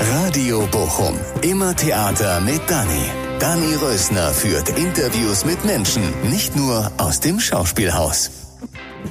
Radio 0.00 0.66
Bochum. 0.72 1.14
Immer 1.42 1.74
Theater 1.76 2.40
mit 2.40 2.60
Dani. 2.68 3.04
Dani 3.38 3.74
Rösner 3.76 4.30
führt 4.30 4.68
Interviews 4.70 5.44
mit 5.44 5.64
Menschen, 5.64 6.02
nicht 6.28 6.56
nur 6.56 6.90
aus 6.98 7.20
dem 7.20 7.38
Schauspielhaus. 7.38 8.30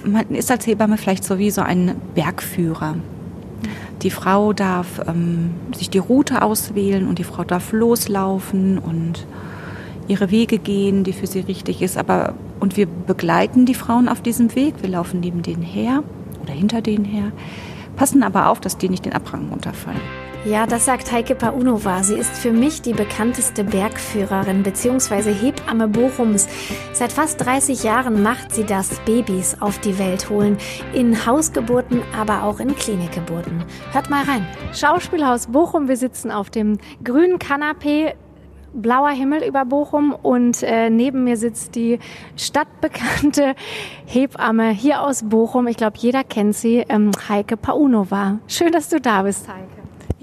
Man 0.04 0.30
ist 0.32 0.52
als 0.52 0.68
Hebamme 0.68 0.98
vielleicht 0.98 1.24
so 1.24 1.38
wie 1.38 1.52
so 1.52 1.62
ein 1.62 1.96
Bergführer. 2.16 2.96
Die 4.02 4.10
Frau 4.10 4.52
darf 4.52 5.02
ähm, 5.08 5.52
sich 5.76 5.90
die 5.90 6.00
Route 6.00 6.42
auswählen 6.42 7.08
und 7.08 7.18
die 7.18 7.24
Frau 7.24 7.46
darf 7.46 7.72
loslaufen 7.72 8.78
und 8.78 9.26
ihre 10.10 10.32
Wege 10.32 10.58
gehen, 10.58 11.06
die 11.06 11.14
für 11.14 11.28
sie 11.28 11.40
richtig 11.40 11.82
ist. 11.82 11.98
Aber 11.98 12.34
und 12.60 12.76
wir 12.76 12.88
begleiten 12.88 13.66
die 13.66 13.76
Frauen 13.76 14.10
auf 14.10 14.22
diesem 14.22 14.54
Weg. 14.56 14.76
Wir 14.82 14.90
laufen 14.90 15.22
neben 15.22 15.44
denen 15.44 15.64
her 15.64 16.04
oder 16.42 16.54
hinter 16.54 16.82
denen 16.82 17.06
her, 17.06 17.32
passen 17.96 18.22
aber 18.22 18.50
auf, 18.50 18.60
dass 18.60 18.78
die 18.78 18.90
nicht 18.90 19.06
den 19.06 19.14
Abhang 19.14 19.48
runterfallen. 19.50 20.02
Ja, 20.46 20.66
das 20.66 20.84
sagt 20.84 21.10
Heike 21.10 21.36
Paunova. 21.36 22.04
Sie 22.04 22.16
ist 22.16 22.36
für 22.36 22.52
mich 22.52 22.82
die 22.82 22.92
bekannteste 22.92 23.64
Bergführerin 23.64 24.62
bzw. 24.62 25.32
Hebamme 25.34 25.88
Bochums. 25.88 26.50
Seit 26.92 27.14
fast 27.14 27.46
30 27.46 27.84
Jahren 27.84 28.22
macht 28.22 28.54
sie 28.54 28.66
das, 28.66 29.00
Babys 29.06 29.56
auf 29.62 29.80
die 29.80 29.98
Welt 29.98 30.30
holen. 30.30 30.58
In 30.94 31.26
Hausgeburten, 31.26 32.02
aber 32.14 32.44
auch 32.44 32.60
in 32.60 32.76
Klinikgeburten. 32.76 33.64
Hört 33.94 34.10
mal 34.10 34.26
rein. 34.26 34.46
Schauspielhaus 34.74 35.48
Bochum. 35.48 35.88
Wir 35.88 35.96
sitzen 35.96 36.30
auf 36.30 36.50
dem 36.50 36.78
grünen 37.06 37.40
Kanapee 37.40 38.14
blauer 38.74 39.12
Himmel 39.12 39.44
über 39.44 39.64
Bochum 39.64 40.14
und 40.14 40.62
äh, 40.64 40.90
neben 40.90 41.24
mir 41.24 41.38
sitzt 41.38 41.76
die 41.76 42.00
stadtbekannte 42.36 43.56
Hebamme 44.06 44.72
hier 44.72 45.04
aus 45.04 45.24
Bochum. 45.24 45.68
Ich 45.68 45.78
glaube, 45.78 45.98
jeder 46.00 46.26
kennt 46.26 46.56
sie, 46.56 46.84
ähm, 46.90 47.12
Heike 47.30 47.56
Paunova. 47.56 48.40
Schön, 48.48 48.74
dass 48.74 48.90
du 48.90 49.00
da 49.00 49.22
bist, 49.22 49.48
Heike. 49.48 49.73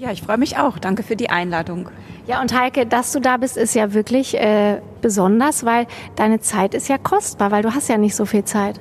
Ja, 0.01 0.11
ich 0.11 0.23
freue 0.23 0.39
mich 0.39 0.57
auch. 0.57 0.79
Danke 0.79 1.03
für 1.03 1.15
die 1.15 1.29
Einladung. 1.29 1.87
Ja, 2.25 2.41
und 2.41 2.59
Heike, 2.59 2.87
dass 2.87 3.11
du 3.11 3.19
da 3.19 3.37
bist, 3.37 3.55
ist 3.55 3.75
ja 3.75 3.93
wirklich 3.93 4.35
äh, 4.35 4.81
besonders, 4.99 5.63
weil 5.63 5.85
deine 6.15 6.39
Zeit 6.39 6.73
ist 6.73 6.89
ja 6.89 6.97
kostbar, 6.97 7.51
weil 7.51 7.61
du 7.61 7.75
hast 7.75 7.87
ja 7.87 7.97
nicht 7.97 8.15
so 8.15 8.25
viel 8.25 8.43
Zeit. 8.43 8.79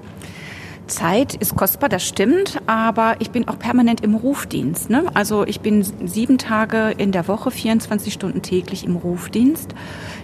Zeit 0.90 1.34
ist 1.34 1.56
kostbar, 1.56 1.88
das 1.88 2.06
stimmt, 2.06 2.60
aber 2.66 3.16
ich 3.20 3.30
bin 3.30 3.48
auch 3.48 3.58
permanent 3.58 4.02
im 4.02 4.14
Rufdienst. 4.14 4.90
Ne? 4.90 5.04
Also 5.14 5.46
ich 5.46 5.60
bin 5.60 5.82
sieben 6.06 6.36
Tage 6.36 6.92
in 6.98 7.12
der 7.12 7.28
Woche, 7.28 7.50
24 7.50 8.12
Stunden 8.12 8.42
täglich 8.42 8.84
im 8.84 8.96
Rufdienst. 8.96 9.74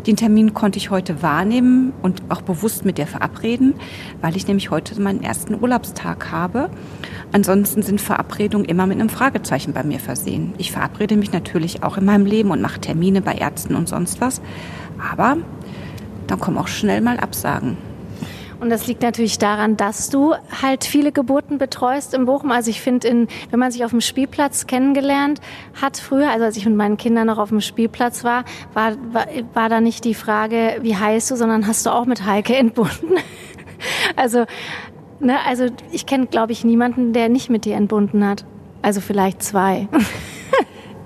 Den 0.06 0.17
Termin 0.17 0.53
konnte 0.53 0.78
ich 0.78 0.91
heute 0.91 1.22
wahrnehmen 1.22 1.94
und 2.03 2.22
auch 2.28 2.42
bewusst 2.42 2.84
mit 2.84 2.98
dir 2.98 3.06
verabreden, 3.06 3.75
weil 4.20 4.37
ich 4.37 4.47
nämlich 4.47 4.70
heute 4.70 5.00
meinen 5.00 5.22
ersten 5.22 5.55
Urlaubstag 5.61 6.31
habe. 6.31 6.69
Ansonsten 7.33 7.83
sind 7.83 8.00
Verabredungen 8.00 8.67
immer 8.67 8.87
mit 8.87 9.00
einem 9.00 9.09
Fragezeichen 9.09 9.72
bei 9.72 9.84
mir 9.84 10.00
versehen. 10.00 10.53
Ich 10.59 10.72
verabrede 10.72 11.17
mich 11.17 11.33
natürlich 11.33 11.83
auch 11.83 11.97
in 11.97 12.05
meinem 12.05 12.27
Leben 12.27 12.50
und 12.50 12.61
mache 12.61 12.81
Termine 12.81 13.22
bei 13.22 13.34
Ärzten 13.34 13.75
und 13.75 13.89
sonst 13.89 14.20
was. 14.20 14.42
Aber 15.12 15.39
dann 16.27 16.41
kommen 16.41 16.59
auch 16.59 16.69
schnell 16.69 17.00
mal 17.00 17.19
Absagen. 17.19 17.78
Und 18.61 18.71
das 18.71 18.87
liegt 18.87 19.03
natürlich 19.03 19.39
daran, 19.39 19.77
dass 19.77 20.09
du 20.09 20.34
halt 20.62 20.84
viele 20.84 21.12
Geburten 21.12 21.59
betreust 21.59 22.15
in 22.15 22.25
Bochum. 22.25 22.50
Also 22.50 22.71
ich 22.71 22.81
finde, 22.81 23.27
wenn 23.50 23.59
man 23.59 23.71
sich 23.71 23.84
auf 23.84 23.91
dem 23.91 24.00
Spielplatz 24.00 24.67
kennengelernt 24.67 25.41
hat 25.81 25.99
früher, 25.99 26.31
also 26.31 26.44
als 26.44 26.56
ich 26.56 26.65
mit 26.65 26.75
meinen 26.75 26.97
Kindern 26.97 27.27
noch 27.27 27.39
auf 27.39 27.50
dem 27.50 27.61
Spielplatz 27.61 28.25
war, 28.25 28.45
war, 28.72 28.93
war, 29.12 29.27
war 29.53 29.69
da 29.69 29.81
nicht 29.81 30.05
die 30.05 30.15
Frage, 30.15 30.78
wie 30.81 30.97
heißt 30.97 31.31
du, 31.31 31.37
sondern 31.37 31.66
hast 31.66 31.84
du 31.84 31.91
auch 31.91 32.06
mit 32.06 32.25
Heike 32.25 32.56
entbunden. 32.56 33.16
also, 34.16 34.47
ne, 35.21 35.37
also 35.47 35.66
ich 35.93 36.06
kenne, 36.06 36.27
glaube 36.27 36.53
ich, 36.53 36.65
niemanden, 36.65 37.12
der 37.12 37.28
nicht 37.28 37.50
mit 37.50 37.66
dir 37.66 37.77
entbunden 37.77 38.27
hat. 38.27 38.47
Also 38.81 39.00
vielleicht 39.00 39.43
zwei. 39.43 39.89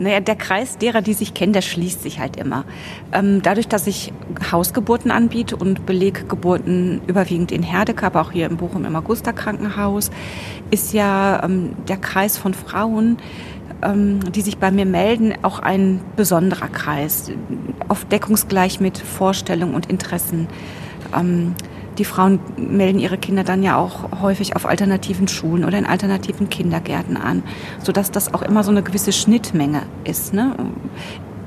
Naja, 0.00 0.20
der 0.20 0.34
Kreis 0.34 0.78
derer, 0.78 1.02
die 1.02 1.12
sich 1.12 1.34
kennen, 1.34 1.52
der 1.52 1.60
schließt 1.60 2.02
sich 2.02 2.20
halt 2.20 2.36
immer. 2.36 2.64
Ähm, 3.12 3.42
dadurch, 3.42 3.68
dass 3.68 3.86
ich 3.86 4.14
Hausgeburten 4.50 5.10
anbiete 5.10 5.56
und 5.56 5.84
Beleggeburten 5.84 7.02
überwiegend 7.06 7.52
in 7.52 7.62
Herdecke, 7.62 8.06
aber 8.06 8.22
auch 8.22 8.32
hier 8.32 8.46
in 8.46 8.56
Bochum 8.56 8.86
im 8.86 8.96
Augusta 8.96 9.32
Krankenhaus, 9.32 10.10
ist 10.70 10.94
ja 10.94 11.44
ähm, 11.44 11.76
der 11.86 11.98
Kreis 11.98 12.38
von 12.38 12.54
Frauen, 12.54 13.18
ähm, 13.82 14.20
die 14.32 14.40
sich 14.40 14.56
bei 14.56 14.70
mir 14.70 14.86
melden, 14.86 15.34
auch 15.42 15.58
ein 15.58 16.00
besonderer 16.16 16.68
Kreis, 16.68 17.30
oft 17.88 18.10
deckungsgleich 18.10 18.80
mit 18.80 18.96
Vorstellungen 18.96 19.74
und 19.74 19.90
Interessen. 19.90 20.48
Die 22.00 22.06
Frauen 22.06 22.40
melden 22.56 22.98
ihre 22.98 23.18
Kinder 23.18 23.44
dann 23.44 23.62
ja 23.62 23.76
auch 23.76 24.22
häufig 24.22 24.56
auf 24.56 24.64
alternativen 24.64 25.28
Schulen 25.28 25.66
oder 25.66 25.76
in 25.76 25.84
alternativen 25.84 26.48
Kindergärten 26.48 27.18
an, 27.18 27.42
sodass 27.82 28.10
das 28.10 28.32
auch 28.32 28.40
immer 28.40 28.64
so 28.64 28.70
eine 28.70 28.82
gewisse 28.82 29.12
Schnittmenge 29.12 29.82
ist. 30.04 30.32
Ne? 30.32 30.56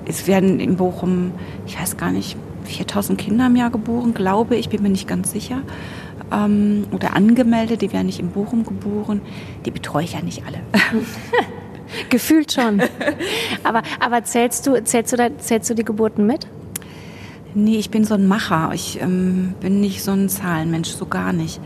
Es 0.05 0.27
werden 0.27 0.59
in 0.59 0.75
Bochum, 0.75 1.31
ich 1.65 1.81
weiß 1.81 1.97
gar 1.97 2.11
nicht, 2.11 2.37
4000 2.65 3.17
Kinder 3.17 3.47
im 3.47 3.55
Jahr 3.55 3.71
geboren, 3.71 4.13
glaube 4.13 4.55
ich, 4.55 4.69
bin 4.69 4.83
mir 4.83 4.91
nicht 4.91 5.07
ganz 5.07 5.31
sicher. 5.31 5.63
Ähm, 6.31 6.85
oder 6.91 7.15
angemeldet, 7.15 7.81
die 7.81 7.91
werden 7.91 8.05
nicht 8.05 8.19
in 8.19 8.29
Bochum 8.29 8.63
geboren. 8.63 9.21
Die 9.65 9.71
betreue 9.71 10.03
ich 10.03 10.13
ja 10.13 10.21
nicht 10.21 10.43
alle. 10.45 10.59
Gefühlt 12.11 12.51
schon. 12.51 12.79
Aber, 13.63 13.81
aber 13.99 14.23
zählst, 14.23 14.67
du, 14.67 14.83
zählst, 14.83 15.13
du 15.13 15.17
da, 15.17 15.35
zählst 15.39 15.71
du 15.71 15.73
die 15.73 15.83
Geburten 15.83 16.27
mit? 16.27 16.45
Nee, 17.55 17.77
ich 17.77 17.89
bin 17.89 18.03
so 18.03 18.15
ein 18.15 18.27
Macher. 18.27 18.71
Ich 18.73 18.99
ähm, 19.01 19.53
bin 19.59 19.79
nicht 19.79 20.03
so 20.03 20.11
ein 20.11 20.29
Zahlenmensch, 20.29 20.89
so 20.89 21.05
gar 21.05 21.33
nicht. 21.33 21.61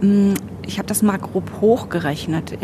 Mm, 0.00 0.34
ich 0.66 0.78
habe 0.78 0.88
das 0.88 1.02
mal 1.02 1.18
grob 1.18 1.60
hochgerechnet. 1.60 2.58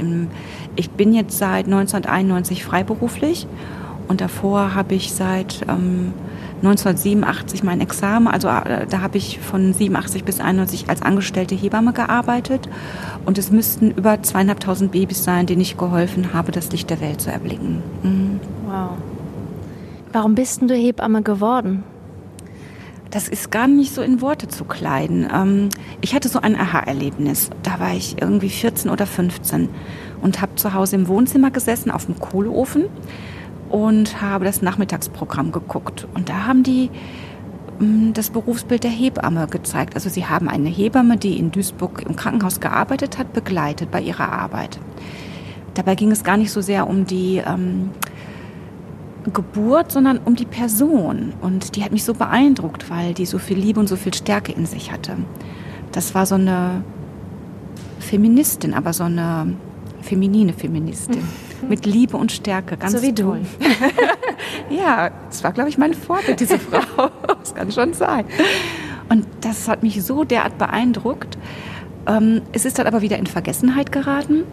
Ich 0.76 0.90
bin 0.90 1.14
jetzt 1.14 1.38
seit 1.38 1.66
1991 1.66 2.64
freiberuflich 2.64 3.46
und 4.08 4.20
davor 4.20 4.74
habe 4.74 4.94
ich 4.94 5.12
seit 5.12 5.62
ähm, 5.68 6.12
1987 6.58 7.62
mein 7.62 7.80
Examen. 7.80 8.28
Also 8.28 8.48
äh, 8.48 8.86
da 8.88 9.00
habe 9.00 9.18
ich 9.18 9.38
von 9.38 9.72
87 9.72 10.24
bis 10.24 10.40
91 10.40 10.88
als 10.88 11.02
angestellte 11.02 11.54
Hebamme 11.54 11.92
gearbeitet 11.92 12.68
und 13.24 13.38
es 13.38 13.50
müssten 13.50 13.90
über 13.92 14.22
zweieinhalbtausend 14.22 14.92
Babys 14.92 15.24
sein, 15.24 15.46
denen 15.46 15.60
ich 15.60 15.76
geholfen 15.76 16.34
habe, 16.34 16.52
das 16.52 16.70
Licht 16.72 16.90
der 16.90 17.00
Welt 17.00 17.20
zu 17.20 17.30
erblicken. 17.30 17.82
Mhm. 18.02 18.40
Wow. 18.66 18.90
Warum 20.12 20.34
bist 20.34 20.60
denn 20.60 20.68
du 20.68 20.74
Hebamme 20.74 21.22
geworden? 21.22 21.84
Das 23.10 23.28
ist 23.28 23.50
gar 23.50 23.68
nicht 23.68 23.94
so 23.94 24.02
in 24.02 24.20
Worte 24.20 24.48
zu 24.48 24.64
kleiden. 24.64 25.28
Ähm, 25.32 25.68
ich 26.00 26.14
hatte 26.14 26.28
so 26.28 26.40
ein 26.40 26.56
Aha-Erlebnis. 26.56 27.50
Da 27.62 27.78
war 27.80 27.94
ich 27.94 28.20
irgendwie 28.20 28.48
14 28.48 28.90
oder 28.90 29.06
15 29.06 29.68
und 30.20 30.40
habe 30.40 30.54
zu 30.56 30.74
Hause 30.74 30.96
im 30.96 31.08
Wohnzimmer 31.08 31.50
gesessen 31.50 31.90
auf 31.90 32.06
dem 32.06 32.18
Kohleofen 32.18 32.86
und 33.70 34.20
habe 34.20 34.44
das 34.44 34.62
Nachmittagsprogramm 34.62 35.52
geguckt. 35.52 36.06
Und 36.14 36.28
da 36.28 36.46
haben 36.46 36.62
die 36.62 36.90
ähm, 37.80 38.12
das 38.14 38.30
Berufsbild 38.30 38.84
der 38.84 38.90
Hebamme 38.90 39.46
gezeigt. 39.48 39.94
Also 39.94 40.08
sie 40.08 40.26
haben 40.26 40.48
eine 40.48 40.68
Hebamme, 40.68 41.16
die 41.16 41.38
in 41.38 41.50
Duisburg 41.50 42.04
im 42.06 42.16
Krankenhaus 42.16 42.60
gearbeitet 42.60 43.18
hat, 43.18 43.32
begleitet 43.32 43.90
bei 43.90 44.00
ihrer 44.00 44.32
Arbeit. 44.32 44.78
Dabei 45.74 45.94
ging 45.94 46.10
es 46.10 46.22
gar 46.22 46.36
nicht 46.36 46.52
so 46.52 46.60
sehr 46.60 46.86
um 46.88 47.04
die 47.04 47.42
ähm, 47.44 47.90
Geburt, 49.32 49.92
sondern 49.92 50.18
um 50.18 50.36
die 50.36 50.44
Person. 50.44 51.32
Und 51.40 51.76
die 51.76 51.84
hat 51.84 51.92
mich 51.92 52.04
so 52.04 52.14
beeindruckt, 52.14 52.90
weil 52.90 53.14
die 53.14 53.26
so 53.26 53.38
viel 53.38 53.58
Liebe 53.58 53.80
und 53.80 53.88
so 53.88 53.96
viel 53.96 54.14
Stärke 54.14 54.52
in 54.52 54.66
sich 54.66 54.92
hatte. 54.92 55.16
Das 55.92 56.14
war 56.14 56.26
so 56.26 56.34
eine 56.34 56.82
Feministin, 58.00 58.74
aber 58.74 58.92
so 58.92 59.04
eine 59.04 59.54
feminine 60.02 60.52
Feministin. 60.52 61.22
Mit 61.68 61.86
Liebe 61.86 62.16
und 62.16 62.30
Stärke, 62.30 62.76
ganz 62.76 62.92
so 62.92 63.02
wie 63.02 63.14
toll. 63.14 63.40
Du. 64.68 64.74
ja, 64.74 65.10
das 65.28 65.42
war, 65.42 65.52
glaube 65.52 65.70
ich, 65.70 65.78
mein 65.78 65.94
Vorbild, 65.94 66.38
diese 66.40 66.58
Frau. 66.58 67.10
Das 67.26 67.54
kann 67.54 67.72
schon 67.72 67.94
sein. 67.94 68.26
Und 69.08 69.26
das 69.40 69.68
hat 69.68 69.82
mich 69.82 70.02
so 70.02 70.24
derart 70.24 70.58
beeindruckt. 70.58 71.38
Ähm, 72.06 72.42
es 72.52 72.64
ist 72.64 72.78
dann 72.78 72.86
aber 72.86 73.00
wieder 73.00 73.18
in 73.18 73.26
Vergessenheit 73.26 73.92
geraten. 73.92 74.44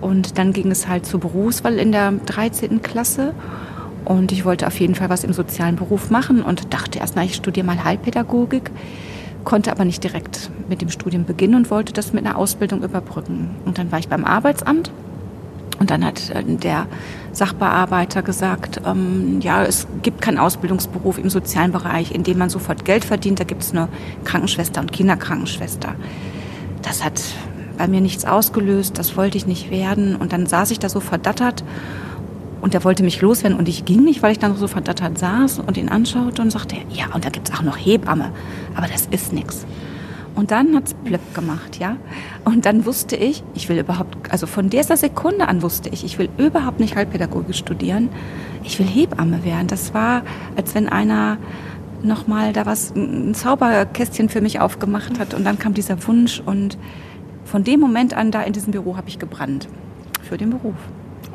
Und 0.00 0.38
dann 0.38 0.52
ging 0.52 0.70
es 0.70 0.88
halt 0.88 1.06
zur 1.06 1.20
Berufswahl 1.20 1.78
in 1.78 1.92
der 1.92 2.12
13. 2.12 2.82
Klasse. 2.82 3.34
Und 4.06 4.30
ich 4.30 4.44
wollte 4.44 4.68
auf 4.68 4.78
jeden 4.78 4.94
Fall 4.94 5.10
was 5.10 5.24
im 5.24 5.32
sozialen 5.32 5.74
Beruf 5.76 6.10
machen 6.10 6.40
und 6.40 6.72
dachte 6.72 7.00
erst, 7.00 7.16
na, 7.16 7.24
ich 7.24 7.34
studiere 7.34 7.66
mal 7.66 7.82
Heilpädagogik, 7.82 8.70
konnte 9.44 9.72
aber 9.72 9.84
nicht 9.84 10.02
direkt 10.02 10.48
mit 10.68 10.80
dem 10.80 10.90
Studium 10.90 11.24
beginnen 11.24 11.56
und 11.56 11.70
wollte 11.70 11.92
das 11.92 12.12
mit 12.12 12.24
einer 12.24 12.38
Ausbildung 12.38 12.84
überbrücken. 12.84 13.50
Und 13.64 13.78
dann 13.78 13.90
war 13.90 13.98
ich 13.98 14.08
beim 14.08 14.24
Arbeitsamt 14.24 14.92
Und 15.78 15.90
dann 15.90 16.04
hat 16.04 16.30
äh, 16.30 16.42
der 16.44 16.86
Sachbearbeiter 17.32 18.22
gesagt, 18.22 18.80
ähm, 18.86 19.40
ja, 19.40 19.62
es 19.62 19.86
gibt 20.02 20.22
keinen 20.22 20.38
Ausbildungsberuf 20.38 21.18
im 21.18 21.28
sozialen 21.28 21.72
Bereich, 21.72 22.12
in 22.12 22.22
dem 22.22 22.38
man 22.38 22.48
sofort 22.48 22.84
Geld 22.84 23.04
verdient. 23.04 23.40
Da 23.40 23.44
gibt 23.44 23.62
es 23.62 23.72
nur 23.72 23.88
Krankenschwester 24.24 24.80
und 24.80 24.92
Kinderkrankenschwester. 24.92 25.94
Das 26.82 27.04
hat 27.04 27.20
bei 27.76 27.88
mir 27.88 28.00
nichts 28.00 28.24
ausgelöst, 28.24 28.98
das 28.98 29.16
wollte 29.16 29.36
ich 29.36 29.46
nicht 29.46 29.70
werden. 29.70 30.16
Und 30.16 30.32
dann 30.32 30.46
saß 30.46 30.70
ich 30.70 30.78
da 30.78 30.88
so 30.88 31.00
verdattert 31.00 31.62
und 32.66 32.74
er 32.74 32.82
wollte 32.82 33.04
mich 33.04 33.20
loswerden 33.20 33.56
und 33.56 33.68
ich 33.68 33.84
ging 33.84 34.02
nicht, 34.02 34.24
weil 34.24 34.32
ich 34.32 34.40
dann 34.40 34.56
so 34.56 34.66
verdattert 34.66 35.16
saß 35.16 35.60
und 35.60 35.76
ihn 35.76 35.88
anschaute 35.88 36.42
und 36.42 36.50
sagte, 36.50 36.74
ja, 36.90 37.14
und 37.14 37.24
da 37.24 37.28
gibt 37.28 37.48
es 37.48 37.54
auch 37.54 37.62
noch 37.62 37.76
Hebamme, 37.76 38.32
aber 38.74 38.88
das 38.88 39.06
ist 39.06 39.32
nichts. 39.32 39.64
Und 40.34 40.50
dann 40.50 40.74
hat's 40.74 40.92
plöpp 41.04 41.32
gemacht, 41.32 41.78
ja. 41.78 41.96
Und 42.44 42.66
dann 42.66 42.84
wusste 42.84 43.14
ich, 43.14 43.44
ich 43.54 43.68
will 43.68 43.78
überhaupt, 43.78 44.32
also 44.32 44.48
von 44.48 44.68
dieser 44.68 44.96
Sekunde 44.96 45.46
an 45.46 45.62
wusste 45.62 45.90
ich, 45.90 46.04
ich 46.04 46.18
will 46.18 46.28
überhaupt 46.38 46.80
nicht 46.80 46.96
Heilpädagogik 46.96 47.54
studieren. 47.54 48.08
Ich 48.64 48.80
will 48.80 48.86
Hebamme 48.86 49.44
werden. 49.44 49.68
Das 49.68 49.94
war, 49.94 50.22
als 50.56 50.74
wenn 50.74 50.88
einer 50.88 51.38
nochmal 52.02 52.52
da 52.52 52.66
was, 52.66 52.92
ein 52.96 53.32
Zauberkästchen 53.32 54.28
für 54.28 54.40
mich 54.40 54.58
aufgemacht 54.58 55.20
hat. 55.20 55.34
Und 55.34 55.44
dann 55.44 55.60
kam 55.60 55.72
dieser 55.72 56.04
Wunsch 56.08 56.42
und 56.44 56.78
von 57.44 57.62
dem 57.62 57.78
Moment 57.78 58.12
an 58.12 58.32
da 58.32 58.42
in 58.42 58.52
diesem 58.52 58.72
Büro 58.72 58.96
habe 58.96 59.08
ich 59.08 59.20
gebrannt 59.20 59.68
für 60.20 60.36
den 60.36 60.50
Beruf. 60.50 60.74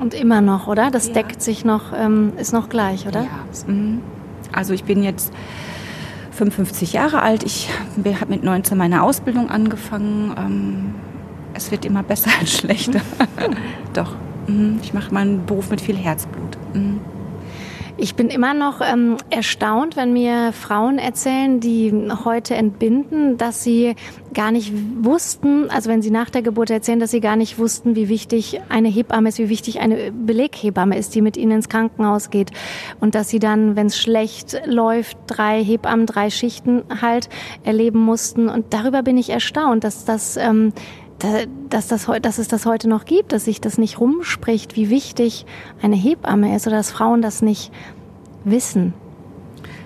Und 0.01 0.15
immer 0.15 0.42
noch, 0.42 0.65
oder? 0.65 0.89
Das 0.89 1.09
ja. 1.09 1.13
deckt 1.13 1.44
sich 1.44 1.63
noch, 1.63 1.94
ähm, 1.95 2.33
ist 2.38 2.53
noch 2.53 2.69
gleich, 2.69 3.07
oder? 3.07 3.21
Ja. 3.21 3.71
Mhm. 3.71 4.01
Also 4.51 4.74
ich 4.74 4.83
bin 4.83 5.03
jetzt 5.03 5.31
55 6.31 6.94
Jahre 6.94 7.21
alt. 7.21 7.44
Ich 7.44 7.69
habe 8.19 8.31
mit 8.31 8.44
19 8.44 8.75
meine 8.75 9.03
Ausbildung 9.03 9.51
angefangen. 9.51 10.33
Ähm, 10.36 10.95
es 11.53 11.69
wird 11.69 11.86
immer 11.86 12.01
besser 12.01 12.31
als 12.39 12.51
schlechter. 12.57 13.01
Doch, 13.94 14.15
mhm. 14.48 14.80
ich 14.81 14.92
mache 14.92 15.13
meinen 15.13 15.45
Beruf 15.45 15.69
mit 15.69 15.80
viel 15.80 15.98
Herzblut. 15.98 16.57
Ich 17.97 18.15
bin 18.15 18.29
immer 18.29 18.53
noch 18.53 18.81
ähm, 18.81 19.17
erstaunt, 19.29 19.95
wenn 19.95 20.13
mir 20.13 20.53
Frauen 20.53 20.97
erzählen, 20.97 21.59
die 21.59 21.93
heute 22.23 22.55
entbinden, 22.55 23.38
dass 23.38 23.63
sie 23.63 23.95
gar 24.33 24.51
nicht 24.51 24.71
wussten, 25.01 25.69
also 25.69 25.89
wenn 25.89 26.01
sie 26.01 26.09
nach 26.09 26.29
der 26.29 26.41
Geburt 26.41 26.69
erzählen, 26.69 26.99
dass 26.99 27.11
sie 27.11 27.19
gar 27.19 27.35
nicht 27.35 27.59
wussten, 27.59 27.95
wie 27.95 28.07
wichtig 28.07 28.61
eine 28.69 28.88
Hebamme 28.88 29.29
ist, 29.29 29.39
wie 29.39 29.49
wichtig 29.49 29.81
eine 29.81 30.11
Beleghebamme 30.11 30.97
ist, 30.97 31.13
die 31.15 31.21
mit 31.21 31.35
ihnen 31.38 31.51
ins 31.51 31.69
Krankenhaus 31.69 32.29
geht. 32.29 32.51
Und 32.99 33.13
dass 33.13 33.29
sie 33.29 33.39
dann, 33.39 33.75
wenn 33.75 33.88
es 33.88 33.97
schlecht 33.97 34.61
läuft, 34.65 35.17
drei 35.27 35.63
Hebammen, 35.63 36.05
drei 36.05 36.29
Schichten 36.29 36.83
halt 37.01 37.29
erleben 37.63 37.99
mussten. 37.99 38.47
Und 38.47 38.73
darüber 38.73 39.03
bin 39.03 39.17
ich 39.17 39.29
erstaunt, 39.29 39.83
dass 39.83 40.05
das 40.05 40.38
ähm, 40.38 40.71
dass, 41.69 41.88
das, 41.88 42.07
dass 42.21 42.38
es 42.38 42.47
das 42.47 42.65
heute 42.65 42.89
noch 42.89 43.06
gibt, 43.06 43.31
dass 43.31 43.45
sich 43.45 43.62
das 43.62 43.77
nicht 43.77 44.00
rumspricht, 44.00 44.75
wie 44.75 44.89
wichtig 44.89 45.45
eine 45.81 45.95
Hebamme 45.95 46.56
ist 46.56 46.68
oder 46.68 46.77
dass 46.77 46.91
Frauen 46.91 47.21
das 47.21 47.41
nicht 47.41 47.71
wissen. 48.44 48.94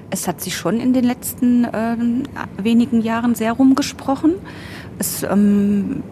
Es 0.09 0.27
hat 0.27 0.39
sich 0.39 0.55
schon 0.55 0.79
in 0.79 0.93
den 0.93 1.03
letzten 1.03 1.65
äh, 1.65 1.97
wenigen 2.57 3.01
Jahren 3.01 3.35
sehr 3.35 3.53
rumgesprochen. 3.53 4.35
Es, 4.97 5.23
ähm, 5.23 6.03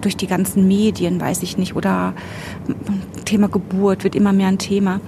durch 0.00 0.16
die 0.16 0.26
ganzen 0.26 0.66
Medien, 0.66 1.20
weiß 1.20 1.42
ich 1.42 1.58
nicht, 1.58 1.76
oder 1.76 2.14
Thema 3.24 3.48
Geburt 3.48 4.04
wird 4.04 4.14
immer 4.14 4.32
mehr 4.32 4.48
ein 4.48 4.58
Thema. 4.58 5.00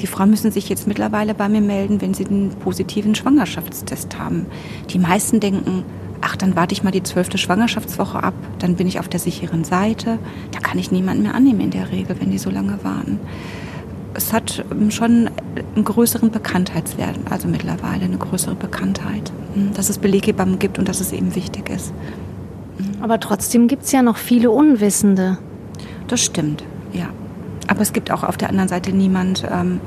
Die 0.00 0.06
Frauen 0.06 0.30
müssen 0.30 0.50
sich 0.50 0.68
jetzt 0.68 0.86
mittlerweile 0.86 1.34
bei 1.34 1.48
mir 1.48 1.60
melden, 1.60 2.00
wenn 2.00 2.14
sie 2.14 2.26
einen 2.26 2.50
positiven 2.50 3.14
Schwangerschaftstest 3.14 4.18
haben. 4.18 4.46
Die 4.90 4.98
meisten 4.98 5.40
denken, 5.40 5.84
ach, 6.20 6.36
dann 6.36 6.56
warte 6.56 6.72
ich 6.72 6.82
mal 6.82 6.90
die 6.90 7.02
zwölfte 7.02 7.38
Schwangerschaftswoche 7.38 8.22
ab, 8.22 8.34
dann 8.58 8.76
bin 8.76 8.86
ich 8.86 8.98
auf 9.00 9.08
der 9.08 9.20
sicheren 9.20 9.64
Seite. 9.64 10.18
Da 10.52 10.60
kann 10.60 10.78
ich 10.78 10.90
niemanden 10.90 11.22
mehr 11.24 11.34
annehmen 11.34 11.60
in 11.60 11.70
der 11.70 11.90
Regel, 11.90 12.16
wenn 12.20 12.30
die 12.30 12.38
so 12.38 12.50
lange 12.50 12.78
warten. 12.82 13.20
Es 14.14 14.32
hat 14.32 14.64
ähm, 14.70 14.90
schon 14.90 15.30
einen 15.74 15.84
größeren 15.84 16.30
Bekanntheitswert, 16.30 17.18
also 17.30 17.48
mittlerweile 17.48 18.04
eine 18.04 18.16
größere 18.16 18.54
Bekanntheit, 18.54 19.32
hm, 19.54 19.74
dass 19.74 19.90
es 19.90 19.98
Beleghebammen 19.98 20.58
gibt 20.58 20.78
und 20.78 20.88
dass 20.88 21.00
es 21.00 21.12
eben 21.12 21.34
wichtig 21.34 21.68
ist. 21.68 21.92
Hm. 22.78 23.02
Aber 23.02 23.18
trotzdem 23.20 23.68
gibt 23.68 23.84
es 23.84 23.92
ja 23.92 24.02
noch 24.02 24.16
viele 24.16 24.50
Unwissende. 24.50 25.38
Das 26.06 26.20
stimmt, 26.20 26.64
ja. 26.92 27.08
Aber 27.66 27.80
es 27.80 27.92
gibt 27.92 28.10
auch 28.10 28.24
auf 28.24 28.36
der 28.36 28.50
anderen 28.50 28.68
Seite 28.68 28.92
niemand, 28.92 29.44
ähm, 29.50 29.80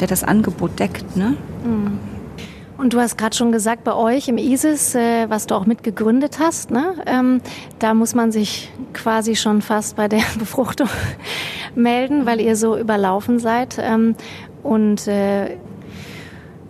der 0.00 0.08
das 0.08 0.24
Angebot 0.24 0.78
deckt. 0.78 1.16
Ne? 1.16 1.36
Mhm. 1.64 1.98
Und 2.84 2.92
du 2.92 3.00
hast 3.00 3.16
gerade 3.16 3.34
schon 3.34 3.50
gesagt, 3.50 3.82
bei 3.82 3.94
euch 3.94 4.28
im 4.28 4.36
ISIS, 4.36 4.94
äh, 4.94 5.30
was 5.30 5.46
du 5.46 5.54
auch 5.54 5.64
mitgegründet 5.64 6.38
hast, 6.38 6.70
ne, 6.70 6.96
ähm, 7.06 7.40
da 7.78 7.94
muss 7.94 8.14
man 8.14 8.30
sich 8.30 8.70
quasi 8.92 9.36
schon 9.36 9.62
fast 9.62 9.96
bei 9.96 10.06
der 10.06 10.20
Befruchtung 10.38 10.90
melden, 11.74 12.26
weil 12.26 12.42
ihr 12.42 12.56
so 12.56 12.76
überlaufen 12.76 13.38
seid. 13.38 13.78
Ähm, 13.80 14.16
und, 14.62 15.08
äh, 15.08 15.56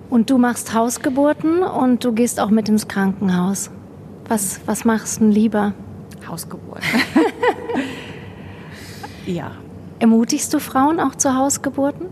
und 0.08 0.31
du 0.31 0.38
machst 0.38 0.72
Hausgeburten 0.72 1.64
und 1.64 2.05
du 2.05 2.12
gehst 2.12 2.38
auch 2.38 2.50
mit 2.50 2.69
ins 2.69 2.87
Krankenhaus. 2.87 3.72
Was, 4.28 4.60
was 4.67 4.84
machst 4.84 5.20
du 5.20 5.26
lieber? 5.26 5.75
Hausgeburt. 6.28 6.82
ja. 9.26 9.50
Ermutigst 9.99 10.55
du 10.55 10.60
Frauen 10.60 11.00
auch 11.00 11.17
zu 11.17 11.34
Hausgeburten? 11.34 12.06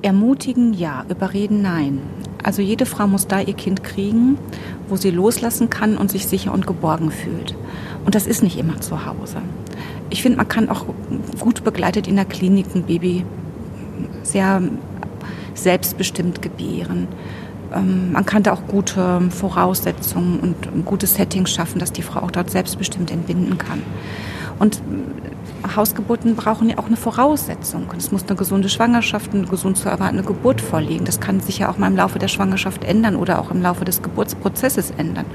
Ermutigen 0.00 0.74
ja, 0.74 1.04
überreden 1.08 1.60
nein. 1.62 2.02
Also 2.42 2.62
jede 2.62 2.86
Frau 2.86 3.06
muss 3.06 3.26
da 3.26 3.40
ihr 3.40 3.54
Kind 3.54 3.84
kriegen, 3.84 4.38
wo 4.88 4.96
sie 4.96 5.10
loslassen 5.10 5.70
kann 5.70 5.96
und 5.96 6.10
sich 6.10 6.26
sicher 6.26 6.52
und 6.52 6.66
geborgen 6.66 7.10
fühlt. 7.10 7.54
Und 8.04 8.14
das 8.14 8.26
ist 8.26 8.42
nicht 8.42 8.58
immer 8.58 8.80
zu 8.80 9.06
Hause. 9.06 9.38
Ich 10.10 10.22
finde, 10.22 10.38
man 10.38 10.48
kann 10.48 10.68
auch 10.68 10.86
gut 11.38 11.64
begleitet 11.64 12.06
in 12.06 12.16
der 12.16 12.24
Klinik 12.24 12.66
ein 12.74 12.82
Baby 12.82 13.24
sehr 14.22 14.60
selbstbestimmt 15.54 16.42
gebären. 16.42 17.08
Ähm, 17.72 18.12
man 18.12 18.26
kann 18.26 18.42
da 18.42 18.52
auch 18.52 18.66
gute 18.66 19.20
Voraussetzungen 19.30 20.40
und 20.40 20.66
ein 20.66 20.84
gutes 20.84 21.14
Setting 21.14 21.46
schaffen, 21.46 21.78
dass 21.78 21.92
die 21.92 22.02
Frau 22.02 22.20
auch 22.20 22.30
dort 22.30 22.50
selbstbestimmt 22.50 23.10
entbinden 23.10 23.58
kann. 23.58 23.82
Und 24.58 24.82
Hausgeburten 25.76 26.36
brauchen 26.36 26.68
ja 26.68 26.78
auch 26.78 26.86
eine 26.86 26.96
Voraussetzung. 26.96 27.86
Es 27.96 28.10
muss 28.10 28.24
eine 28.26 28.36
gesunde 28.36 28.68
Schwangerschaft, 28.68 29.32
eine 29.34 29.46
gesund 29.46 29.76
zu 29.76 29.88
erwartende 29.88 30.24
Geburt 30.24 30.60
vorliegen. 30.60 31.04
Das 31.04 31.20
kann 31.20 31.40
sich 31.40 31.58
ja 31.58 31.70
auch 31.70 31.78
mal 31.78 31.88
im 31.88 31.96
Laufe 31.96 32.18
der 32.18 32.28
Schwangerschaft 32.28 32.84
ändern 32.84 33.16
oder 33.16 33.40
auch 33.40 33.50
im 33.50 33.62
Laufe 33.62 33.84
des 33.84 34.02
Geburtsprozesses 34.02 34.92
ändern. 34.96 35.26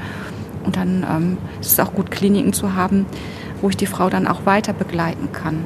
Und 0.64 0.76
dann 0.76 1.06
ähm, 1.10 1.38
ist 1.62 1.72
es 1.72 1.80
auch 1.80 1.94
gut, 1.94 2.12
Kliniken 2.12 2.54
zu 2.54 2.76
haben, 2.76 3.06
wo 3.62 3.70
ich 3.70 3.78
die 3.78 3.86
Frau 3.86 4.10
dann 4.10 4.28
auch 4.28 4.46
weiter 4.46 4.74
begleiten 4.74 5.32
kann 5.32 5.64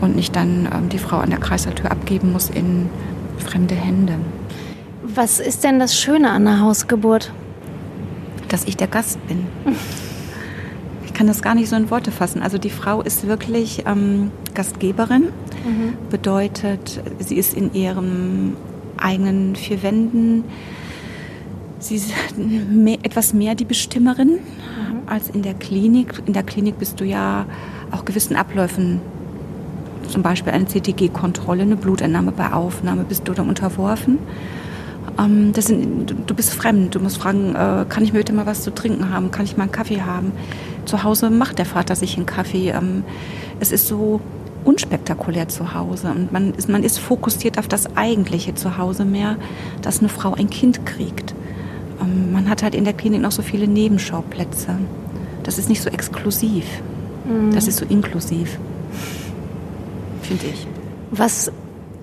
und 0.00 0.16
nicht 0.16 0.34
dann 0.34 0.68
ähm, 0.72 0.88
die 0.88 0.98
Frau 0.98 1.18
an 1.18 1.30
der 1.30 1.38
Kreisalltür 1.38 1.90
abgeben 1.90 2.32
muss 2.32 2.48
in 2.48 2.88
fremde 3.38 3.74
Hände. 3.74 4.14
Was 5.02 5.40
ist 5.40 5.64
denn 5.64 5.78
das 5.78 5.98
Schöne 5.98 6.30
an 6.30 6.46
einer 6.46 6.60
Hausgeburt? 6.60 7.32
Dass 8.48 8.64
ich 8.64 8.76
der 8.76 8.88
Gast 8.88 9.18
bin. 9.28 9.46
kann 11.20 11.26
das 11.26 11.42
gar 11.42 11.54
nicht 11.54 11.68
so 11.68 11.76
in 11.76 11.90
Worte 11.90 12.12
fassen. 12.12 12.40
Also 12.40 12.56
die 12.56 12.70
Frau 12.70 13.02
ist 13.02 13.26
wirklich 13.26 13.84
ähm, 13.84 14.30
Gastgeberin, 14.54 15.24
mhm. 15.24 15.92
bedeutet, 16.08 16.98
sie 17.18 17.36
ist 17.36 17.52
in 17.52 17.74
ihren 17.74 18.56
eigenen 18.96 19.54
vier 19.54 19.82
Wänden. 19.82 20.44
Sie 21.78 21.96
ist 21.96 22.14
mehr, 22.70 22.96
etwas 23.02 23.34
mehr 23.34 23.54
die 23.54 23.66
Bestimmerin 23.66 24.28
mhm. 24.28 24.38
als 25.04 25.28
in 25.28 25.42
der 25.42 25.52
Klinik. 25.52 26.22
In 26.24 26.32
der 26.32 26.42
Klinik 26.42 26.78
bist 26.78 26.98
du 27.00 27.04
ja 27.04 27.44
auch 27.90 28.06
gewissen 28.06 28.34
Abläufen, 28.34 29.02
zum 30.08 30.22
Beispiel 30.22 30.54
eine 30.54 30.64
CTG-Kontrolle, 30.64 31.60
eine 31.60 31.76
Blutentnahme 31.76 32.32
bei 32.32 32.50
Aufnahme, 32.50 33.04
bist 33.04 33.28
du 33.28 33.34
dann 33.34 33.50
unterworfen. 33.50 34.16
Ähm, 35.18 35.52
sind, 35.54 36.14
du 36.26 36.34
bist 36.34 36.54
fremd. 36.54 36.94
Du 36.94 37.00
musst 37.00 37.18
fragen, 37.18 37.54
äh, 37.54 37.84
kann 37.88 38.04
ich 38.04 38.12
mir 38.12 38.20
heute 38.20 38.32
mal 38.32 38.46
was 38.46 38.62
zu 38.62 38.74
trinken 38.74 39.12
haben? 39.12 39.30
Kann 39.30 39.44
ich 39.44 39.56
mal 39.56 39.64
einen 39.64 39.72
Kaffee 39.72 40.02
haben? 40.02 40.32
Zu 40.84 41.02
Hause 41.02 41.30
macht 41.30 41.58
der 41.58 41.66
Vater 41.66 41.96
sich 41.96 42.16
einen 42.16 42.26
Kaffee. 42.26 42.70
Ähm, 42.70 43.04
es 43.60 43.72
ist 43.72 43.86
so 43.86 44.20
unspektakulär 44.64 45.48
zu 45.48 45.74
Hause 45.74 46.10
und 46.10 46.32
man 46.32 46.52
ist, 46.54 46.68
man 46.68 46.82
ist 46.82 46.98
fokussiert 46.98 47.58
auf 47.58 47.66
das 47.66 47.96
eigentliche 47.96 48.54
zu 48.54 48.76
Hause 48.76 49.04
mehr, 49.04 49.36
dass 49.82 50.00
eine 50.00 50.08
Frau 50.08 50.34
ein 50.34 50.50
Kind 50.50 50.84
kriegt. 50.84 51.34
Ähm, 52.00 52.32
man 52.32 52.48
hat 52.48 52.62
halt 52.62 52.74
in 52.74 52.84
der 52.84 52.92
Klinik 52.92 53.22
noch 53.22 53.32
so 53.32 53.42
viele 53.42 53.66
Nebenschauplätze. 53.66 54.76
Das 55.42 55.58
ist 55.58 55.68
nicht 55.68 55.82
so 55.82 55.90
exklusiv. 55.90 56.64
Mhm. 57.24 57.54
Das 57.54 57.68
ist 57.68 57.78
so 57.78 57.86
inklusiv, 57.86 58.58
finde 60.22 60.46
ich. 60.46 60.66
Was, 61.10 61.50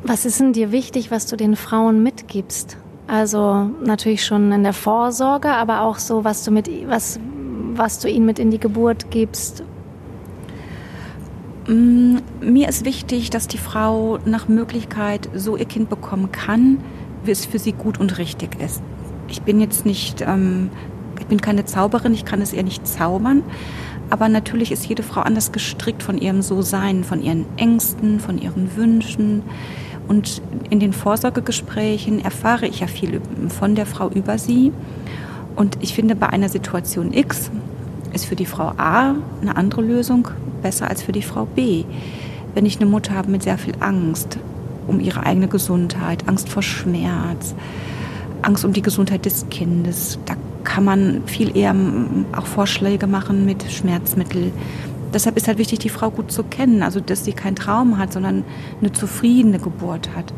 was 0.04 0.26
ist 0.26 0.40
denn 0.40 0.54
dir 0.54 0.72
wichtig, 0.72 1.12
was 1.12 1.28
du 1.28 1.36
den 1.36 1.56
Frauen 1.56 2.04
mitgibst? 2.04 2.78
Also 3.08 3.70
natürlich 3.84 4.26
schon 4.26 4.52
in 4.52 4.64
der 4.64 4.74
Vorsorge, 4.74 5.50
aber 5.50 5.82
auch 5.82 5.98
so, 5.98 6.24
was 6.24 6.44
du 6.44 6.52
mit, 6.52 6.70
was, 6.88 7.20
was 7.74 8.00
du 8.00 8.10
ihnen 8.10 8.26
mit 8.26 8.38
in 8.38 8.52
die 8.52 8.60
Geburt 8.60 9.10
gibst. 9.12 9.64
Mm, 11.68 12.18
mir 12.42 12.68
ist 12.68 12.84
wichtig, 12.86 13.30
dass 13.30 13.48
die 13.48 13.58
Frau 13.58 14.20
nach 14.26 14.50
Möglichkeit 14.50 15.30
so 15.34 15.56
ihr 15.56 15.66
Kind 15.66 15.90
bekommen 15.90 16.32
kann, 16.32 16.80
wie 17.24 17.32
es 17.32 17.46
für 17.46 17.60
sie 17.60 17.72
gut 17.72 18.00
und 18.00 18.18
richtig 18.18 18.60
ist. 18.62 18.82
Ich 19.30 19.42
bin 19.42 19.62
jetzt 19.62 19.86
nicht, 19.86 20.22
ähm, 20.22 20.70
ich 21.20 21.28
bin 21.28 21.40
keine 21.40 21.66
Zauberin, 21.66 22.14
ich 22.14 22.26
kann 22.26 22.42
es 22.42 22.54
ihr 22.54 22.64
nicht 22.64 22.86
zaubern, 22.86 23.44
Aber 24.10 24.30
natürlich 24.30 24.72
ist 24.72 24.86
jede 24.86 25.04
Frau 25.04 25.22
anders 25.22 25.52
gestrickt 25.52 26.02
von 26.02 26.18
ihrem 26.18 26.42
So-Sein, 26.42 27.04
von 27.04 27.22
ihren 27.22 27.46
Ängsten, 27.58 28.20
von 28.20 28.38
ihren 28.38 28.76
Wünschen. 28.78 29.44
Und 30.08 30.42
in 30.70 30.80
den 30.80 30.94
Vorsorgegesprächen 30.94 32.24
erfahre 32.24 32.68
ich 32.68 32.80
ja 32.80 32.88
viel 32.88 33.22
von 33.50 33.76
der 33.76 33.86
Frau 33.86 34.10
über 34.10 34.38
sie. 34.38 34.72
Und 35.56 35.78
ich 35.82 35.94
finde, 35.94 36.16
bei 36.16 36.30
einer 36.30 36.50
Situation 36.50 37.14
X 37.14 37.52
ist 38.14 38.26
für 38.26 38.36
die 38.36 38.46
Frau 38.46 38.74
A 38.78 39.16
eine 39.42 39.56
andere 39.56 39.82
Lösung 39.82 40.30
besser 40.62 40.90
als 40.90 41.04
für 41.04 41.12
die 41.12 41.22
Frau 41.22 41.46
B. 41.46 41.84
Wenn 42.54 42.66
ich 42.66 42.80
eine 42.80 42.90
Mutter 42.90 43.14
habe 43.14 43.30
mit 43.30 43.44
sehr 43.44 43.58
viel 43.58 43.74
Angst 43.80 44.40
um 44.88 45.00
ihre 45.00 45.26
eigene 45.26 45.48
Gesundheit, 45.48 46.28
Angst 46.28 46.50
vor 46.50 46.64
Schmerz, 46.64 47.54
Angst 48.42 48.64
um 48.64 48.74
die 48.74 48.82
Gesundheit 48.82 49.26
des 49.26 49.48
Kindes, 49.50 50.18
da 50.26 50.36
kann 50.64 50.86
man 50.86 51.24
viel 51.26 51.56
eher 51.56 51.76
auch 52.36 52.46
Vorschläge 52.46 53.08
machen 53.08 53.46
mit 53.46 53.64
Schmerzmittel. 53.72 54.52
Deshalb 55.14 55.38
ist 55.38 55.48
halt 55.48 55.58
wichtig, 55.58 55.80
die 55.80 55.90
Frau 55.90 56.12
gut 56.12 56.32
zu 56.32 56.44
kennen, 56.44 56.84
also 56.84 57.00
dass 57.00 57.26
sie 57.26 57.34
keinen 57.34 57.56
Traum 57.56 57.98
hat, 57.98 58.14
sondern 58.14 58.44
eine 58.82 58.92
zufriedene 58.92 59.60
Geburt 59.60 60.10
hat. 60.16 60.34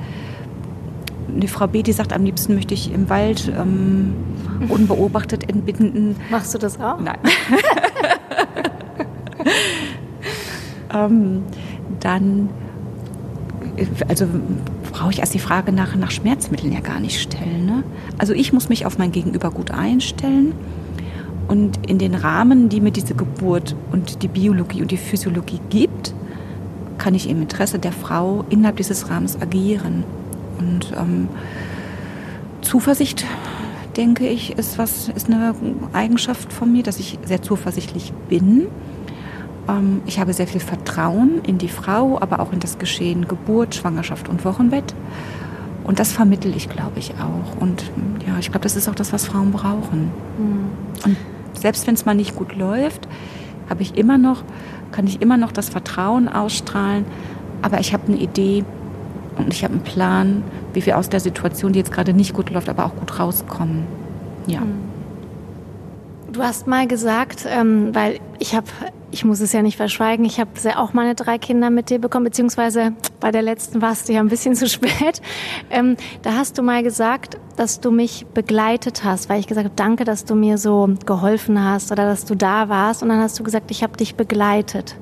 Die 1.28 1.48
Frau 1.48 1.68
B, 1.68 1.84
die 1.84 1.92
sagt, 1.92 2.14
am 2.14 2.24
liebsten 2.24 2.56
möchte 2.56 2.74
ich 2.74 2.92
im 2.92 3.10
Wald 3.10 3.52
ähm, 3.56 4.16
unbeobachtet 4.70 5.50
entbinden. 5.50 6.16
Machst 6.30 6.54
du 6.54 6.58
das 6.58 6.80
auch? 6.80 7.00
Nein. 7.00 7.18
ähm, 10.94 11.44
dann, 12.00 12.50
also 14.08 14.26
brauche 14.92 15.12
ich 15.12 15.20
erst 15.20 15.34
die 15.34 15.40
Frage 15.40 15.72
nach, 15.72 15.96
nach 15.96 16.12
Schmerzmitteln 16.12 16.74
ja 16.74 16.80
gar 16.80 17.00
nicht 17.00 17.22
stellen. 17.22 17.66
Ne? 17.66 17.84
Also 18.18 18.34
ich 18.34 18.54
muss 18.54 18.70
mich 18.70 18.86
auf 18.86 18.98
mein 18.98 19.12
Gegenüber 19.12 19.52
gut 19.52 19.72
einstellen 19.72 20.54
und 21.50 21.89
in 21.89 21.98
den 21.98 22.15
Rahmen, 22.15 22.70
die 22.70 22.79
mir 22.79 22.91
diese 22.91 23.15
Geburt 23.15 23.75
und 23.91 24.24
die 24.24 24.27
Biologie 24.27 24.82
und 24.82 24.91
die 24.91 24.98
Physiologie 24.98 25.60
gibt, 25.70 26.13
kann 26.98 27.15
ich 27.15 27.29
im 27.29 27.41
Interesse 27.41 27.79
der 27.79 27.91
Frau 27.91 28.46
innerhalb 28.50 28.77
dieses 28.77 29.10
Rahmens 29.10 29.41
agieren. 29.41 30.03
Und 30.60 30.94
ähm, 30.98 31.27
Zuversicht, 32.62 33.25
denke 33.98 34.27
ich, 34.27 34.58
ist, 34.58 34.77
was, 34.77 35.10
ist 35.10 35.27
eine 35.27 35.56
Eigenschaft 35.91 36.53
von 36.53 36.72
mir, 36.72 36.84
dass 36.84 37.00
ich 37.00 37.18
sehr 37.25 37.41
zuversichtlich 37.41 38.13
bin 38.29 38.68
ähm, 39.68 40.01
ich 40.06 40.20
habe 40.20 40.34
sehr 40.34 40.48
viel 40.48 40.62
Vertrauen 40.62 41.41
in 41.46 41.58
die 41.58 41.70
Frau, 41.70 42.20
aber 42.20 42.39
auch 42.39 42.51
in 42.51 42.60
das 42.60 42.79
Geschehen 42.79 43.27
Geburt, 43.27 43.75
Schwangerschaft 43.75 44.29
und 44.29 44.44
Wochenbett. 44.46 44.96
Und 45.84 46.00
das 46.00 46.12
vermittel 46.12 46.56
ich, 46.56 46.70
glaube 46.70 47.00
ich, 47.00 47.13
auch. 47.15 47.60
Und 47.62 47.91
ja, 48.27 48.38
ich 48.39 48.51
glaube, 48.51 48.63
das 48.63 48.75
ist 48.75 48.88
auch 48.89 48.96
das, 48.96 49.12
was 49.13 49.25
Frauen 49.25 49.51
brauchen. 49.51 50.12
Mhm. 50.38 50.70
Und 51.03 51.18
selbst 51.62 51.88
wenn 51.88 51.96
es 51.96 52.06
mal 52.06 52.16
nicht 52.16 52.36
gut 52.36 52.56
läuft, 52.56 53.08
habe 53.70 53.82
ich 53.82 53.98
immer 53.98 54.18
noch, 54.18 54.44
kann 54.92 55.06
ich 55.08 55.22
immer 55.22 55.38
noch 55.38 55.51
das 55.51 55.70
Vertrauen 55.70 56.28
ausstrahlen. 56.28 57.06
Aber 57.62 57.80
ich 57.80 57.94
habe 57.94 58.08
eine 58.08 58.18
Idee 58.18 58.63
und 59.38 59.54
ich 59.54 59.63
habe 59.63 59.74
einen 59.74 59.84
Plan, 59.84 60.44
wie 60.74 60.86
wir 60.86 60.98
aus 60.98 61.10
der 61.10 61.20
Situation, 61.20 61.74
die 61.74 61.80
jetzt 61.80 61.92
gerade 61.92 62.13
nicht 62.13 62.34
gut 62.34 62.50
läuft, 62.50 62.70
aber 62.70 62.86
auch 62.86 62.96
gut 62.96 63.20
rauskommen. 63.20 63.84
Ja. 64.48 64.62
Mhm. 64.62 64.88
Du 66.32 66.44
hast 66.44 66.68
mal 66.68 66.88
gesagt, 66.88 67.46
ähm, 67.48 67.94
weil 67.94 68.20
ich 68.40 68.56
habe 68.56 68.68
ich 69.12 69.26
muss 69.26 69.40
es 69.40 69.54
ja 69.54 69.62
nicht 69.62 69.78
verschweigen, 69.78 70.26
ich 70.26 70.40
habe 70.40 70.52
auch 70.76 70.94
meine 70.94 71.16
drei 71.16 71.38
Kinder 71.38 71.70
mit 71.70 71.90
dir 71.90 72.00
bekommen, 72.00 72.26
beziehungsweise 72.26 72.94
bei 73.20 73.32
der 73.32 73.42
letzten 73.42 73.82
warst 73.82 74.08
du 74.08 74.14
ja 74.14 74.20
ein 74.20 74.28
bisschen 74.28 74.56
zu 74.56 74.68
spät. 74.68 75.22
Ähm, 75.70 75.98
da 76.22 76.34
hast 76.34 76.58
du 76.58 76.62
mal 76.62 76.84
gesagt, 76.84 77.38
dass 77.56 77.80
du 77.80 77.92
mich 77.92 78.26
begleitet 78.34 79.04
hast, 79.04 79.30
weil 79.30 79.40
ich 79.40 79.48
gesagt 79.48 79.66
habe, 79.66 79.76
danke, 79.76 80.04
dass 80.04 80.26
du 80.26 80.36
mir 80.36 80.58
so 80.58 80.90
geholfen 81.06 81.64
hast 81.64 81.92
oder 81.92 82.06
dass 82.06 82.26
du 82.26 82.36
da 82.36 82.70
warst. 82.70 83.04
Und 83.04 83.10
dann 83.10 83.20
hast 83.20 83.40
du 83.40 83.44
gesagt, 83.44 83.72
ich 83.72 83.84
habe 83.84 83.98
dich 83.98 84.16
begleitet. 84.16 84.96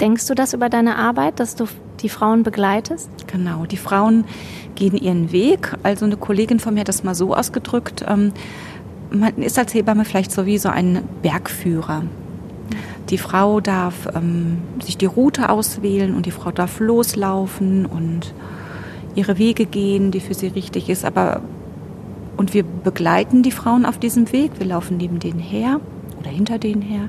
Denkst 0.00 0.26
du 0.26 0.34
das 0.34 0.54
über 0.54 0.68
deine 0.68 0.96
Arbeit, 0.96 1.40
dass 1.40 1.56
du 1.56 1.66
die 2.00 2.08
Frauen 2.08 2.42
begleitest? 2.42 3.10
Genau, 3.26 3.66
die 3.66 3.76
Frauen 3.76 4.24
gehen 4.74 4.96
ihren 4.96 5.30
Weg. 5.30 5.76
Also 5.82 6.06
eine 6.06 6.16
Kollegin 6.16 6.58
von 6.58 6.74
mir 6.74 6.80
hat 6.80 6.88
das 6.88 7.04
mal 7.04 7.14
so 7.14 7.34
ausgedrückt. 7.34 8.04
Ähm, 8.08 8.32
man 9.10 9.36
ist 9.36 9.58
als 9.58 9.74
Hebamme 9.74 10.04
vielleicht 10.04 10.32
so 10.32 10.46
wie 10.46 10.58
so 10.58 10.68
ein 10.68 11.02
Bergführer. 11.22 12.04
Die 13.08 13.18
Frau 13.18 13.60
darf 13.60 14.08
ähm, 14.14 14.58
sich 14.82 14.96
die 14.96 15.06
Route 15.06 15.48
auswählen 15.48 16.14
und 16.14 16.26
die 16.26 16.30
Frau 16.30 16.52
darf 16.52 16.78
loslaufen 16.78 17.86
und 17.86 18.32
ihre 19.16 19.38
Wege 19.38 19.66
gehen, 19.66 20.12
die 20.12 20.20
für 20.20 20.34
sie 20.34 20.48
richtig 20.48 20.88
ist. 20.88 21.04
Aber 21.04 21.42
und 22.36 22.54
wir 22.54 22.62
begleiten 22.62 23.42
die 23.42 23.50
Frauen 23.50 23.84
auf 23.84 23.98
diesem 23.98 24.32
Weg. 24.32 24.52
Wir 24.58 24.66
laufen 24.66 24.96
neben 24.96 25.18
denen 25.18 25.40
her 25.40 25.80
oder 26.18 26.30
hinter 26.30 26.58
denen 26.58 26.82
her, 26.82 27.08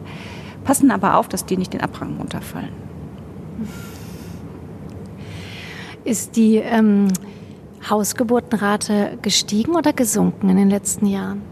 passen 0.63 0.91
aber 0.91 1.17
auf, 1.17 1.29
dass 1.29 1.45
die 1.45 1.57
nicht 1.57 1.73
den 1.73 1.81
Abhang 1.81 2.17
runterfallen. 2.17 2.69
Ist 6.03 6.35
die 6.35 6.55
ähm, 6.57 7.07
Hausgeburtenrate 7.89 9.19
gestiegen 9.21 9.75
oder 9.75 9.93
gesunken 9.93 10.49
in 10.49 10.57
den 10.57 10.69
letzten 10.69 11.05
Jahren? 11.05 11.50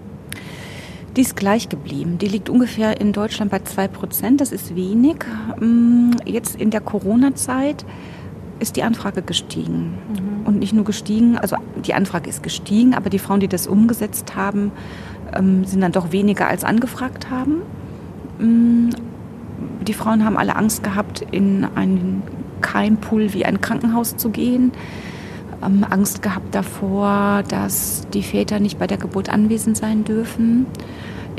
Die 1.19 1.23
ist 1.23 1.35
gleich 1.35 1.67
geblieben. 1.67 2.17
Die 2.17 2.29
liegt 2.29 2.49
ungefähr 2.49 3.01
in 3.01 3.11
Deutschland 3.11 3.51
bei 3.51 3.59
2 3.59 3.89
Prozent. 3.89 4.39
Das 4.39 4.53
ist 4.53 4.77
wenig. 4.77 5.17
Mm, 5.59 6.11
jetzt 6.23 6.55
in 6.55 6.69
der 6.69 6.79
Corona-Zeit 6.79 7.83
ist 8.59 8.77
die 8.77 8.83
Anfrage 8.83 9.21
gestiegen. 9.21 9.97
Mhm. 10.07 10.47
Und 10.47 10.59
nicht 10.59 10.71
nur 10.71 10.85
gestiegen, 10.85 11.37
also 11.37 11.57
die 11.85 11.93
Anfrage 11.93 12.29
ist 12.29 12.41
gestiegen, 12.41 12.93
aber 12.93 13.09
die 13.09 13.19
Frauen, 13.19 13.41
die 13.41 13.49
das 13.49 13.67
umgesetzt 13.67 14.37
haben, 14.37 14.71
ähm, 15.35 15.65
sind 15.65 15.81
dann 15.81 15.91
doch 15.91 16.13
weniger 16.13 16.47
als 16.47 16.63
angefragt 16.63 17.29
haben. 17.29 17.63
Mm, 18.39 18.91
die 19.85 19.93
Frauen 19.93 20.23
haben 20.23 20.37
alle 20.37 20.55
Angst 20.55 20.85
gehabt, 20.85 21.25
in 21.31 21.67
einen 21.75 22.23
Keimpool 22.61 23.33
wie 23.33 23.43
ein 23.43 23.59
Krankenhaus 23.59 24.15
zu 24.15 24.29
gehen 24.29 24.71
ähm, 25.63 25.85
Angst 25.89 26.21
gehabt 26.21 26.55
davor, 26.55 27.43
dass 27.47 28.07
die 28.13 28.23
Väter 28.23 28.59
nicht 28.59 28.79
bei 28.79 28.87
der 28.87 28.97
Geburt 28.97 29.29
anwesend 29.29 29.77
sein 29.77 30.03
dürfen. 30.03 30.65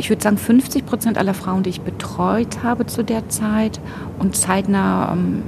Ich 0.00 0.09
würde 0.09 0.23
sagen, 0.23 0.38
50 0.38 0.87
Prozent 0.87 1.19
aller 1.19 1.35
Frauen, 1.35 1.62
die 1.62 1.69
ich 1.69 1.83
betreut 1.83 2.62
habe 2.62 2.87
zu 2.87 3.04
der 3.04 3.28
Zeit 3.28 3.80
und 4.19 4.35
zeitnah 4.35 5.12
ähm, 5.12 5.42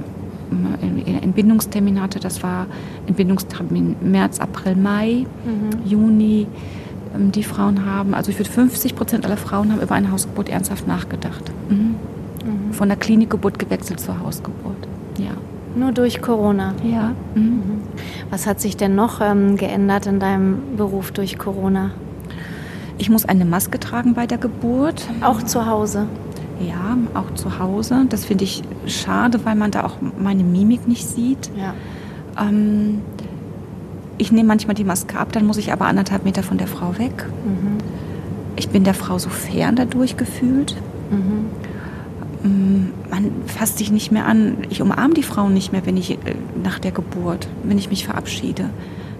Entbindungstermin 1.23 1.99
hatte, 1.99 2.19
das 2.19 2.43
war 2.43 2.67
Entbindungstermin 3.07 3.95
März, 4.01 4.39
April, 4.39 4.75
Mai, 4.75 5.25
mhm. 5.43 5.89
Juni, 5.89 6.47
ähm, 7.15 7.31
die 7.31 7.41
Frauen 7.41 7.83
haben, 7.83 8.13
also 8.13 8.29
ich 8.29 8.37
würde 8.37 8.51
50 8.51 8.95
Prozent 8.95 9.25
aller 9.25 9.37
Frauen 9.37 9.71
haben 9.71 9.81
über 9.81 9.95
eine 9.95 10.11
Hausgeburt 10.11 10.49
ernsthaft 10.49 10.87
nachgedacht. 10.87 11.51
Mhm. 11.69 11.95
Mhm. 12.45 12.73
Von 12.73 12.89
der 12.89 12.97
Klinikgeburt 12.97 13.57
gewechselt 13.57 13.99
zur 14.01 14.19
Hausgeburt. 14.19 14.87
Ja. 15.17 15.31
Nur 15.75 15.93
durch 15.93 16.21
Corona? 16.21 16.75
Ja. 16.83 17.13
Mhm. 17.33 17.81
Was 18.29 18.45
hat 18.45 18.61
sich 18.61 18.77
denn 18.77 18.93
noch 18.93 19.19
ähm, 19.19 19.57
geändert 19.57 20.05
in 20.05 20.19
deinem 20.19 20.77
Beruf 20.77 21.11
durch 21.11 21.39
Corona? 21.39 21.89
Ich 22.97 23.09
muss 23.09 23.25
eine 23.25 23.45
Maske 23.45 23.79
tragen 23.79 24.13
bei 24.13 24.27
der 24.27 24.37
Geburt. 24.37 25.07
Auch 25.21 25.41
zu 25.43 25.65
Hause? 25.65 26.07
Ja, 26.59 26.97
auch 27.13 27.33
zu 27.33 27.59
Hause. 27.59 28.05
Das 28.09 28.25
finde 28.25 28.43
ich 28.43 28.63
schade, 28.85 29.43
weil 29.43 29.55
man 29.55 29.71
da 29.71 29.83
auch 29.83 29.97
meine 30.17 30.43
Mimik 30.43 30.87
nicht 30.87 31.07
sieht. 31.07 31.49
Ja. 31.57 31.73
Ähm, 32.39 33.01
ich 34.17 34.31
nehme 34.31 34.47
manchmal 34.47 34.75
die 34.75 34.83
Maske 34.83 35.17
ab, 35.17 35.31
dann 35.31 35.45
muss 35.45 35.57
ich 35.57 35.73
aber 35.73 35.85
anderthalb 35.85 36.23
Meter 36.23 36.43
von 36.43 36.57
der 36.57 36.67
Frau 36.67 36.97
weg. 36.97 37.25
Mhm. 37.45 37.77
Ich 38.55 38.69
bin 38.69 38.83
der 38.83 38.93
Frau 38.93 39.17
so 39.17 39.29
fern 39.29 39.75
dadurch 39.75 40.17
gefühlt. 40.17 40.75
Mhm. 41.09 42.49
Mm, 42.49 42.89
man 43.09 43.31
fasst 43.47 43.79
sich 43.79 43.91
nicht 43.91 44.11
mehr 44.11 44.27
an. 44.27 44.57
Ich 44.69 44.81
umarme 44.81 45.15
die 45.15 45.23
Frauen 45.23 45.53
nicht 45.53 45.71
mehr, 45.71 45.85
wenn 45.85 45.97
ich 45.97 46.11
äh, 46.11 46.35
nach 46.63 46.79
der 46.79 46.91
Geburt, 46.91 47.47
wenn 47.63 47.77
ich 47.77 47.89
mich 47.89 48.05
verabschiede. 48.05 48.69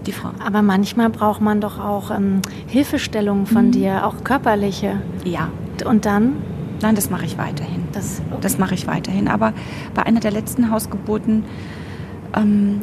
Die 0.06 0.12
Frau. 0.12 0.30
Aber 0.44 0.62
manchmal 0.62 1.10
braucht 1.10 1.40
man 1.40 1.60
doch 1.60 1.78
auch 1.78 2.10
ähm, 2.10 2.42
Hilfestellungen 2.66 3.46
von 3.46 3.66
mhm. 3.66 3.72
dir, 3.72 4.06
auch 4.06 4.22
körperliche. 4.22 5.00
Ja. 5.24 5.48
Und 5.84 6.04
dann? 6.04 6.36
Nein, 6.82 6.94
das 6.94 7.10
mache 7.10 7.24
ich 7.24 7.38
weiterhin. 7.38 7.84
Das, 7.92 8.20
okay. 8.30 8.38
das 8.40 8.58
mache 8.58 8.74
ich 8.74 8.86
weiterhin. 8.86 9.28
Aber 9.28 9.52
bei 9.94 10.04
einer 10.04 10.20
der 10.20 10.30
letzten 10.30 10.70
Hausgeburten 10.70 11.44
ähm, 12.36 12.82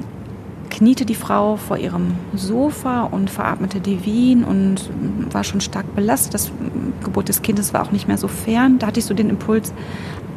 kniete 0.69 1.05
die 1.05 1.15
Frau 1.15 1.57
vor 1.57 1.77
ihrem 1.77 2.15
Sofa 2.33 3.03
und 3.03 3.29
veratmete 3.29 3.79
die 3.79 4.03
Wien 4.05 4.43
und 4.43 4.89
war 5.31 5.43
schon 5.43 5.61
stark 5.61 5.93
belastet. 5.95 6.33
Das 6.33 6.51
Geburt 7.03 7.29
des 7.29 7.41
Kindes 7.41 7.73
war 7.73 7.83
auch 7.83 7.91
nicht 7.91 8.07
mehr 8.07 8.17
so 8.17 8.27
fern. 8.27 8.79
Da 8.79 8.87
hatte 8.87 8.99
ich 8.99 9.05
so 9.05 9.13
den 9.13 9.29
Impuls, 9.29 9.73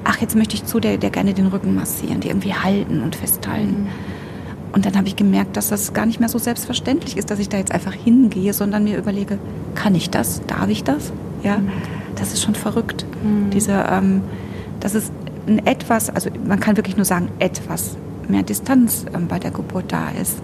ach, 0.05 0.21
jetzt 0.21 0.37
möchte 0.37 0.55
ich 0.55 0.65
zu 0.65 0.81
der, 0.81 0.99
der 0.99 1.11
gerne 1.11 1.33
den 1.33 1.47
Rücken 1.47 1.75
massieren, 1.75 2.21
die 2.21 2.29
irgendwie 2.29 2.53
halten 2.53 3.03
und 3.03 3.17
festhalten. 3.17 3.85
Mhm. 3.85 4.14
Und 4.75 4.85
dann 4.87 4.97
habe 4.97 5.07
ich 5.07 5.15
gemerkt, 5.15 5.57
dass 5.57 5.69
das 5.69 5.93
gar 5.93 6.05
nicht 6.05 6.19
mehr 6.19 6.29
so 6.29 6.39
selbstverständlich 6.39 7.17
ist, 7.17 7.31
dass 7.31 7.39
ich 7.39 7.49
da 7.49 7.57
jetzt 7.57 7.71
einfach 7.71 7.93
hingehe, 7.93 8.53
sondern 8.53 8.83
mir 8.83 8.99
überlege, 8.99 9.39
kann 9.77 9.95
ich 9.95 10.11
das? 10.11 10.43
Darf 10.49 10.69
ich 10.69 10.83
das? 10.83 11.13
Ja, 11.45 11.59
mhm. 11.59 11.71
das 12.17 12.33
ist 12.33 12.43
schon 12.43 12.57
verrückt. 12.57 13.07
Mhm. 13.23 13.51
Diese, 13.51 13.73
ähm, 13.89 14.23
das 14.81 14.97
ist 14.97 15.13
ein 15.47 15.65
etwas, 15.65 16.11
also 16.11 16.29
man 16.45 16.59
kann 16.59 16.77
wirklich 16.77 16.97
nur 16.97 17.05
sagen, 17.05 17.29
etwas 17.39 17.97
mehr 18.29 18.43
Distanz 18.43 19.07
ähm, 19.15 19.29
bei 19.29 19.39
der 19.39 19.53
Geburt 19.53 19.93
da 19.93 20.09
ist. 20.21 20.39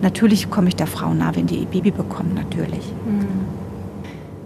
Natürlich 0.00 0.48
komme 0.48 0.68
ich 0.68 0.76
der 0.76 0.86
Frau 0.86 1.12
nah, 1.12 1.34
wenn 1.34 1.48
die 1.48 1.56
ihr 1.56 1.66
Baby 1.66 1.90
bekommen, 1.90 2.34
natürlich. 2.36 2.84
Mhm. 3.04 3.26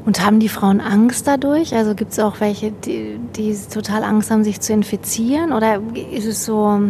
Und 0.07 0.25
haben 0.25 0.41
die 0.41 0.49
Frauen 0.49 0.81
Angst 0.81 1.27
dadurch? 1.27 1.75
Also 1.75 1.95
gibt 1.95 2.13
es 2.13 2.19
auch 2.21 2.41
welche, 2.41 2.73
die, 2.73 3.21
die 3.37 3.55
total 3.71 4.03
Angst 4.03 4.31
haben, 4.31 4.45
sich 4.45 4.61
zu 4.61 4.73
infizieren? 4.73 5.53
Oder 5.53 5.79
ist 6.11 6.25
es 6.25 6.47
so, 6.47 6.81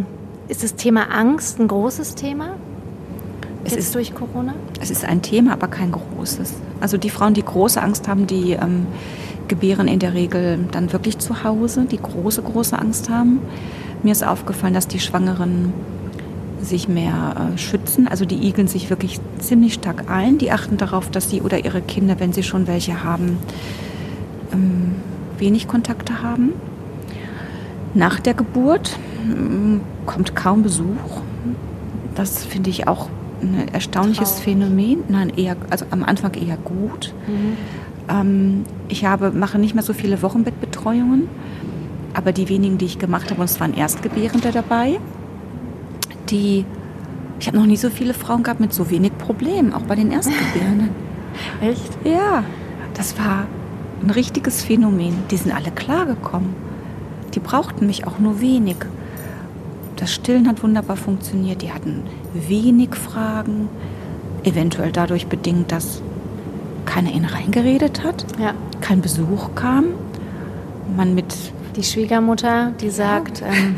ist 0.50 0.64
das 0.64 0.74
Thema 0.74 1.12
Angst 1.12 1.60
ein 1.60 1.68
großes 1.68 2.16
Thema? 2.16 2.56
Es 3.62 3.76
ist 3.76 3.94
durch 3.94 4.14
Corona? 4.14 4.54
Es 4.80 4.90
ist 4.90 5.04
ein 5.04 5.22
Thema, 5.22 5.52
aber 5.52 5.68
kein 5.68 5.92
großes. 5.92 6.54
Also 6.80 6.96
die 6.96 7.10
Frauen, 7.10 7.34
die 7.34 7.44
große 7.44 7.80
Angst 7.80 8.08
haben, 8.08 8.26
die 8.26 8.52
ähm, 8.52 8.86
gebären 9.48 9.86
in 9.86 10.00
der 10.00 10.14
Regel 10.14 10.58
dann 10.72 10.92
wirklich 10.92 11.18
zu 11.18 11.44
Hause, 11.44 11.86
die 11.88 11.98
große, 11.98 12.42
große 12.42 12.76
Angst 12.76 13.10
haben. 13.10 13.40
Mir 14.02 14.12
ist 14.12 14.26
aufgefallen, 14.26 14.74
dass 14.74 14.88
die 14.88 14.98
Schwangeren 14.98 15.72
sich 16.60 16.88
mehr 16.88 17.52
äh, 17.54 17.58
schützen. 17.58 18.08
Also 18.08 18.24
die 18.24 18.46
igeln 18.48 18.66
sich 18.66 18.90
wirklich 18.90 19.20
ziemlich 19.38 19.74
stark 19.74 20.10
ein. 20.10 20.38
Die 20.38 20.50
achten 20.50 20.78
darauf, 20.78 21.10
dass 21.10 21.30
sie 21.30 21.42
oder 21.42 21.64
ihre 21.64 21.80
Kinder, 21.80 22.18
wenn 22.18 22.32
sie 22.32 22.42
schon 22.42 22.66
welche 22.66 23.04
haben, 23.04 23.38
ähm, 24.52 24.96
wenig 25.38 25.68
Kontakte 25.68 26.22
haben. 26.22 26.54
Nach 27.94 28.18
der 28.18 28.34
Geburt 28.34 28.98
ähm, 29.24 29.80
kommt 30.10 30.34
kaum 30.34 30.62
Besuch. 30.62 31.22
Das 32.16 32.44
finde 32.44 32.70
ich 32.70 32.88
auch 32.88 33.08
ein 33.40 33.68
erstaunliches 33.72 34.36
Traurig. 34.36 34.44
Phänomen. 34.44 35.04
Nein, 35.08 35.30
eher, 35.36 35.56
also 35.70 35.86
am 35.90 36.02
Anfang 36.02 36.34
eher 36.34 36.56
gut. 36.56 37.14
Mhm. 37.28 37.56
Ähm, 38.08 38.64
ich 38.88 39.04
habe, 39.04 39.30
mache 39.30 39.58
nicht 39.58 39.74
mehr 39.74 39.84
so 39.84 39.92
viele 39.92 40.20
Wochenbettbetreuungen, 40.20 41.28
aber 42.12 42.32
die 42.32 42.48
wenigen, 42.48 42.76
die 42.76 42.86
ich 42.86 42.98
gemacht 42.98 43.30
habe, 43.30 43.40
und 43.40 43.48
es 43.48 43.60
waren 43.60 43.72
Erstgebärende 43.72 44.50
dabei, 44.50 44.98
die, 46.28 46.64
ich 47.38 47.46
habe 47.46 47.56
noch 47.56 47.66
nie 47.66 47.76
so 47.76 47.88
viele 47.88 48.12
Frauen 48.12 48.42
gehabt 48.42 48.60
mit 48.60 48.74
so 48.74 48.90
wenig 48.90 49.16
Problemen, 49.16 49.72
auch 49.72 49.82
bei 49.82 49.94
den 49.94 50.10
Erstgebärenden. 50.10 50.90
Echt? 51.60 51.96
Ja, 52.04 52.42
das 52.94 53.16
war 53.16 53.46
ein 54.02 54.10
richtiges 54.10 54.64
Phänomen. 54.64 55.14
Die 55.30 55.36
sind 55.36 55.54
alle 55.54 55.70
klargekommen. 55.70 56.54
Die 57.34 57.40
brauchten 57.40 57.86
mich 57.86 58.08
auch 58.08 58.18
nur 58.18 58.40
wenig. 58.40 58.76
Das 60.00 60.14
Stillen 60.14 60.48
hat 60.48 60.62
wunderbar 60.62 60.96
funktioniert. 60.96 61.60
Die 61.60 61.72
hatten 61.72 62.04
wenig 62.32 62.94
Fragen, 62.94 63.68
eventuell 64.44 64.92
dadurch 64.92 65.26
bedingt, 65.26 65.70
dass 65.72 66.02
keiner 66.86 67.12
ihnen 67.12 67.26
reingeredet 67.26 68.02
hat, 68.02 68.24
ja. 68.40 68.54
kein 68.80 69.02
Besuch 69.02 69.54
kam, 69.54 69.88
man 70.96 71.14
mit 71.14 71.36
die 71.76 71.84
Schwiegermutter, 71.84 72.72
die 72.80 72.88
sagt, 72.88 73.42
ähm, 73.42 73.76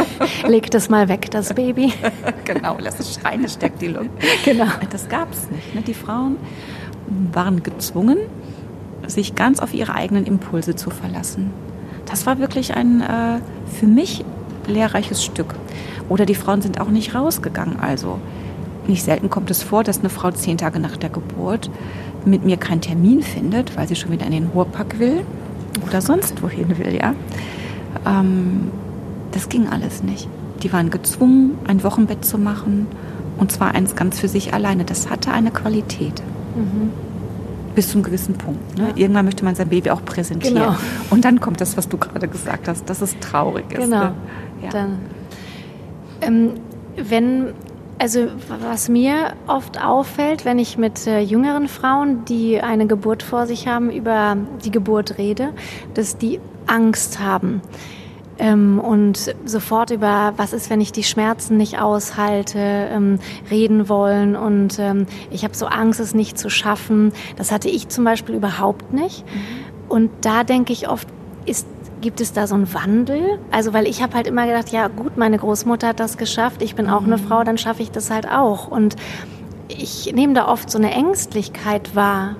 leg 0.48 0.70
das 0.70 0.88
mal 0.88 1.08
weg, 1.08 1.30
das 1.32 1.52
Baby. 1.52 1.92
genau, 2.44 2.76
lass 2.78 3.00
es 3.00 3.14
schreien, 3.14 3.44
es 3.44 3.54
steckt 3.54 3.82
die 3.82 3.88
Lunge. 3.88 4.10
Genau. 4.44 4.68
Das 4.90 5.08
gab 5.08 5.32
es 5.32 5.50
nicht. 5.50 5.74
Ne? 5.74 5.82
Die 5.82 5.92
Frauen 5.92 6.36
waren 7.32 7.64
gezwungen, 7.64 8.18
sich 9.08 9.34
ganz 9.34 9.58
auf 9.58 9.74
ihre 9.74 9.94
eigenen 9.94 10.24
Impulse 10.24 10.76
zu 10.76 10.90
verlassen. 10.90 11.50
Das 12.06 12.26
war 12.26 12.38
wirklich 12.38 12.74
ein 12.76 13.00
äh, 13.00 13.40
für 13.66 13.86
mich 13.86 14.24
lehrreiches 14.66 15.24
Stück. 15.24 15.54
Oder 16.08 16.26
die 16.26 16.34
Frauen 16.34 16.62
sind 16.62 16.80
auch 16.80 16.88
nicht 16.88 17.14
rausgegangen. 17.14 17.80
Also 17.80 18.18
nicht 18.86 19.04
selten 19.04 19.30
kommt 19.30 19.50
es 19.50 19.62
vor, 19.62 19.84
dass 19.84 20.00
eine 20.00 20.10
Frau 20.10 20.30
zehn 20.30 20.58
Tage 20.58 20.78
nach 20.78 20.96
der 20.96 21.10
Geburt 21.10 21.70
mit 22.24 22.44
mir 22.44 22.56
keinen 22.56 22.80
Termin 22.80 23.22
findet, 23.22 23.76
weil 23.76 23.88
sie 23.88 23.96
schon 23.96 24.10
wieder 24.10 24.26
in 24.26 24.32
den 24.32 24.46
Ruhrpack 24.48 24.98
will 24.98 25.24
oder 25.86 26.00
sonst 26.00 26.42
wohin 26.42 26.78
will, 26.78 26.94
ja. 26.94 27.14
Ähm, 28.06 28.70
das 29.32 29.48
ging 29.48 29.68
alles 29.68 30.02
nicht. 30.02 30.28
Die 30.62 30.72
waren 30.72 30.90
gezwungen, 30.90 31.58
ein 31.66 31.82
Wochenbett 31.82 32.24
zu 32.24 32.38
machen 32.38 32.86
und 33.38 33.52
zwar 33.52 33.74
eins 33.74 33.96
ganz 33.96 34.20
für 34.20 34.28
sich 34.28 34.54
alleine. 34.54 34.84
Das 34.84 35.10
hatte 35.10 35.32
eine 35.32 35.50
Qualität. 35.50 36.22
Mhm. 36.54 36.90
Bis 37.74 37.90
zum 37.90 38.02
gewissen 38.02 38.34
Punkt. 38.34 38.78
Ne? 38.78 38.88
Ja. 38.88 38.96
Irgendwann 38.96 39.24
möchte 39.24 39.44
man 39.44 39.54
sein 39.54 39.68
Baby 39.68 39.90
auch 39.90 40.04
präsentieren. 40.04 40.54
Genau. 40.54 40.76
Und 41.10 41.24
dann 41.24 41.40
kommt 41.40 41.60
das, 41.60 41.76
was 41.76 41.88
du 41.88 41.96
gerade 41.96 42.28
gesagt 42.28 42.68
hast, 42.68 42.88
dass 42.88 43.00
es 43.00 43.18
traurig 43.18 43.70
ist. 43.72 43.84
Genau. 43.84 44.04
Ne? 44.04 44.14
Ja. 44.62 44.68
Dann, 44.70 44.98
ähm, 46.20 46.50
wenn 46.96 47.54
also 47.98 48.26
was 48.60 48.88
mir 48.88 49.34
oft 49.46 49.82
auffällt, 49.82 50.44
wenn 50.44 50.58
ich 50.58 50.78
mit 50.78 51.06
äh, 51.06 51.20
jüngeren 51.20 51.68
Frauen, 51.68 52.24
die 52.24 52.60
eine 52.60 52.86
Geburt 52.86 53.22
vor 53.22 53.46
sich 53.46 53.68
haben, 53.68 53.90
über 53.90 54.36
die 54.64 54.70
Geburt 54.70 55.18
rede, 55.18 55.50
dass 55.94 56.18
die 56.18 56.40
Angst 56.66 57.20
haben. 57.20 57.62
Ähm, 58.38 58.80
und 58.80 59.34
sofort 59.44 59.90
über, 59.90 60.32
was 60.36 60.52
ist, 60.52 60.70
wenn 60.70 60.80
ich 60.80 60.92
die 60.92 61.04
Schmerzen 61.04 61.56
nicht 61.56 61.80
aushalte, 61.80 62.58
ähm, 62.58 63.18
reden 63.50 63.88
wollen. 63.88 64.34
Und 64.34 64.78
ähm, 64.78 65.06
ich 65.30 65.44
habe 65.44 65.54
so 65.54 65.66
Angst, 65.66 66.00
es 66.00 66.14
nicht 66.14 66.38
zu 66.38 66.50
schaffen. 66.50 67.12
Das 67.36 67.52
hatte 67.52 67.68
ich 67.68 67.88
zum 67.88 68.04
Beispiel 68.04 68.34
überhaupt 68.34 68.92
nicht. 68.92 69.24
Mhm. 69.26 69.40
Und 69.88 70.10
da 70.22 70.44
denke 70.44 70.72
ich 70.72 70.88
oft, 70.88 71.08
ist 71.46 71.66
Gibt 72.04 72.20
es 72.20 72.34
da 72.34 72.46
so 72.46 72.54
einen 72.54 72.74
Wandel? 72.74 73.38
Also, 73.50 73.72
weil 73.72 73.86
ich 73.86 74.02
habe 74.02 74.12
halt 74.12 74.26
immer 74.26 74.46
gedacht, 74.46 74.68
ja 74.68 74.88
gut, 74.88 75.16
meine 75.16 75.38
Großmutter 75.38 75.88
hat 75.88 76.00
das 76.00 76.18
geschafft, 76.18 76.60
ich 76.60 76.74
bin 76.74 76.86
auch 76.86 77.02
eine 77.02 77.16
mhm. 77.16 77.22
Frau, 77.22 77.44
dann 77.44 77.56
schaffe 77.56 77.82
ich 77.82 77.90
das 77.90 78.10
halt 78.10 78.28
auch. 78.28 78.68
Und 78.68 78.94
ich 79.68 80.12
nehme 80.12 80.34
da 80.34 80.46
oft 80.46 80.70
so 80.70 80.76
eine 80.76 80.90
Ängstlichkeit 80.90 81.96
wahr 81.96 82.36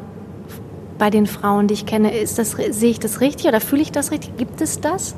bei 0.98 1.08
den 1.08 1.26
Frauen, 1.26 1.66
die 1.66 1.72
ich 1.72 1.86
kenne. 1.86 2.14
Ist 2.14 2.38
das, 2.38 2.50
sehe 2.50 2.90
ich 2.90 3.00
das 3.00 3.22
richtig 3.22 3.46
oder 3.46 3.58
fühle 3.58 3.80
ich 3.80 3.90
das 3.90 4.10
richtig? 4.10 4.36
Gibt 4.36 4.60
es 4.60 4.82
das? 4.82 5.16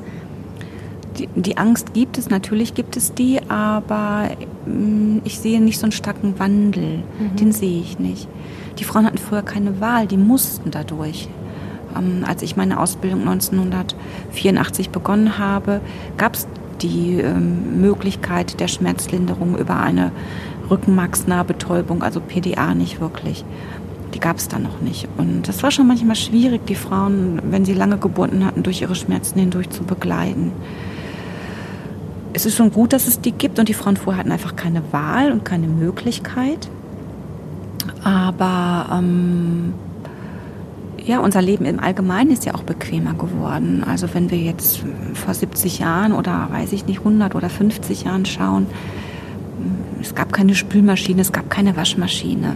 Die, 1.17 1.27
die, 1.35 1.57
Angst 1.57 1.93
gibt 1.93 2.17
es, 2.17 2.29
natürlich 2.29 2.73
gibt 2.73 2.95
es 2.95 3.13
die, 3.13 3.39
aber 3.49 4.29
mm, 4.65 5.19
ich 5.23 5.39
sehe 5.39 5.61
nicht 5.61 5.79
so 5.79 5.85
einen 5.85 5.91
starken 5.91 6.37
Wandel. 6.39 7.03
Mhm. 7.19 7.35
Den 7.37 7.51
sehe 7.51 7.81
ich 7.81 7.97
nicht. 7.97 8.27
Die 8.79 8.83
Frauen 8.83 9.05
hatten 9.05 9.17
früher 9.17 9.41
keine 9.41 9.81
Wahl, 9.81 10.07
die 10.07 10.17
mussten 10.17 10.69
dadurch. 10.71 11.27
Ähm, 11.97 12.23
als 12.27 12.41
ich 12.41 12.55
meine 12.55 12.79
Ausbildung 12.79 13.21
1984 13.21 14.89
begonnen 14.89 15.37
habe, 15.37 15.81
gab 16.17 16.35
es 16.35 16.47
die 16.81 17.19
ähm, 17.19 17.81
Möglichkeit 17.81 18.59
der 18.59 18.67
Schmerzlinderung 18.67 19.57
über 19.57 19.79
eine 19.79 20.11
Rückenmarksnahbetäubung, 20.69 22.03
also 22.03 22.19
PDA 22.19 22.73
nicht 22.73 22.99
wirklich. 22.99 23.43
Die 24.13 24.19
gab 24.19 24.37
es 24.37 24.47
da 24.47 24.59
noch 24.59 24.81
nicht. 24.81 25.07
Und 25.17 25.47
das 25.47 25.63
war 25.63 25.71
schon 25.71 25.87
manchmal 25.87 26.15
schwierig, 26.15 26.65
die 26.65 26.75
Frauen, 26.75 27.41
wenn 27.49 27.65
sie 27.65 27.73
lange 27.73 27.97
Geburten 27.97 28.45
hatten, 28.45 28.63
durch 28.63 28.81
ihre 28.81 28.95
Schmerzen 28.95 29.39
hindurch 29.39 29.69
zu 29.69 29.83
begleiten. 29.83 30.51
Es 32.33 32.45
ist 32.45 32.55
schon 32.55 32.71
gut, 32.71 32.93
dass 32.93 33.07
es 33.07 33.19
die 33.21 33.31
gibt 33.31 33.57
und 33.59 33.69
die 33.69 33.73
Frauen 33.73 33.97
vorher 33.97 34.19
hatten 34.19 34.31
einfach 34.31 34.55
keine 34.55 34.81
Wahl 34.91 35.31
und 35.31 35.45
keine 35.45 35.67
Möglichkeit. 35.67 36.69
Aber 38.03 38.97
ähm, 38.97 39.73
ja, 41.03 41.19
unser 41.19 41.41
Leben 41.41 41.65
im 41.65 41.79
Allgemeinen 41.79 42.31
ist 42.31 42.45
ja 42.45 42.53
auch 42.53 42.63
bequemer 42.63 43.13
geworden. 43.13 43.83
Also 43.89 44.13
wenn 44.13 44.29
wir 44.29 44.37
jetzt 44.37 44.81
vor 45.13 45.33
70 45.33 45.79
Jahren 45.79 46.11
oder 46.11 46.49
weiß 46.51 46.73
ich 46.73 46.85
nicht 46.85 46.99
100 46.99 47.33
oder 47.33 47.49
50 47.49 48.03
Jahren 48.03 48.25
schauen, 48.25 48.67
es 50.01 50.13
gab 50.13 50.33
keine 50.33 50.53
Spülmaschine, 50.53 51.21
es 51.21 51.31
gab 51.31 51.49
keine 51.49 51.75
Waschmaschine. 51.75 52.55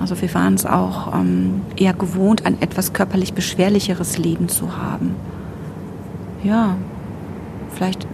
Also 0.00 0.20
wir 0.20 0.32
waren 0.34 0.54
es 0.54 0.66
auch 0.66 1.14
ähm, 1.14 1.60
eher 1.76 1.92
gewohnt, 1.92 2.44
ein 2.44 2.60
etwas 2.60 2.92
körperlich 2.92 3.34
beschwerlicheres 3.34 4.18
Leben 4.18 4.48
zu 4.48 4.76
haben. 4.76 5.14
Ja, 6.42 6.76
vielleicht 7.74 8.06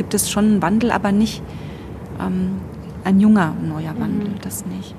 gibt 0.00 0.14
es 0.14 0.30
schon 0.30 0.44
einen 0.46 0.62
Wandel, 0.62 0.92
aber 0.92 1.12
nicht 1.12 1.42
ähm, 2.18 2.52
ein 3.04 3.20
junger 3.20 3.54
neuer 3.62 3.92
Wandel, 3.98 4.30
mhm. 4.30 4.40
das 4.40 4.64
nicht. 4.64 4.94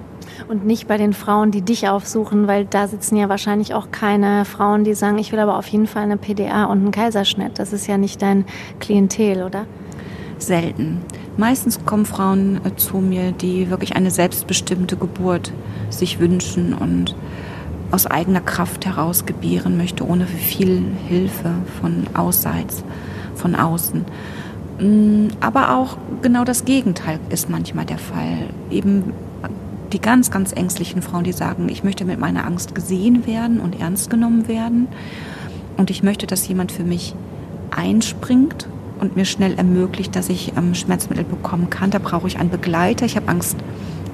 Und 0.48 0.64
nicht 0.64 0.88
bei 0.88 0.98
den 0.98 1.14
Frauen, 1.14 1.50
die 1.50 1.64
dich 1.64 1.90
aufsuchen, 1.90 2.46
weil 2.46 2.66
da 2.66 2.88
sitzen 2.88 3.16
ja 3.16 3.28
wahrscheinlich 3.28 3.74
auch 3.74 3.90
keine 3.90 4.46
Frauen, 4.46 4.84
die 4.84 4.94
sagen, 4.94 5.18
ich 5.18 5.32
will 5.32 5.40
aber 5.40 5.58
auf 5.58 5.66
jeden 5.70 5.88
Fall 5.88 6.04
eine 6.04 6.18
PDA 6.18 6.66
und 6.66 6.82
einen 6.82 6.92
Kaiserschnitt. 6.92 7.58
Das 7.58 7.74
ist 7.74 7.88
ja 7.88 7.98
nicht 7.98 8.22
dein 8.22 8.46
Klientel, 8.80 9.42
oder? 9.42 9.66
Selten. 10.38 11.02
Meistens 11.36 11.84
kommen 11.84 12.06
Frauen 12.06 12.62
äh, 12.64 12.76
zu 12.76 12.98
mir, 12.98 13.32
die 13.32 13.72
wirklich 13.72 13.96
eine 13.96 14.12
selbstbestimmte 14.12 14.98
Geburt 14.98 15.52
sich 15.90 16.20
wünschen 16.20 16.76
und 16.76 17.16
aus 17.90 18.06
eigener 18.06 18.42
Kraft 18.42 18.86
heraus 18.86 19.26
gebären 19.26 19.78
möchte, 19.78 20.08
ohne 20.08 20.28
viel 20.28 20.84
Hilfe 21.08 21.54
von 21.82 22.06
außerseits, 22.14 22.84
von 23.34 23.56
außen. 23.56 24.06
Mm, 24.82 25.28
aber 25.40 25.76
auch 25.78 25.98
genau 26.22 26.44
das 26.44 26.66
Gegenteil 26.66 27.20
ist 27.30 27.50
manchmal 27.50 27.86
der 27.86 28.00
Fall. 28.00 28.50
Eben 28.72 29.14
die 29.94 30.02
ganz, 30.02 30.32
ganz 30.32 30.54
ängstlichen 30.54 31.02
Frauen, 31.02 31.24
die 31.24 31.34
sagen, 31.34 31.70
ich 31.70 31.84
möchte 31.84 32.06
mit 32.06 32.20
meiner 32.20 32.46
Angst 32.46 32.74
gesehen 32.74 33.28
werden 33.28 33.60
und 33.60 33.80
ernst 33.80 34.10
genommen 34.10 34.48
werden. 34.48 34.88
Und 35.78 35.90
ich 35.90 36.04
möchte, 36.04 36.28
dass 36.28 36.48
jemand 36.48 36.72
für 36.72 36.84
mich 36.84 37.14
einspringt 37.70 38.68
und 39.00 39.16
mir 39.16 39.26
schnell 39.26 39.54
ermöglicht, 39.56 40.16
dass 40.16 40.30
ich 40.30 40.54
ähm, 40.58 40.74
Schmerzmittel 40.76 41.26
bekommen 41.26 41.70
kann. 41.70 41.92
Da 41.92 42.00
brauche 42.00 42.28
ich 42.28 42.40
einen 42.40 42.50
Begleiter. 42.50 43.06
Ich 43.06 43.16
habe 43.16 43.28
Angst, 43.28 43.58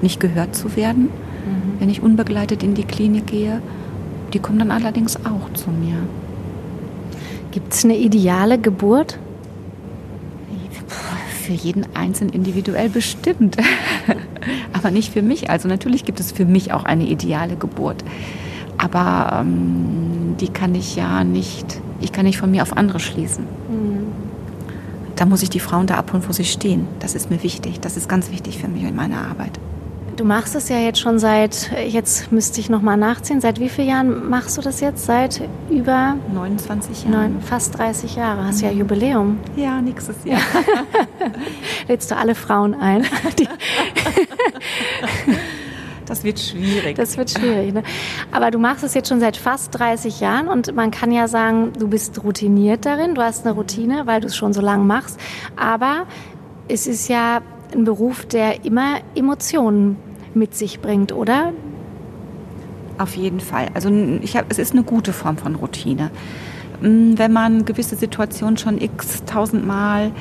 nicht 0.00 0.20
gehört 0.20 0.54
zu 0.54 0.76
werden, 0.76 1.04
mhm. 1.04 1.80
wenn 1.80 1.90
ich 1.90 2.02
unbegleitet 2.02 2.62
in 2.62 2.74
die 2.74 2.84
Klinik 2.84 3.26
gehe. 3.26 3.60
Die 4.32 4.38
kommen 4.38 4.58
dann 4.58 4.70
allerdings 4.70 5.16
auch 5.16 5.52
zu 5.54 5.70
mir. 5.70 5.96
Gibt 7.50 7.72
es 7.72 7.84
eine 7.84 7.96
ideale 7.96 8.58
Geburt? 8.58 9.18
Für 11.48 11.54
jeden 11.54 11.86
Einzelnen 11.96 12.34
individuell 12.34 12.90
bestimmt. 12.90 13.56
aber 14.74 14.90
nicht 14.90 15.14
für 15.14 15.22
mich. 15.22 15.48
Also 15.48 15.66
natürlich 15.66 16.04
gibt 16.04 16.20
es 16.20 16.30
für 16.30 16.44
mich 16.44 16.74
auch 16.74 16.84
eine 16.84 17.06
ideale 17.06 17.56
Geburt. 17.56 18.04
Aber 18.76 19.40
ähm, 19.40 20.34
die 20.38 20.48
kann 20.48 20.74
ich 20.74 20.94
ja 20.94 21.24
nicht, 21.24 21.80
ich 22.02 22.12
kann 22.12 22.26
nicht 22.26 22.36
von 22.36 22.50
mir 22.50 22.60
auf 22.60 22.76
andere 22.76 23.00
schließen. 23.00 23.44
Mhm. 23.44 24.12
Da 25.16 25.24
muss 25.24 25.42
ich 25.42 25.48
die 25.48 25.58
Frauen 25.58 25.86
da 25.86 25.94
abholen, 25.94 26.22
wo 26.28 26.32
sie 26.32 26.44
stehen. 26.44 26.86
Das 26.98 27.14
ist 27.14 27.30
mir 27.30 27.42
wichtig. 27.42 27.80
Das 27.80 27.96
ist 27.96 28.10
ganz 28.10 28.30
wichtig 28.30 28.58
für 28.58 28.68
mich 28.68 28.82
in 28.82 28.94
meiner 28.94 29.26
Arbeit. 29.26 29.58
Du 30.18 30.24
machst 30.24 30.56
es 30.56 30.68
ja 30.68 30.80
jetzt 30.80 30.98
schon 30.98 31.20
seit, 31.20 31.70
jetzt 31.86 32.32
müsste 32.32 32.58
ich 32.58 32.68
nochmal 32.68 32.96
nachziehen, 32.96 33.40
seit 33.40 33.60
wie 33.60 33.68
vielen 33.68 33.88
Jahren 33.88 34.28
machst 34.28 34.58
du 34.58 34.62
das 34.62 34.80
jetzt? 34.80 35.06
Seit 35.06 35.40
über 35.70 36.16
29 36.34 37.04
Jahren. 37.04 37.34
Neun, 37.34 37.40
fast 37.40 37.78
30 37.78 38.16
Jahre. 38.16 38.42
Hast 38.42 38.60
mhm. 38.60 38.68
ja 38.68 38.74
Jubiläum. 38.74 39.38
Ja, 39.54 39.80
nächstes 39.80 40.16
Jahr. 40.24 40.40
Lädst 41.88 42.10
du 42.10 42.16
alle 42.16 42.34
Frauen 42.34 42.74
ein? 42.74 43.06
das 46.06 46.24
wird 46.24 46.40
schwierig. 46.40 46.96
Das 46.96 47.16
wird 47.16 47.30
schwierig. 47.30 47.72
Ne? 47.72 47.84
Aber 48.32 48.50
du 48.50 48.58
machst 48.58 48.82
es 48.82 48.94
jetzt 48.94 49.08
schon 49.08 49.20
seit 49.20 49.36
fast 49.36 49.78
30 49.78 50.18
Jahren 50.18 50.48
und 50.48 50.74
man 50.74 50.90
kann 50.90 51.12
ja 51.12 51.28
sagen, 51.28 51.74
du 51.78 51.86
bist 51.86 52.24
routiniert 52.24 52.86
darin, 52.86 53.14
du 53.14 53.22
hast 53.22 53.46
eine 53.46 53.54
Routine, 53.54 54.08
weil 54.08 54.20
du 54.20 54.26
es 54.26 54.34
schon 54.34 54.52
so 54.52 54.62
lange 54.62 54.82
machst. 54.82 55.20
Aber 55.54 56.06
es 56.66 56.88
ist 56.88 57.06
ja 57.06 57.40
ein 57.72 57.84
Beruf, 57.84 58.26
der 58.26 58.64
immer 58.64 58.96
Emotionen 59.14 60.07
mit 60.38 60.54
sich 60.54 60.80
bringt, 60.80 61.12
oder? 61.12 61.52
Auf 62.98 63.16
jeden 63.16 63.40
Fall. 63.40 63.68
Also 63.74 63.90
ich 64.22 64.36
hab, 64.36 64.50
es 64.50 64.58
ist 64.58 64.72
eine 64.72 64.82
gute 64.82 65.12
Form 65.12 65.36
von 65.36 65.54
Routine. 65.54 66.10
Wenn 66.80 67.32
man 67.32 67.64
gewisse 67.64 67.96
Situationen 67.96 68.56
schon 68.56 68.80
x 68.80 69.24
tausendmal 69.24 70.12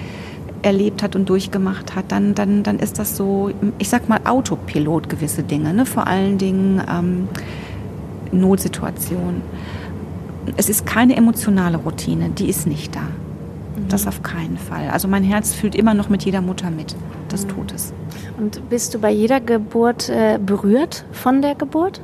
erlebt 0.63 1.03
hat 1.03 1.15
und 1.15 1.29
durchgemacht 1.29 1.95
hat, 1.95 2.11
dann, 2.11 2.33
dann, 2.33 2.63
dann 2.63 2.79
ist 2.79 2.99
das 2.99 3.15
so, 3.15 3.51
ich 3.77 3.89
sag 3.89 4.09
mal, 4.09 4.19
Autopilot 4.25 5.09
gewisse 5.09 5.43
Dinge, 5.43 5.73
ne? 5.73 5.85
vor 5.85 6.07
allen 6.07 6.37
Dingen 6.37 6.81
ähm, 6.89 7.27
Notsituationen. 8.31 9.41
Es 10.55 10.69
ist 10.69 10.85
keine 10.85 11.15
emotionale 11.15 11.77
Routine, 11.77 12.29
die 12.29 12.49
ist 12.49 12.67
nicht 12.67 12.95
da. 12.95 13.01
Das 13.89 14.03
mhm. 14.03 14.07
auf 14.09 14.23
keinen 14.23 14.57
Fall. 14.57 14.89
Also 14.89 15.07
mein 15.07 15.23
Herz 15.23 15.53
fühlt 15.53 15.75
immer 15.75 15.93
noch 15.93 16.09
mit 16.09 16.23
jeder 16.23 16.41
Mutter 16.41 16.71
mit. 16.71 16.95
Das 17.29 17.45
mhm. 17.45 17.49
tut 17.49 17.73
es. 17.73 17.93
Und 18.37 18.69
bist 18.69 18.93
du 18.93 18.99
bei 18.99 19.11
jeder 19.11 19.39
Geburt 19.39 20.09
äh, 20.09 20.37
berührt 20.37 21.05
von 21.11 21.41
der 21.41 21.55
Geburt? 21.55 22.01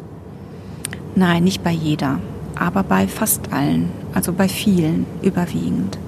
Nein, 1.16 1.44
nicht 1.44 1.64
bei 1.64 1.72
jeder, 1.72 2.20
aber 2.56 2.82
bei 2.82 3.08
fast 3.08 3.54
allen, 3.54 3.92
also 4.16 4.34
bei 4.34 4.48
vielen 4.48 5.06
überwiegend. 5.22 6.00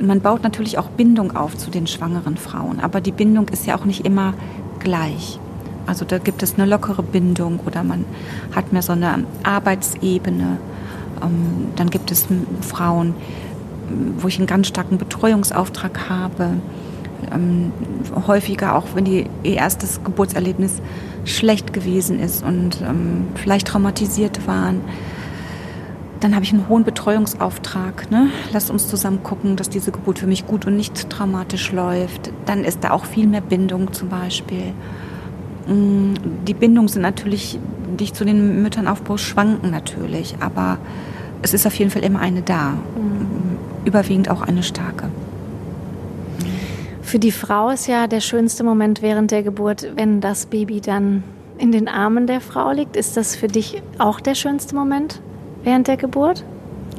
Man 0.00 0.20
baut 0.20 0.42
natürlich 0.42 0.78
auch 0.78 0.88
Bindung 0.88 1.36
auf 1.36 1.56
zu 1.56 1.70
den 1.70 1.86
schwangeren 1.86 2.36
Frauen, 2.36 2.80
aber 2.80 3.00
die 3.00 3.12
Bindung 3.12 3.48
ist 3.50 3.66
ja 3.66 3.78
auch 3.78 3.84
nicht 3.84 4.04
immer 4.04 4.34
gleich. 4.80 5.38
Also 5.86 6.04
da 6.04 6.18
gibt 6.18 6.42
es 6.42 6.54
eine 6.54 6.66
lockere 6.66 7.04
Bindung 7.04 7.60
oder 7.64 7.84
man 7.84 8.04
hat 8.52 8.72
mehr 8.72 8.82
so 8.82 8.92
eine 8.92 9.24
Arbeitsebene. 9.44 10.58
Ähm, 11.22 11.68
dann 11.76 11.88
gibt 11.88 12.10
es 12.10 12.26
Frauen, 12.62 13.14
wo 14.18 14.26
ich 14.26 14.38
einen 14.38 14.48
ganz 14.48 14.66
starken 14.66 14.98
Betreuungsauftrag 14.98 16.08
habe 16.08 16.54
ähm, 17.34 17.72
häufiger, 18.26 18.76
auch 18.76 18.86
wenn 18.94 19.04
die, 19.04 19.26
ihr 19.42 19.56
erstes 19.56 20.02
Geburtserlebnis 20.04 20.80
schlecht 21.24 21.72
gewesen 21.72 22.18
ist 22.18 22.44
und 22.44 22.80
ähm, 22.82 23.26
vielleicht 23.34 23.68
traumatisiert 23.68 24.46
waren. 24.46 24.80
Dann 26.20 26.34
habe 26.34 26.44
ich 26.44 26.52
einen 26.52 26.68
hohen 26.68 26.84
Betreuungsauftrag. 26.84 28.10
Ne? 28.10 28.28
Lasst 28.52 28.70
uns 28.70 28.88
zusammen 28.88 29.22
gucken, 29.22 29.56
dass 29.56 29.70
diese 29.70 29.90
Geburt 29.90 30.20
für 30.20 30.26
mich 30.26 30.46
gut 30.46 30.66
und 30.66 30.76
nicht 30.76 31.10
traumatisch 31.10 31.72
läuft. 31.72 32.32
Dann 32.46 32.64
ist 32.64 32.84
da 32.84 32.90
auch 32.92 33.06
viel 33.06 33.26
mehr 33.26 33.40
Bindung 33.40 33.92
zum 33.92 34.08
Beispiel. 34.08 34.72
Mm, 35.66 36.14
die 36.46 36.54
Bindungen 36.54 36.88
sind 36.88 37.02
natürlich, 37.02 37.58
die 37.98 38.04
ich 38.04 38.14
zu 38.14 38.24
den 38.24 38.62
Müttern 38.62 38.86
aufbaue, 38.86 39.18
schwanken 39.18 39.70
natürlich. 39.70 40.36
Aber 40.38 40.78
es 41.42 41.54
ist 41.54 41.66
auf 41.66 41.74
jeden 41.74 41.90
Fall 41.90 42.04
immer 42.04 42.20
eine 42.20 42.42
da. 42.42 42.70
Mhm. 42.70 43.58
Überwiegend 43.84 44.30
auch 44.30 44.42
eine 44.42 44.62
starke. 44.62 45.08
Für 47.12 47.18
die 47.18 47.30
Frau 47.30 47.68
ist 47.68 47.88
ja 47.88 48.06
der 48.06 48.20
schönste 48.20 48.64
Moment 48.64 49.02
während 49.02 49.32
der 49.32 49.42
Geburt, 49.42 49.86
wenn 49.96 50.22
das 50.22 50.46
Baby 50.46 50.80
dann 50.80 51.22
in 51.58 51.70
den 51.70 51.86
Armen 51.86 52.26
der 52.26 52.40
Frau 52.40 52.72
liegt. 52.72 52.96
Ist 52.96 53.18
das 53.18 53.36
für 53.36 53.48
dich 53.48 53.82
auch 53.98 54.18
der 54.18 54.34
schönste 54.34 54.74
Moment 54.74 55.20
während 55.62 55.88
der 55.88 55.98
Geburt? 55.98 56.42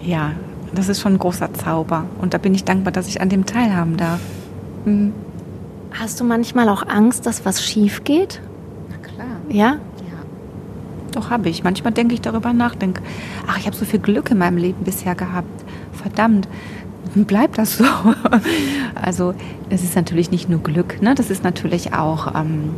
Ja, 0.03 0.33
das 0.71 0.87
ist 0.87 1.01
schon 1.01 1.13
ein 1.13 1.17
großer 1.17 1.51
Zauber. 1.55 2.05
Und 2.21 2.35
da 2.35 2.37
bin 2.37 2.53
ich 2.53 2.63
dankbar, 2.63 2.91
dass 2.91 3.07
ich 3.07 3.21
an 3.21 3.29
dem 3.29 3.47
teilhaben 3.47 3.97
darf. 3.97 4.19
Mhm. 4.85 5.13
Hast 5.93 6.19
du 6.19 6.25
manchmal 6.25 6.69
auch 6.69 6.85
Angst, 6.87 7.25
dass 7.25 7.43
was 7.43 7.63
schief 7.65 8.03
geht? 8.03 8.39
Na 8.91 8.97
klar. 8.97 9.37
Ja? 9.49 9.65
Ja. 9.65 9.79
Doch 11.11 11.31
habe 11.31 11.49
ich. 11.49 11.63
Manchmal 11.63 11.91
denke 11.91 12.13
ich 12.13 12.21
darüber 12.21 12.53
nach, 12.53 12.75
denke, 12.75 13.01
ach, 13.47 13.57
ich 13.57 13.65
habe 13.65 13.75
so 13.75 13.83
viel 13.83 13.99
Glück 13.99 14.29
in 14.29 14.37
meinem 14.37 14.57
Leben 14.57 14.83
bisher 14.83 15.15
gehabt. 15.15 15.63
Verdammt, 15.91 16.47
bleibt 17.15 17.57
das 17.57 17.77
so. 17.77 17.85
Also 18.95 19.33
es 19.69 19.83
ist 19.83 19.95
natürlich 19.95 20.31
nicht 20.31 20.49
nur 20.49 20.59
Glück, 20.59 21.01
ne? 21.01 21.13
das 21.13 21.29
ist 21.29 21.43
natürlich 21.43 21.93
auch 21.93 22.33
ähm, 22.35 22.75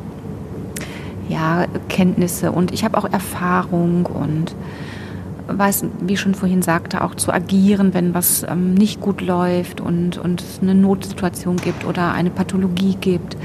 ja, 1.29 1.65
Kenntnisse 1.87 2.51
und 2.51 2.73
ich 2.73 2.83
habe 2.83 2.97
auch 2.97 3.05
Erfahrung 3.05 4.07
und 4.07 4.55
weiß, 5.47 5.85
wie 6.01 6.13
ich 6.13 6.19
schon 6.19 6.33
vorhin 6.33 6.61
sagte, 6.61 7.03
auch 7.03 7.15
zu 7.15 7.31
agieren, 7.31 7.93
wenn 7.93 8.13
was 8.13 8.43
ähm, 8.43 8.73
nicht 8.73 9.01
gut 9.01 9.21
läuft 9.21 9.81
und, 9.81 10.17
und 10.17 10.41
es 10.41 10.59
eine 10.61 10.73
Notsituation 10.73 11.57
gibt 11.57 11.85
oder 11.85 12.13
eine 12.13 12.29
Pathologie 12.29 12.97
gibt. 12.99 13.37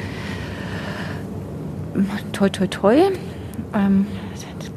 Toi, 2.33 2.48
toi, 2.48 2.66
toi. 2.66 2.96
Ähm, 3.74 4.07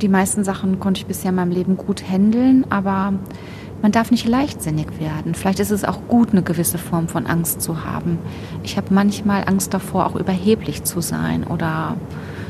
die 0.02 0.10
meisten 0.10 0.44
Sachen 0.44 0.80
konnte 0.80 1.00
ich 1.00 1.06
bisher 1.06 1.30
in 1.30 1.36
meinem 1.36 1.52
Leben 1.52 1.78
gut 1.78 2.04
handeln, 2.10 2.66
aber 2.70 3.14
man 3.84 3.92
darf 3.92 4.12
nicht 4.12 4.26
leichtsinnig 4.26 4.88
werden. 4.98 5.36
Vielleicht 5.36 5.60
ist 5.60 5.70
es 5.70 5.84
auch 5.84 6.08
gut, 6.08 6.32
eine 6.32 6.42
gewisse 6.42 6.78
Form 6.78 7.10
von 7.10 7.28
Angst 7.28 7.62
zu 7.62 7.84
haben. 7.86 8.18
Ich 8.64 8.78
habe 8.78 8.94
manchmal 8.94 9.44
Angst 9.46 9.74
davor, 9.74 10.08
auch 10.08 10.16
überheblich 10.16 10.86
zu 10.86 11.02
sein 11.02 11.44
oder 11.44 11.98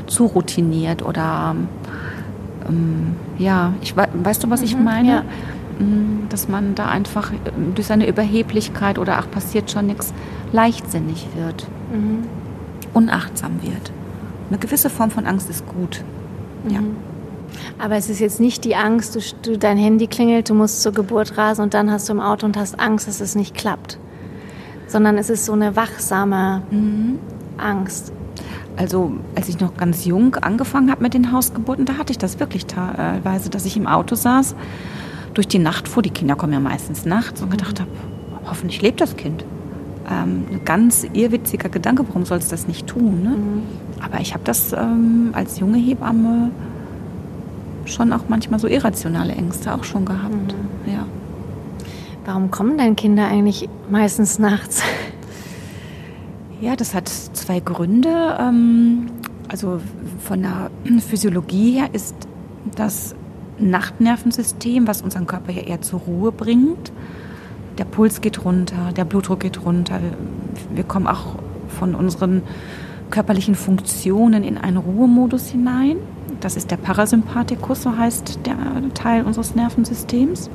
zu 0.06 0.26
routiniert 0.26 1.02
oder 1.02 1.56
ähm, 2.68 3.16
ja, 3.36 3.72
ich 3.82 3.96
weißt 3.96 4.44
du, 4.44 4.50
was 4.50 4.62
ich 4.62 4.76
mhm, 4.76 4.84
meine? 4.84 5.08
Ja. 5.08 5.22
Mm, 5.84 6.28
dass 6.28 6.48
man 6.48 6.76
da 6.76 6.86
einfach 6.86 7.32
durch 7.74 7.88
seine 7.88 8.06
Überheblichkeit 8.06 8.96
oder 8.96 9.18
ach 9.18 9.28
passiert 9.28 9.72
schon 9.72 9.86
nichts 9.88 10.14
leichtsinnig 10.52 11.26
wird, 11.34 11.66
mhm. 11.92 12.28
unachtsam 12.92 13.60
wird. 13.60 13.90
Eine 14.50 14.58
gewisse 14.58 14.88
Form 14.88 15.10
von 15.10 15.26
Angst 15.26 15.50
ist 15.50 15.66
gut. 15.66 16.04
Ja. 16.68 16.78
Mhm. 17.54 17.80
Aber 17.80 17.96
es 17.96 18.08
ist 18.08 18.20
jetzt 18.20 18.40
nicht 18.40 18.64
die 18.64 18.76
Angst, 18.76 19.16
du, 19.16 19.20
du, 19.42 19.58
dein 19.58 19.76
Handy 19.76 20.06
klingelt, 20.06 20.50
du 20.50 20.54
musst 20.54 20.82
zur 20.82 20.92
Geburt 20.92 21.36
rasen 21.38 21.62
und 21.62 21.74
dann 21.74 21.90
hast 21.90 22.08
du 22.08 22.12
im 22.12 22.20
Auto 22.20 22.46
und 22.46 22.56
hast 22.56 22.78
Angst, 22.78 23.08
dass 23.08 23.20
es 23.20 23.34
nicht 23.34 23.54
klappt. 23.54 23.98
Sondern 24.86 25.16
es 25.18 25.30
ist 25.30 25.44
so 25.44 25.52
eine 25.52 25.76
wachsame 25.76 26.62
mhm. 26.70 27.18
Angst. 27.56 28.12
Also 28.76 29.12
als 29.36 29.48
ich 29.48 29.60
noch 29.60 29.76
ganz 29.76 30.04
jung 30.04 30.34
angefangen 30.36 30.90
habe 30.90 31.02
mit 31.02 31.14
den 31.14 31.32
Hausgeburten, 31.32 31.84
da 31.84 31.96
hatte 31.96 32.12
ich 32.12 32.18
das 32.18 32.40
wirklich 32.40 32.66
teilweise, 32.66 33.48
dass 33.48 33.64
ich 33.66 33.76
im 33.76 33.86
Auto 33.86 34.16
saß, 34.16 34.56
durch 35.32 35.48
die 35.48 35.58
Nacht 35.58 35.88
fuhr, 35.88 36.02
die 36.02 36.10
Kinder 36.10 36.36
kommen 36.36 36.52
ja 36.52 36.60
meistens 36.60 37.04
nachts, 37.04 37.42
und 37.42 37.50
gedacht 37.50 37.80
habe, 37.80 37.90
hoffentlich 38.46 38.82
lebt 38.82 39.00
das 39.00 39.16
Kind. 39.16 39.44
Ähm, 40.10 40.44
ein 40.50 40.64
ganz 40.64 41.06
irrwitziger 41.12 41.68
Gedanke, 41.68 42.06
warum 42.08 42.24
soll 42.24 42.38
es 42.38 42.48
das 42.48 42.68
nicht 42.68 42.86
tun? 42.86 43.22
Ne? 43.22 43.30
Mhm. 43.30 43.62
Aber 44.00 44.20
ich 44.20 44.34
habe 44.34 44.44
das 44.44 44.72
ähm, 44.72 45.30
als 45.32 45.58
junge 45.58 45.78
Hebamme 45.78 46.50
schon 47.86 48.12
auch 48.12 48.24
manchmal 48.28 48.60
so 48.60 48.68
irrationale 48.68 49.32
Ängste 49.32 49.74
auch 49.74 49.84
schon 49.84 50.04
gehabt. 50.04 50.34
Mhm. 50.34 50.92
Ja. 50.92 51.06
Warum 52.24 52.50
kommen 52.50 52.78
denn 52.78 52.96
Kinder 52.96 53.26
eigentlich 53.26 53.68
meistens 53.90 54.38
nachts? 54.38 54.82
Ja, 56.60 56.76
das 56.76 56.94
hat 56.94 57.08
zwei 57.08 57.60
Gründe. 57.60 58.38
Ähm, 58.40 59.06
also 59.48 59.80
von 60.20 60.42
der 60.42 60.70
Physiologie 61.00 61.72
her 61.72 61.88
ist 61.92 62.14
das 62.74 63.14
Nachtnervensystem, 63.58 64.86
was 64.86 65.02
unseren 65.02 65.26
Körper 65.26 65.52
ja 65.52 65.62
eher 65.62 65.82
zur 65.82 66.00
Ruhe 66.00 66.32
bringt. 66.32 66.92
Der 67.78 67.84
Puls 67.84 68.20
geht 68.20 68.44
runter, 68.44 68.92
der 68.96 69.04
Blutdruck 69.04 69.40
geht 69.40 69.64
runter. 69.64 70.00
Wir 70.72 70.84
kommen 70.84 71.06
auch 71.06 71.36
von 71.68 71.94
unseren 71.94 72.42
körperlichen 73.10 73.54
Funktionen 73.54 74.44
in 74.44 74.56
einen 74.56 74.76
Ruhemodus 74.76 75.48
hinein. 75.48 75.98
Das 76.44 76.56
ist 76.56 76.70
der 76.70 76.76
Parasympathikus, 76.76 77.84
so 77.84 77.96
heißt 77.96 78.40
der 78.44 78.54
Teil 78.92 79.24
unseres 79.24 79.54
Nervensystems. 79.54 80.50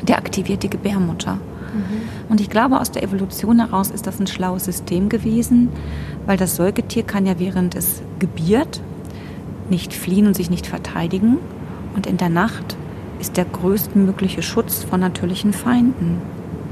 Der 0.00 0.16
aktiviert 0.16 0.62
die 0.62 0.70
Gebärmutter. 0.70 1.34
Mhm. 1.34 2.30
Und 2.30 2.40
ich 2.40 2.48
glaube, 2.48 2.80
aus 2.80 2.92
der 2.92 3.02
Evolution 3.02 3.58
heraus 3.58 3.90
ist 3.90 4.06
das 4.06 4.18
ein 4.18 4.26
schlaues 4.26 4.64
System 4.64 5.10
gewesen, 5.10 5.68
weil 6.24 6.38
das 6.38 6.56
Säugetier 6.56 7.02
kann 7.02 7.26
ja 7.26 7.38
während 7.38 7.74
es 7.74 8.00
gebiert 8.20 8.80
nicht 9.68 9.92
fliehen 9.92 10.26
und 10.26 10.34
sich 10.34 10.48
nicht 10.48 10.66
verteidigen. 10.66 11.36
Und 11.94 12.06
in 12.06 12.16
der 12.16 12.30
Nacht 12.30 12.78
ist 13.20 13.36
der 13.36 13.44
größtmögliche 13.44 14.40
Schutz 14.40 14.82
von 14.82 15.00
natürlichen 15.00 15.52
Feinden. 15.52 16.22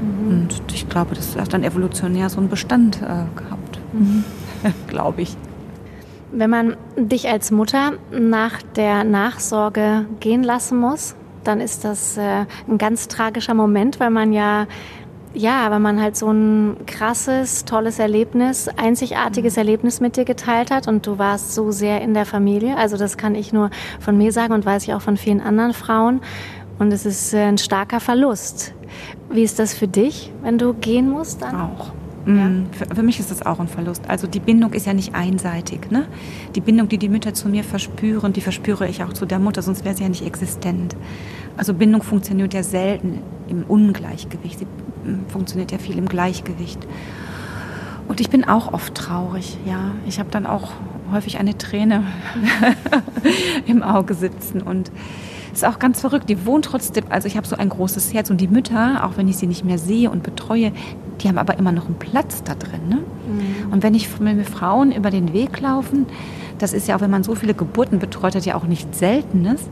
Mhm. 0.01 0.31
Und 0.31 0.63
ich 0.73 0.89
glaube, 0.89 1.13
das 1.13 1.35
hat 1.35 1.53
dann 1.53 1.63
evolutionär 1.63 2.31
so 2.31 2.39
einen 2.39 2.49
Bestand 2.49 3.03
äh, 3.03 3.05
gehabt. 3.35 3.79
Mhm. 3.93 4.23
glaube 4.87 5.21
ich. 5.21 5.37
Wenn 6.37 6.49
man 6.49 6.75
dich 6.97 7.29
als 7.29 7.49
Mutter 7.49 7.93
nach 8.11 8.61
der 8.75 9.05
Nachsorge 9.05 10.05
gehen 10.19 10.43
lassen 10.43 10.77
muss, 10.77 11.15
dann 11.45 11.61
ist 11.61 11.85
das 11.85 12.17
äh, 12.17 12.45
ein 12.67 12.77
ganz 12.77 13.07
tragischer 13.07 13.53
Moment, 13.53 14.01
weil 14.01 14.09
man 14.09 14.33
ja 14.33 14.67
ja, 15.33 15.69
weil 15.69 15.79
man 15.79 16.01
halt 16.01 16.15
so 16.15 16.31
ein 16.31 16.77
krasses, 16.87 17.65
tolles 17.65 17.99
Erlebnis, 17.99 18.69
einzigartiges 18.69 19.57
Erlebnis 19.57 19.99
mit 19.99 20.15
dir 20.15 20.23
geteilt 20.25 20.71
hat 20.71 20.87
und 20.87 21.05
du 21.05 21.17
warst 21.19 21.53
so 21.53 21.71
sehr 21.71 22.01
in 22.01 22.13
der 22.13 22.25
Familie. 22.25 22.77
Also 22.77 22.97
das 22.97 23.17
kann 23.17 23.35
ich 23.35 23.51
nur 23.51 23.69
von 23.99 24.17
mir 24.17 24.31
sagen 24.31 24.53
und 24.53 24.65
weiß 24.65 24.83
ich 24.83 24.93
auch 24.93 25.01
von 25.01 25.17
vielen 25.17 25.41
anderen 25.41 25.73
Frauen. 25.73 26.21
Und 26.79 26.91
es 26.91 27.05
ist 27.05 27.33
äh, 27.33 27.43
ein 27.43 27.57
starker 27.57 27.99
Verlust. 27.99 28.73
Wie 29.29 29.43
ist 29.43 29.59
das 29.59 29.73
für 29.73 29.87
dich, 29.87 30.31
wenn 30.41 30.57
du 30.57 30.73
gehen 30.73 31.09
musst 31.09 31.41
dann? 31.41 31.55
Auch. 31.55 31.93
Ja. 32.25 32.33
Mm, 32.33 32.67
für, 32.71 32.95
für, 32.95 33.03
mich 33.03 33.19
ist 33.19 33.31
das 33.31 33.45
auch 33.45 33.59
ein 33.59 33.67
Verlust. 33.67 34.03
Also 34.07 34.27
die 34.27 34.39
Bindung 34.39 34.73
ist 34.73 34.85
ja 34.85 34.93
nicht 34.93 35.13
einseitig. 35.13 35.91
Ne? 35.91 36.07
Die 36.55 36.61
Bindung, 36.61 36.89
die 36.89 36.97
die 36.97 37.09
Mütter 37.09 37.33
zu 37.33 37.49
mir 37.49 37.63
verspüren, 37.63 38.33
die 38.33 38.41
verspüre 38.41 38.87
ich 38.87 39.03
auch 39.03 39.13
zu 39.13 39.25
der 39.25 39.39
Mutter, 39.39 39.61
sonst 39.61 39.85
wäre 39.85 39.95
sie 39.95 40.03
ja 40.03 40.09
nicht 40.09 40.25
existent. 40.25 40.95
Also 41.57 41.73
Bindung 41.73 42.03
funktioniert 42.03 42.53
ja 42.53 42.63
selten 42.63 43.19
im 43.47 43.63
Ungleichgewicht. 43.63 44.59
Sie 44.59 44.65
mm, 44.65 45.27
funktioniert 45.27 45.71
ja 45.71 45.77
viel 45.77 45.97
im 45.97 46.07
Gleichgewicht. 46.07 46.79
Und 48.07 48.21
ich 48.21 48.29
bin 48.29 48.43
auch 48.43 48.71
oft 48.73 48.93
traurig, 48.93 49.57
ja. 49.65 49.91
Ich 50.07 50.19
habe 50.19 50.29
dann 50.29 50.45
auch 50.45 50.73
häufig 51.11 51.39
eine 51.39 51.57
Träne 51.57 52.03
im 53.65 53.83
Auge 53.83 54.13
sitzen 54.13 54.61
und 54.61 54.91
ist 55.53 55.65
auch 55.65 55.79
ganz 55.79 56.01
verrückt. 56.01 56.29
Die 56.29 56.45
wohnt 56.45 56.65
trotzdem, 56.65 57.05
also 57.09 57.27
ich 57.27 57.37
habe 57.37 57.47
so 57.47 57.55
ein 57.55 57.69
großes 57.69 58.13
Herz 58.13 58.29
und 58.29 58.41
die 58.41 58.47
Mütter, 58.47 59.03
auch 59.05 59.17
wenn 59.17 59.27
ich 59.27 59.37
sie 59.37 59.47
nicht 59.47 59.63
mehr 59.63 59.77
sehe 59.77 60.11
und 60.11 60.21
betreue, 60.21 60.71
die 61.21 61.27
haben 61.27 61.37
aber 61.37 61.57
immer 61.57 61.71
noch 61.71 61.85
einen 61.85 61.99
Platz 61.99 62.43
da 62.43 62.55
drin. 62.55 62.89
Ne? 62.89 62.95
Mhm. 62.95 63.73
Und 63.73 63.83
wenn 63.83 63.93
ich 63.93 64.19
mit 64.19 64.47
Frauen 64.47 64.91
über 64.91 65.09
den 65.09 65.33
Weg 65.33 65.59
laufen, 65.61 66.05
das 66.59 66.73
ist 66.73 66.87
ja 66.87 66.95
auch, 66.95 67.01
wenn 67.01 67.11
man 67.11 67.23
so 67.23 67.35
viele 67.35 67.53
Geburten 67.53 67.99
betreut 67.99 68.35
hat, 68.35 68.45
ja 68.45 68.55
auch 68.55 68.65
nicht 68.65 68.95
Seltenes, 68.95 69.69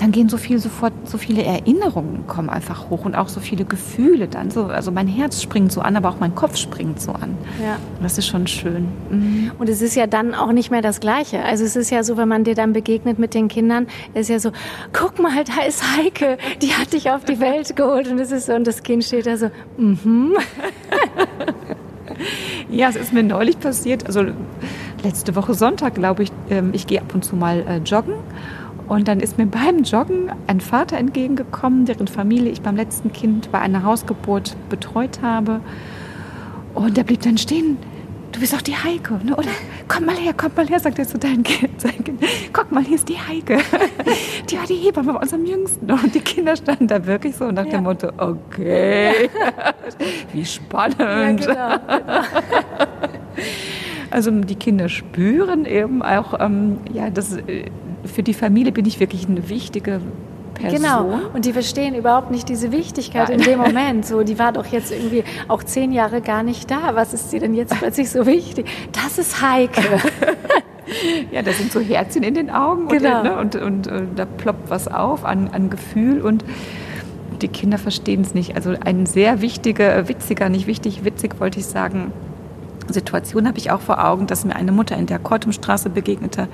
dann 0.00 0.12
gehen 0.12 0.30
so 0.30 0.38
viel 0.38 0.58
sofort, 0.58 0.94
so 1.04 1.18
viele 1.18 1.42
Erinnerungen 1.42 2.26
kommen 2.26 2.48
einfach 2.48 2.88
hoch 2.88 3.04
und 3.04 3.14
auch 3.14 3.28
so 3.28 3.38
viele 3.38 3.66
Gefühle 3.66 4.28
dann. 4.28 4.50
So, 4.50 4.64
also 4.64 4.90
mein 4.90 5.06
Herz 5.06 5.42
springt 5.42 5.70
so 5.72 5.82
an, 5.82 5.94
aber 5.94 6.08
auch 6.08 6.18
mein 6.18 6.34
Kopf 6.34 6.56
springt 6.56 7.02
so 7.02 7.12
an. 7.12 7.36
Ja. 7.62 7.76
Das 8.02 8.16
ist 8.16 8.26
schon 8.26 8.46
schön. 8.46 8.88
Mhm. 9.10 9.52
Und 9.58 9.68
es 9.68 9.82
ist 9.82 9.96
ja 9.96 10.06
dann 10.06 10.34
auch 10.34 10.52
nicht 10.52 10.70
mehr 10.70 10.80
das 10.80 11.00
Gleiche. 11.00 11.42
Also 11.44 11.64
es 11.64 11.76
ist 11.76 11.90
ja 11.90 12.02
so, 12.02 12.16
wenn 12.16 12.28
man 12.28 12.44
dir 12.44 12.54
dann 12.54 12.72
begegnet 12.72 13.18
mit 13.18 13.34
den 13.34 13.48
Kindern, 13.48 13.88
ist 14.14 14.30
ja 14.30 14.38
so, 14.38 14.52
guck 14.94 15.18
mal, 15.18 15.44
da 15.44 15.66
ist 15.66 15.82
Heike, 15.98 16.38
die 16.62 16.72
hat 16.72 16.94
dich 16.94 17.10
auf 17.10 17.24
die 17.26 17.38
Welt 17.38 17.76
geholt 17.76 18.08
und 18.08 18.18
es 18.18 18.32
ist 18.32 18.46
so, 18.46 18.54
und 18.54 18.66
das 18.66 18.82
Kind 18.82 19.04
steht 19.04 19.26
da 19.26 19.36
so, 19.36 19.50
mhm. 19.76 20.34
ja, 22.70 22.88
es 22.88 22.96
ist 22.96 23.12
mir 23.12 23.22
neulich 23.22 23.60
passiert, 23.60 24.06
also 24.06 24.24
letzte 25.04 25.36
Woche 25.36 25.52
Sonntag, 25.52 25.94
glaube 25.94 26.22
ich, 26.22 26.32
ähm, 26.48 26.70
ich 26.72 26.86
gehe 26.86 27.02
ab 27.02 27.14
und 27.14 27.22
zu 27.22 27.36
mal 27.36 27.60
äh, 27.68 27.76
joggen 27.78 28.14
und 28.90 29.06
dann 29.06 29.20
ist 29.20 29.38
mir 29.38 29.46
beim 29.46 29.84
Joggen 29.84 30.32
ein 30.48 30.60
Vater 30.60 30.96
entgegengekommen, 30.96 31.84
deren 31.84 32.08
Familie 32.08 32.50
ich 32.50 32.60
beim 32.60 32.74
letzten 32.74 33.12
Kind 33.12 33.52
bei 33.52 33.60
einer 33.60 33.84
Hausgeburt 33.84 34.56
betreut 34.68 35.22
habe. 35.22 35.60
Und 36.74 36.96
der 36.96 37.04
blieb 37.04 37.22
dann 37.22 37.38
stehen. 37.38 37.78
Du 38.32 38.40
bist 38.40 38.52
doch 38.52 38.62
die 38.62 38.74
Heike, 38.74 39.20
ne? 39.24 39.36
oder? 39.36 39.50
Komm 39.86 40.06
mal 40.06 40.16
her, 40.16 40.32
komm 40.36 40.50
mal 40.56 40.66
her, 40.66 40.80
sagt 40.80 40.98
er 40.98 41.06
zu 41.06 41.18
deinem 41.18 41.44
kind, 41.44 41.80
sein 41.80 42.02
kind. 42.02 42.20
Guck 42.52 42.72
mal, 42.72 42.82
hier 42.82 42.96
ist 42.96 43.08
die 43.08 43.16
Heike. 43.16 43.58
Die 44.50 44.56
war 44.56 44.66
die 44.66 44.74
Hebamme 44.74 45.12
bei 45.12 45.20
unserem 45.20 45.46
Jüngsten. 45.46 45.88
Und 45.88 46.12
die 46.12 46.20
Kinder 46.20 46.56
standen 46.56 46.88
da 46.88 47.06
wirklich 47.06 47.36
so 47.36 47.52
nach 47.52 47.66
ja. 47.66 47.70
dem 47.70 47.84
Motto, 47.84 48.08
okay, 48.16 49.30
wie 50.32 50.44
spannend. 50.44 51.46
Ja, 51.46 51.76
genau, 51.76 51.96
genau. 51.96 52.22
Also 54.10 54.32
die 54.32 54.56
Kinder 54.56 54.88
spüren 54.88 55.64
eben 55.64 56.02
auch, 56.02 56.40
ähm, 56.40 56.78
ja, 56.92 57.10
das 57.10 57.36
äh, 57.36 57.66
für 58.04 58.22
die 58.22 58.34
Familie 58.34 58.72
bin 58.72 58.86
ich 58.86 59.00
wirklich 59.00 59.28
eine 59.28 59.48
wichtige 59.48 60.00
Person. 60.54 60.82
Genau, 60.82 61.20
und 61.32 61.44
die 61.44 61.52
verstehen 61.52 61.94
überhaupt 61.94 62.30
nicht 62.30 62.48
diese 62.48 62.70
Wichtigkeit 62.72 63.28
Nein. 63.28 63.40
in 63.40 63.44
dem 63.44 63.58
Moment. 63.58 64.06
So, 64.06 64.22
die 64.22 64.38
war 64.38 64.52
doch 64.52 64.66
jetzt 64.66 64.92
irgendwie 64.92 65.24
auch 65.48 65.62
zehn 65.62 65.92
Jahre 65.92 66.20
gar 66.20 66.42
nicht 66.42 66.70
da. 66.70 66.94
Was 66.94 67.14
ist 67.14 67.32
dir 67.32 67.40
denn 67.40 67.54
jetzt 67.54 67.74
plötzlich 67.78 68.10
so 68.10 68.26
wichtig? 68.26 68.66
Das 68.92 69.18
ist 69.18 69.40
Heike. 69.40 69.80
ja, 71.32 71.42
da 71.42 71.52
sind 71.52 71.72
so 71.72 71.80
Herzchen 71.80 72.22
in 72.22 72.34
den 72.34 72.50
Augen 72.50 72.88
genau. 72.88 73.18
Und, 73.18 73.24
ne, 73.24 73.36
und, 73.36 73.56
und, 73.56 73.86
und, 73.88 74.18
da 74.18 74.24
ploppt 74.24 74.70
was 74.70 74.88
auf 74.88 75.24
an, 75.24 75.48
an 75.48 75.70
Gefühl 75.70 76.20
und 76.20 76.44
die 77.40 77.48
Kinder 77.48 77.78
verstehen 77.78 78.20
es 78.20 78.34
nicht. 78.34 78.54
Also 78.54 78.74
ein 78.84 79.06
sehr 79.06 79.40
wichtiger, 79.40 80.08
witziger, 80.08 80.48
nicht 80.50 80.66
wichtig, 80.66 81.04
witzig 81.04 81.40
wollte 81.40 81.58
ich 81.58 81.66
sagen, 81.66 82.12
Situation 82.88 83.46
habe 83.46 83.58
ich 83.58 83.70
auch 83.70 83.80
vor 83.80 84.04
Augen, 84.04 84.26
dass 84.26 84.44
mir 84.44 84.56
eine 84.56 84.72
Mutter 84.72 84.96
in 84.96 85.06
der 85.06 85.18
Kortumstraße 85.18 85.90
begegnete 85.90 86.48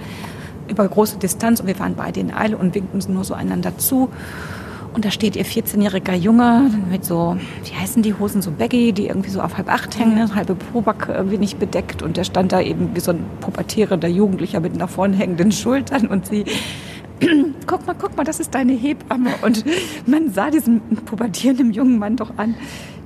über 0.69 0.87
große 0.87 1.19
Distanz 1.19 1.61
und 1.61 1.67
wir 1.67 1.79
waren 1.79 1.95
beide 1.95 2.21
in 2.21 2.33
Eile 2.33 2.57
und 2.57 2.75
winkten 2.75 3.01
nur 3.13 3.25
so 3.25 3.35
einander 3.35 3.77
zu. 3.79 4.09
Und 4.97 5.05
da 5.05 5.11
steht 5.11 5.37
ihr 5.37 5.45
14-jähriger 5.45 6.15
Junge 6.15 6.71
mit 6.91 7.05
so, 7.05 7.37
wie 7.65 7.75
heißen 7.75 8.03
die 8.03 8.15
Hosen, 8.15 8.41
so 8.41 8.51
Baggy, 8.51 8.95
die 8.95 9.09
irgendwie 9.09 9.29
so 9.29 9.43
auf 9.43 9.59
halb 9.59 9.71
acht 9.71 9.99
hängen, 9.99 10.15
ne? 10.15 10.35
halbe 10.35 10.55
Pobacke 10.55 11.13
irgendwie 11.13 11.37
nicht 11.37 11.59
bedeckt. 11.59 12.03
Und 12.03 12.17
der 12.17 12.25
stand 12.25 12.53
da 12.53 12.63
eben 12.63 12.95
wie 12.95 13.01
so 13.01 13.11
ein 13.11 13.23
pubertierender 13.41 14.09
Jugendlicher 14.09 14.61
mit 14.61 14.75
nach 14.75 14.89
vorne 14.89 15.15
hängenden 15.17 15.53
Schultern 15.53 16.07
und 16.07 16.25
sie 16.27 16.47
guck 17.67 17.87
mal, 17.87 17.95
guck 17.99 18.17
mal, 18.17 18.25
das 18.25 18.41
ist 18.41 18.55
deine 18.55 18.73
Hebamme. 18.73 19.31
Und 19.43 19.65
man 20.07 20.31
sah 20.33 20.51
diesem 20.51 20.81
pubertierenden 20.81 21.73
jungen 21.73 21.99
Mann 21.99 22.17
doch 22.17 22.33
an, 22.39 22.55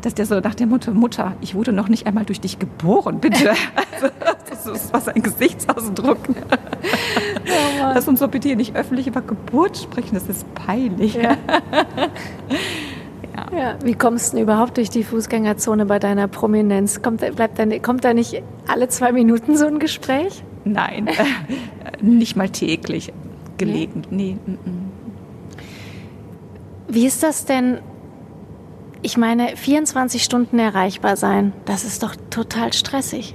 dass 0.02 0.14
der 0.14 0.26
so 0.26 0.40
nach 0.40 0.54
der 0.54 0.66
Mutter, 0.66 0.92
Mutter, 0.92 1.36
ich 1.40 1.54
wurde 1.54 1.72
noch 1.72 1.88
nicht 1.88 2.06
einmal 2.06 2.24
durch 2.24 2.40
dich 2.40 2.58
geboren, 2.58 3.20
bitte. 3.20 3.52
Also, 3.92 4.14
das 4.48 4.66
ist 4.66 4.92
was 4.94 5.08
ein 5.08 5.22
Gesichtsausdruck. 5.22 6.18
Oh 6.28 7.82
Lass 7.82 8.08
uns 8.08 8.20
so 8.20 8.28
bitte 8.28 8.48
hier 8.48 8.56
nicht 8.56 8.74
öffentlich 8.74 9.06
über 9.06 9.20
Geburt 9.20 9.76
sprechen, 9.76 10.14
das 10.14 10.26
ist 10.28 10.52
peinlich. 10.54 11.14
Ja. 11.14 11.36
Ja. 13.36 13.56
ja. 13.56 13.74
Wie 13.84 13.94
kommst 13.94 14.32
du 14.32 14.36
denn 14.36 14.44
überhaupt 14.44 14.76
durch 14.76 14.90
die 14.90 15.04
Fußgängerzone 15.04 15.86
bei 15.86 16.00
deiner 16.00 16.26
Prominenz? 16.26 17.00
Kommt, 17.00 17.20
bleibt 17.36 17.58
da, 17.58 17.78
kommt 17.78 18.04
da 18.04 18.12
nicht 18.12 18.42
alle 18.66 18.88
zwei 18.88 19.12
Minuten 19.12 19.56
so 19.56 19.66
ein 19.66 19.78
Gespräch? 19.78 20.42
Nein, 20.64 21.08
nicht 22.00 22.36
mal 22.36 22.48
täglich. 22.48 23.12
Gelegen. 23.56 24.02
Nee. 24.10 24.36
nee. 24.46 24.56
Wie 26.88 27.06
ist 27.06 27.22
das 27.22 27.44
denn 27.44 27.78
ich 29.02 29.16
meine, 29.16 29.56
24 29.56 30.22
Stunden 30.22 30.58
erreichbar 30.58 31.16
sein, 31.16 31.52
das 31.64 31.84
ist 31.84 32.02
doch 32.02 32.14
total 32.28 32.72
stressig. 32.72 33.34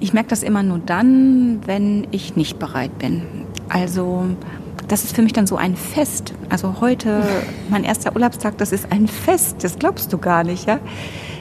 Ich 0.00 0.12
merke 0.12 0.28
das 0.28 0.42
immer 0.42 0.62
nur 0.62 0.78
dann, 0.78 1.60
wenn 1.66 2.06
ich 2.10 2.36
nicht 2.36 2.58
bereit 2.58 2.98
bin. 2.98 3.22
Also 3.68 4.26
das 4.88 5.04
ist 5.04 5.16
für 5.16 5.22
mich 5.22 5.32
dann 5.32 5.46
so 5.46 5.56
ein 5.56 5.76
Fest. 5.76 6.34
Also 6.50 6.80
heute, 6.80 7.22
mein 7.70 7.84
erster 7.84 8.14
Urlaubstag, 8.14 8.58
das 8.58 8.72
ist 8.72 8.92
ein 8.92 9.08
Fest. 9.08 9.56
Das 9.62 9.78
glaubst 9.78 10.12
du 10.12 10.18
gar 10.18 10.44
nicht, 10.44 10.66
ja? 10.66 10.80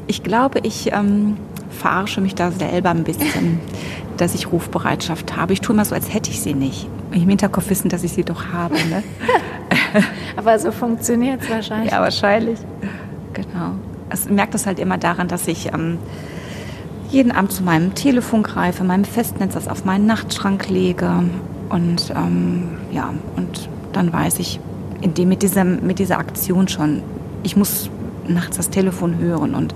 Ich 0.08 0.24
glaube, 0.24 0.60
ich 0.64 0.92
ähm, 0.94 1.38
verarsche 1.70 2.22
mich 2.22 2.36
da 2.36 2.52
selber 2.52 2.92
ein 2.92 3.04
bisschen, 3.04 3.60
dass 4.18 4.36
ich 4.36 4.52
Rufbereitschaft 4.52 5.36
habe. 5.36 5.54
Ich 5.54 5.62
tue 5.62 5.74
immer 5.74 5.86
so, 5.86 5.96
als 5.96 6.14
hätte 6.14 6.30
ich 6.30 6.42
sie 6.42 6.54
nicht. 6.54 6.88
Im 7.12 7.28
Hinterkopf 7.28 7.70
wissen, 7.70 7.90
dass 7.90 8.04
ich 8.04 8.14
sie 8.14 8.24
doch 8.24 8.48
habe. 8.54 8.76
Ne? 8.76 9.04
Aber 10.36 10.58
so 10.60 10.72
funktioniert 10.72 11.42
es 11.42 11.50
wahrscheinlich. 11.50 11.92
Ja, 11.92 12.02
wahrscheinlich. 12.02 12.60
Genau. 13.34 13.74
Also, 14.10 14.30
ich 14.30 14.36
merke 14.36 14.54
das 14.54 14.66
halt 14.66 14.80
immer 14.80 14.98
daran, 14.98 15.28
dass 15.28 15.48
ich 15.48 15.74
ähm, 15.74 15.98
jeden 17.10 17.32
Abend 17.32 17.52
zu 17.52 17.64
meinem 17.64 17.94
Telefon 17.96 18.44
greife, 18.44 18.84
meinem 18.84 19.06
Festnetz 19.06 19.54
das 19.54 19.68
auf 19.68 19.86
meinen 19.86 20.06
Nachtschrank 20.06 20.70
lege. 20.70 21.24
Und 21.70 22.12
ähm, 22.16 22.78
ja, 22.92 23.14
und 23.36 23.70
dann 23.94 24.12
weiß 24.12 24.40
ich, 24.40 24.60
indem 25.02 25.30
mit 25.30 25.42
dieser, 25.42 25.64
mit 25.64 26.00
dieser 26.00 26.18
Aktion 26.18 26.68
schon, 26.68 27.02
ich 27.44 27.56
muss 27.56 27.90
nachts 28.28 28.58
das 28.58 28.70
Telefon 28.70 29.18
hören 29.20 29.54
und 29.54 29.76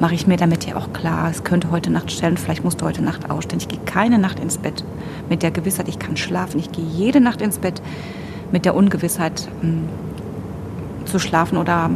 mache 0.00 0.14
ich 0.14 0.26
mir 0.26 0.36
damit 0.36 0.66
ja 0.66 0.76
auch 0.76 0.92
klar, 0.92 1.30
es 1.30 1.44
könnte 1.44 1.70
heute 1.70 1.90
Nacht 1.90 2.10
stellen, 2.10 2.36
vielleicht 2.36 2.64
musst 2.64 2.80
du 2.80 2.86
heute 2.86 3.02
Nacht 3.02 3.30
ausstellen. 3.30 3.60
Ich 3.60 3.68
gehe 3.68 3.80
keine 3.84 4.18
Nacht 4.18 4.40
ins 4.40 4.58
Bett 4.58 4.84
mit 5.28 5.42
der 5.42 5.50
Gewissheit, 5.50 5.88
ich 5.88 5.98
kann 5.98 6.16
schlafen. 6.16 6.58
Ich 6.58 6.72
gehe 6.72 6.84
jede 6.84 7.20
Nacht 7.20 7.42
ins 7.42 7.58
Bett 7.58 7.82
mit 8.52 8.64
der 8.64 8.74
Ungewissheit 8.74 9.48
hm, 9.60 9.88
zu 11.04 11.18
schlafen 11.18 11.58
oder 11.58 11.90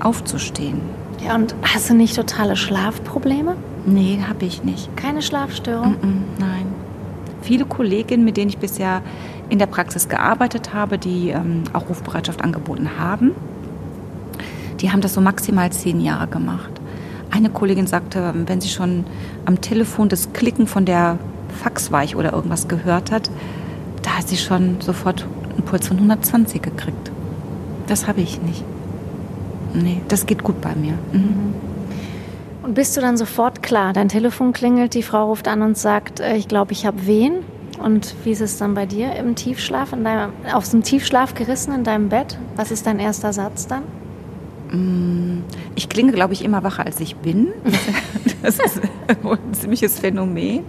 aufzustehen. 0.00 0.80
Ja, 1.24 1.34
und 1.34 1.54
hast 1.62 1.90
du 1.90 1.94
nicht 1.94 2.16
totale 2.16 2.56
Schlafprobleme? 2.56 3.56
Nee, 3.86 4.20
habe 4.28 4.44
ich 4.44 4.64
nicht. 4.64 4.94
Keine 4.96 5.22
Schlafstörung? 5.22 5.92
Mm 5.92 6.04
-mm, 6.04 6.40
nein. 6.40 6.66
Viele 7.42 7.64
Kolleginnen, 7.64 8.24
mit 8.24 8.36
denen 8.36 8.48
ich 8.48 8.58
bisher 8.58 9.02
in 9.48 9.58
der 9.58 9.66
Praxis 9.66 10.08
gearbeitet 10.08 10.74
habe, 10.74 10.98
die 10.98 11.30
ähm, 11.30 11.62
auch 11.72 11.88
Rufbereitschaft 11.88 12.42
angeboten 12.42 12.90
haben, 12.98 13.32
die 14.80 14.90
haben 14.90 15.00
das 15.00 15.14
so 15.14 15.20
maximal 15.20 15.70
zehn 15.70 16.00
Jahre 16.00 16.26
gemacht. 16.26 16.70
Eine 17.30 17.50
Kollegin 17.50 17.86
sagte, 17.86 18.34
wenn 18.46 18.60
sie 18.60 18.68
schon 18.68 19.04
am 19.44 19.60
Telefon 19.60 20.08
das 20.08 20.32
Klicken 20.32 20.66
von 20.66 20.84
der 20.84 21.18
Faxweich 21.62 22.16
oder 22.16 22.32
irgendwas 22.32 22.68
gehört 22.68 23.10
hat, 23.10 23.30
da 24.02 24.18
hat 24.18 24.28
sie 24.28 24.36
schon 24.36 24.80
sofort 24.80 25.26
einen 25.56 25.64
Puls 25.64 25.88
von 25.88 25.96
120 25.96 26.62
gekriegt. 26.62 27.10
Das 27.86 28.06
habe 28.06 28.20
ich 28.20 28.40
nicht. 28.42 28.64
Nee, 29.74 30.00
das 30.08 30.26
geht 30.26 30.42
gut 30.42 30.60
bei 30.60 30.74
mir. 30.74 30.94
Mhm. 31.12 31.54
Und 32.62 32.74
bist 32.74 32.96
du 32.96 33.00
dann 33.00 33.16
sofort 33.16 33.62
klar? 33.62 33.92
Dein 33.92 34.08
Telefon 34.08 34.52
klingelt, 34.52 34.94
die 34.94 35.02
Frau 35.02 35.26
ruft 35.26 35.46
an 35.46 35.62
und 35.62 35.78
sagt, 35.78 36.20
äh, 36.20 36.36
ich 36.36 36.48
glaube, 36.48 36.72
ich 36.72 36.84
habe 36.84 37.06
wen? 37.06 37.44
Und 37.82 38.14
wie 38.24 38.30
ist 38.32 38.40
es 38.40 38.58
dann 38.58 38.74
bei 38.74 38.86
dir 38.86 39.14
im 39.14 39.34
Tiefschlaf, 39.34 39.92
in 39.92 40.02
deinem, 40.02 40.32
auf 40.52 40.68
dem 40.68 40.82
Tiefschlaf 40.82 41.34
gerissen 41.34 41.74
in 41.74 41.84
deinem 41.84 42.08
Bett? 42.08 42.38
Was 42.56 42.70
ist 42.70 42.86
dein 42.86 42.98
erster 42.98 43.32
Satz 43.32 43.66
dann? 43.66 43.82
Mm, 44.70 45.44
ich 45.74 45.88
klinge, 45.88 46.12
glaube 46.12 46.32
ich, 46.32 46.44
immer 46.44 46.62
wacher, 46.64 46.84
als 46.84 47.00
ich 47.00 47.16
bin. 47.16 47.48
Das 48.42 48.60
ist 48.60 48.80
ein 49.24 49.54
ziemliches 49.54 49.98
Phänomen. 49.98 50.62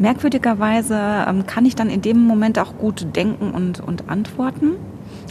Merkwürdigerweise 0.00 0.98
ähm, 1.28 1.46
kann 1.46 1.66
ich 1.66 1.76
dann 1.76 1.90
in 1.90 2.00
dem 2.00 2.20
Moment 2.26 2.58
auch 2.58 2.76
gut 2.78 3.14
denken 3.14 3.50
und, 3.50 3.80
und 3.80 4.08
antworten. 4.08 4.72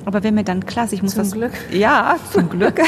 Aber 0.06 0.24
wenn 0.24 0.36
mir 0.36 0.44
dann 0.44 0.66
klar 0.68 0.86
ist, 0.86 0.94
ich 0.94 1.02
muss 1.02 1.16
zum 1.16 1.24
das. 1.24 1.32
Glück. 1.34 1.52
Ja, 1.72 2.18
zum 2.32 2.50
Glück. 2.50 2.80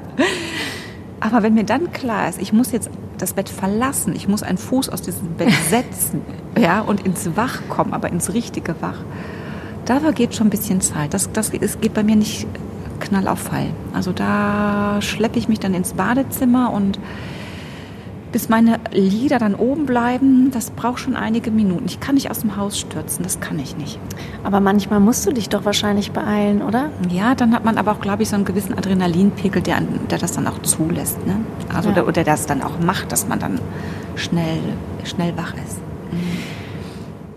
Aber 1.20 1.42
wenn 1.42 1.54
mir 1.54 1.64
dann 1.64 1.90
klar 1.90 2.28
ist, 2.28 2.38
ich 2.40 2.52
muss 2.52 2.70
jetzt 2.70 2.90
das 3.16 3.32
Bett 3.32 3.48
verlassen, 3.48 4.14
ich 4.14 4.28
muss 4.28 4.42
einen 4.42 4.58
Fuß 4.58 4.90
aus 4.90 5.00
diesem 5.00 5.28
Bett 5.38 5.54
setzen 5.70 6.20
ja, 6.58 6.82
und 6.82 7.06
ins 7.06 7.34
Wach 7.34 7.62
kommen, 7.70 7.94
aber 7.94 8.10
ins 8.10 8.34
richtige 8.34 8.74
Wach, 8.82 8.98
da 9.86 10.00
vergeht 10.00 10.34
schon 10.34 10.48
ein 10.48 10.50
bisschen 10.50 10.82
Zeit. 10.82 11.14
Das, 11.14 11.32
das 11.32 11.50
es 11.50 11.80
geht 11.80 11.94
bei 11.94 12.02
mir 12.02 12.16
nicht 12.16 12.46
knall 13.00 13.26
auf 13.26 13.38
Fall. 13.38 13.68
Also 13.94 14.12
da 14.12 14.98
schleppe 15.00 15.38
ich 15.38 15.48
mich 15.48 15.60
dann 15.60 15.72
ins 15.72 15.94
Badezimmer 15.94 16.72
und 16.72 16.98
bis 18.34 18.48
meine 18.48 18.80
Lieder 18.90 19.38
dann 19.38 19.54
oben 19.54 19.86
bleiben, 19.86 20.50
das 20.50 20.72
braucht 20.72 20.98
schon 20.98 21.14
einige 21.14 21.52
Minuten. 21.52 21.84
Ich 21.86 22.00
kann 22.00 22.16
nicht 22.16 22.32
aus 22.32 22.40
dem 22.40 22.56
Haus 22.56 22.76
stürzen, 22.76 23.22
das 23.22 23.38
kann 23.38 23.60
ich 23.60 23.76
nicht. 23.76 24.00
Aber 24.42 24.58
manchmal 24.58 24.98
musst 24.98 25.24
du 25.24 25.30
dich 25.32 25.48
doch 25.48 25.64
wahrscheinlich 25.64 26.10
beeilen, 26.10 26.60
oder? 26.60 26.90
Ja, 27.10 27.36
dann 27.36 27.54
hat 27.54 27.64
man 27.64 27.78
aber 27.78 27.92
auch, 27.92 28.00
glaube 28.00 28.24
ich, 28.24 28.30
so 28.30 28.34
einen 28.34 28.44
gewissen 28.44 28.76
Adrenalinpegel, 28.76 29.62
der, 29.62 29.82
der 30.10 30.18
das 30.18 30.32
dann 30.32 30.48
auch 30.48 30.60
zulässt. 30.62 31.24
Ne? 31.24 31.36
Also 31.72 31.90
Ja. 31.90 31.94
der, 31.94 32.08
oder 32.08 32.24
das 32.24 32.46
dann 32.46 32.60
auch 32.62 32.80
macht, 32.80 33.12
dass 33.12 33.28
man 33.28 33.38
dann 33.38 33.60
schnell, 34.16 34.58
schnell 35.04 35.36
wach 35.36 35.54
ist. 35.54 35.78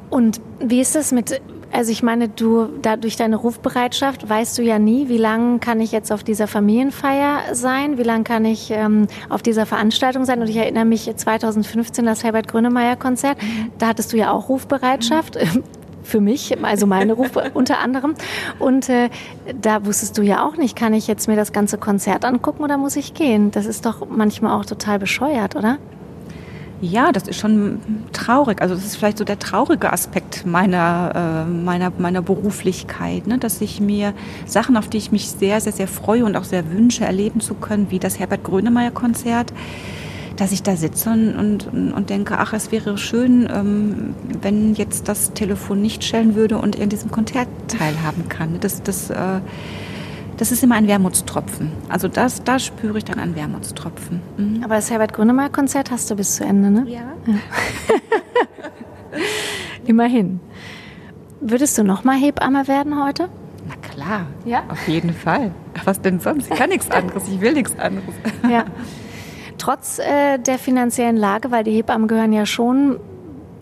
Und 0.10 0.42
wie 0.60 0.82
ist 0.82 0.96
das 0.96 1.12
mit, 1.12 1.40
also 1.72 1.92
ich 1.92 2.02
meine, 2.02 2.30
du, 2.30 2.68
da 2.82 2.96
durch 2.96 3.18
deine 3.18 3.36
Rufbereitschaft 3.36 4.28
weißt 4.28 4.58
du 4.58 4.64
ja 4.64 4.80
nie, 4.80 5.10
wie 5.10 5.18
lange 5.18 5.60
kann 5.60 5.80
ich 5.80 5.92
jetzt 5.92 6.12
auf 6.12 6.24
dieser 6.24 6.48
Familienfeier 6.48 7.54
sein, 7.54 7.98
wie 7.98 8.04
lange 8.04 8.24
kann 8.24 8.46
ich 8.46 8.72
ähm, 8.72 9.08
auf 9.30 9.42
dieser 9.42 9.66
Veranstaltung 9.66 10.26
sein. 10.26 10.42
Und 10.42 10.50
ich 10.50 10.58
erinnere 10.58 10.86
mich 10.86 11.12
2015 11.14 12.06
das 12.06 12.24
Herbert 12.24 12.48
Grönemeyer 12.48 12.96
Konzert, 12.96 13.38
da 13.78 13.88
hattest 13.88 14.14
du 14.14 14.18
ja 14.18 14.32
auch 14.32 14.50
Rufbereitschaft. 14.50 15.38
Für 16.04 16.22
mich, 16.22 16.58
also 16.64 16.88
meine 16.88 17.12
Ruf 17.12 17.32
unter 17.54 17.80
anderem. 17.80 18.14
Und 18.60 18.88
äh, 18.88 19.10
da 19.60 19.86
wusstest 19.86 20.18
du 20.18 20.22
ja 20.22 20.48
auch 20.48 20.56
nicht, 20.56 20.78
kann 20.78 20.94
ich 20.94 21.06
jetzt 21.06 21.28
mir 21.28 21.36
das 21.36 21.52
ganze 21.52 21.78
Konzert 21.78 22.24
angucken 22.24 22.64
oder 22.64 22.78
muss 22.78 22.96
ich 22.96 23.14
gehen? 23.14 23.52
Das 23.52 23.66
ist 23.66 23.86
doch 23.86 24.08
manchmal 24.10 24.58
auch 24.58 24.64
total 24.64 25.00
bescheuert, 25.00 25.58
oder? 25.58 25.80
Ja, 26.80 27.12
das 27.12 27.28
ist 27.28 27.40
schon 27.40 27.80
traurig. 28.14 28.62
Also 28.62 28.76
das 28.76 28.86
ist 28.86 28.98
vielleicht 28.98 29.18
so 29.18 29.24
der 29.24 29.40
traurige 29.40 29.92
Aspekt 29.92 30.46
meiner, 30.46 31.46
äh, 31.48 31.50
meiner, 31.50 31.92
meiner 31.98 32.22
Beruflichkeit, 32.22 33.26
ne? 33.26 33.40
dass 33.40 33.62
ich 33.62 33.82
mir 33.82 34.14
Sachen, 34.46 34.78
auf 34.78 34.88
die 34.88 34.98
ich 34.98 35.12
mich 35.12 35.30
sehr, 35.30 35.60
sehr, 35.60 35.74
sehr 35.74 35.88
freue 35.88 36.24
und 36.24 36.36
auch 36.36 36.44
sehr 36.44 36.72
wünsche, 36.72 37.04
erleben 37.04 37.40
zu 37.40 37.56
können, 37.56 37.88
wie 37.90 37.98
das 37.98 38.20
Herbert 38.20 38.44
Grönemeyer-Konzert, 38.44 39.54
dass 40.36 40.52
ich 40.52 40.62
da 40.62 40.76
sitze 40.76 41.10
und, 41.10 41.68
und, 41.68 41.94
und 41.94 42.10
denke, 42.12 42.38
ach, 42.38 42.54
es 42.54 42.72
wäre 42.72 43.00
schön, 43.00 43.50
ähm, 43.52 44.14
wenn 44.40 44.76
jetzt 44.76 45.08
das 45.08 45.34
Telefon 45.34 45.82
nicht 45.82 46.04
schellen 46.04 46.36
würde 46.36 46.60
und 46.60 46.76
in 46.76 46.90
diesem 46.90 47.10
Konzert 47.10 47.48
teilhaben 47.68 48.30
kann. 48.30 48.60
Das, 48.60 48.84
das, 48.84 49.10
äh, 49.10 49.40
das 50.38 50.52
ist 50.52 50.64
immer 50.64 50.76
ein 50.76 50.88
Wermutstropfen. 50.88 51.72
Also 51.90 52.08
das, 52.08 52.44
da 52.44 52.60
spüre 52.60 52.98
ich 52.98 53.06
dann 53.06 53.20
einen 53.20 53.36
Wermutstropfen. 53.36 54.22
Mhm. 54.38 54.64
Aber 54.64 54.76
das 54.76 54.90
Herbert 54.92 55.14
Grönemeyer 55.14 55.50
Konzert 55.50 55.92
hast 55.92 56.10
du 56.12 56.16
bis 56.16 56.36
zu 56.36 56.44
Ende, 56.46 56.70
ne? 56.72 56.86
Ja. 56.88 57.02
Immerhin. 59.86 60.40
Würdest 61.40 61.78
du 61.78 61.84
noch 61.84 62.04
mal 62.04 62.18
Hebamme 62.18 62.68
werden 62.68 63.04
heute? 63.04 63.30
Na 63.68 63.76
klar, 63.76 64.26
Ja? 64.46 64.64
auf 64.70 64.88
jeden 64.88 65.14
Fall. 65.14 65.52
Was 65.86 66.02
denn 66.02 66.20
sonst? 66.20 66.50
Ich 66.52 66.58
kann 66.58 66.70
nichts 66.70 66.90
anderes, 66.90 67.24
ich 67.28 67.42
will 67.42 67.54
nichts 67.54 67.78
anderes. 67.80 68.14
Ja. 68.50 68.66
Trotz 69.58 69.98
äh, 70.00 70.38
der 70.38 70.60
finanziellen 70.60 71.18
Lage, 71.18 71.50
weil 71.50 71.64
die 71.64 71.72
Hebammen 71.72 72.08
gehören 72.08 72.32
ja 72.32 72.46
schon 72.46 73.00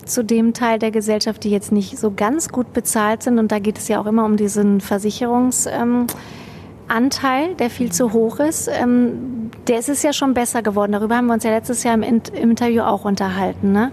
zu 0.04 0.22
dem 0.22 0.52
Teil 0.52 0.78
der 0.78 0.90
Gesellschaft, 0.90 1.42
die 1.42 1.50
jetzt 1.50 1.72
nicht 1.72 1.98
so 1.98 2.12
ganz 2.14 2.50
gut 2.50 2.74
bezahlt 2.74 3.22
sind. 3.22 3.38
Und 3.38 3.50
da 3.50 3.58
geht 3.60 3.78
es 3.78 3.88
ja 3.88 3.98
auch 3.98 4.04
immer 4.06 4.26
um 4.26 4.36
diesen 4.36 4.80
Versicherungsanteil, 4.82 5.82
ähm, 5.82 6.06
Anteil, 6.88 7.54
der 7.54 7.70
viel 7.70 7.92
zu 7.92 8.12
hoch 8.12 8.38
ist. 8.38 8.68
Ähm, 8.68 9.50
der 9.66 9.78
ist 9.78 9.88
es 9.88 10.02
ja 10.02 10.12
schon 10.12 10.34
besser 10.34 10.62
geworden. 10.62 10.92
Darüber 10.92 11.16
haben 11.16 11.26
wir 11.26 11.34
uns 11.34 11.44
ja 11.44 11.50
letztes 11.50 11.82
Jahr 11.82 11.94
im, 11.94 12.02
Int- 12.02 12.32
im 12.34 12.50
Interview 12.50 12.82
auch 12.82 13.04
unterhalten. 13.04 13.72
Ne? 13.72 13.90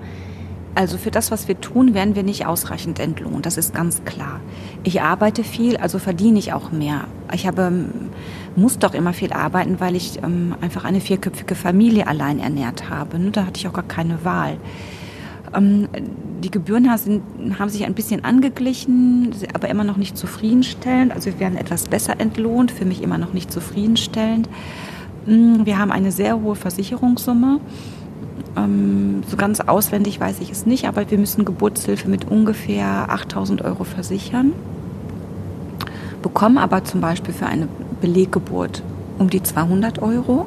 Also 0.75 0.97
für 0.97 1.11
das, 1.11 1.29
was 1.29 1.47
wir 1.47 1.61
tun, 1.61 1.93
werden 1.93 2.15
wir 2.15 2.23
nicht 2.23 2.45
ausreichend 2.45 2.99
entlohnt. 2.99 3.45
Das 3.45 3.57
ist 3.57 3.75
ganz 3.75 4.03
klar. 4.05 4.39
Ich 4.83 5.01
arbeite 5.01 5.43
viel, 5.43 5.77
also 5.77 5.99
verdiene 5.99 6.39
ich 6.39 6.53
auch 6.53 6.71
mehr. 6.71 7.05
Ich 7.31 7.45
habe, 7.45 7.63
ähm, 7.63 7.89
muss 8.55 8.79
doch 8.79 8.93
immer 8.93 9.13
viel 9.13 9.33
arbeiten, 9.33 9.79
weil 9.79 9.95
ich 9.95 10.23
ähm, 10.23 10.55
einfach 10.61 10.83
eine 10.83 10.99
vierköpfige 10.99 11.55
Familie 11.55 12.07
allein 12.07 12.39
ernährt 12.39 12.89
habe. 12.89 13.19
Da 13.31 13.45
hatte 13.45 13.59
ich 13.59 13.67
auch 13.67 13.73
gar 13.73 13.83
keine 13.83 14.25
Wahl. 14.25 14.57
Ähm, 15.53 15.87
die 16.43 16.51
Gebühren 16.51 16.89
haben 16.89 17.69
sich 17.69 17.85
ein 17.85 17.93
bisschen 17.93 18.25
angeglichen, 18.25 19.33
aber 19.53 19.69
immer 19.69 19.83
noch 19.83 19.97
nicht 19.97 20.17
zufriedenstellend. 20.17 21.13
Also 21.13 21.31
wir 21.31 21.39
werden 21.39 21.57
etwas 21.57 21.85
besser 21.85 22.19
entlohnt, 22.19 22.71
für 22.71 22.85
mich 22.85 23.01
immer 23.01 23.17
noch 23.17 23.33
nicht 23.33 23.51
zufriedenstellend. 23.51 24.49
Mm, 25.25 25.65
Wir 25.65 25.77
haben 25.77 25.91
eine 25.91 26.11
sehr 26.11 26.41
hohe 26.41 26.55
Versicherungssumme. 26.55 27.59
Ähm, 28.57 29.23
so 29.27 29.37
ganz 29.37 29.61
auswendig 29.61 30.19
weiß 30.19 30.39
ich 30.41 30.51
es 30.51 30.65
nicht, 30.65 30.87
aber 30.87 31.09
wir 31.09 31.17
müssen 31.17 31.45
Geburtshilfe 31.45 32.09
mit 32.09 32.29
ungefähr 32.29 33.09
8000 33.09 33.61
Euro 33.63 33.83
versichern. 33.85 34.51
Bekommen 36.21 36.57
aber 36.57 36.83
zum 36.83 37.01
Beispiel 37.01 37.33
für 37.33 37.45
eine 37.45 37.67
Beleggeburt 38.01 38.83
um 39.17 39.29
die 39.29 39.43
200 39.43 40.01
Euro. 40.01 40.45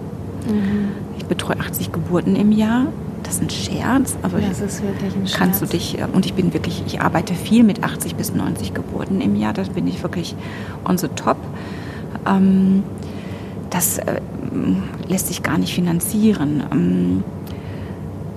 Ich 1.18 1.24
betreue 1.26 1.58
80 1.58 1.92
Geburten 1.92 2.36
im 2.36 2.52
Jahr. 2.52 2.86
Das 3.26 3.34
ist 3.34 3.42
ein 3.42 3.50
Scherz. 3.50 4.16
Also 4.22 4.38
Das 4.38 4.60
ist 4.60 4.82
wirklich 4.82 5.14
ein 5.14 5.26
kannst 5.36 5.60
du 5.60 5.66
Scherz. 5.66 5.70
dich, 5.70 5.98
äh, 5.98 6.06
und 6.12 6.24
ich 6.26 6.34
bin 6.34 6.54
wirklich, 6.54 6.84
ich 6.86 7.00
arbeite 7.00 7.34
viel 7.34 7.64
mit 7.64 7.82
80 7.82 8.14
bis 8.14 8.32
90 8.32 8.72
Geburten 8.72 9.20
im 9.20 9.34
Jahr, 9.34 9.52
da 9.52 9.62
bin 9.64 9.86
ich 9.88 10.02
wirklich 10.02 10.36
on 10.84 10.96
the 10.96 11.08
top. 11.08 11.36
Ähm, 12.26 12.84
das 13.70 13.98
äh, 13.98 14.20
lässt 15.08 15.26
sich 15.26 15.42
gar 15.42 15.58
nicht 15.58 15.74
finanzieren. 15.74 16.62
Ähm, 16.72 17.24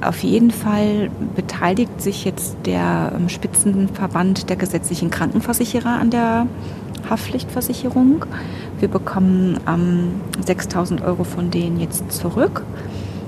auf 0.01 0.23
jeden 0.23 0.49
Fall 0.49 1.11
beteiligt 1.35 2.01
sich 2.01 2.25
jetzt 2.25 2.55
der 2.65 3.11
ähm, 3.15 3.29
Spitzenverband 3.29 4.49
der 4.49 4.55
gesetzlichen 4.55 5.11
Krankenversicherer 5.11 5.99
an 5.99 6.09
der 6.09 6.47
Haftpflichtversicherung. 7.09 8.25
Wir 8.79 8.87
bekommen 8.87 9.59
ähm, 9.67 10.21
6000 10.45 11.01
Euro 11.01 11.23
von 11.25 11.51
denen 11.51 11.79
jetzt 11.79 12.11
zurück. 12.11 12.63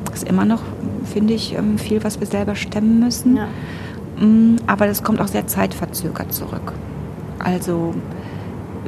Das 0.05 0.23
ist 0.23 0.29
immer 0.29 0.45
noch, 0.45 0.61
finde 1.11 1.33
ich, 1.33 1.55
ähm, 1.55 1.77
viel, 1.77 2.03
was 2.03 2.19
wir 2.19 2.27
selber 2.27 2.55
stemmen 2.55 2.99
müssen. 2.99 3.37
Ja. 3.37 3.47
Mm, 4.19 4.57
Aber 4.67 4.87
das 4.87 5.03
kommt 5.03 5.21
auch 5.21 5.27
sehr 5.27 5.47
zeitverzögert 5.47 6.33
zurück. 6.33 6.73
Also, 7.39 7.93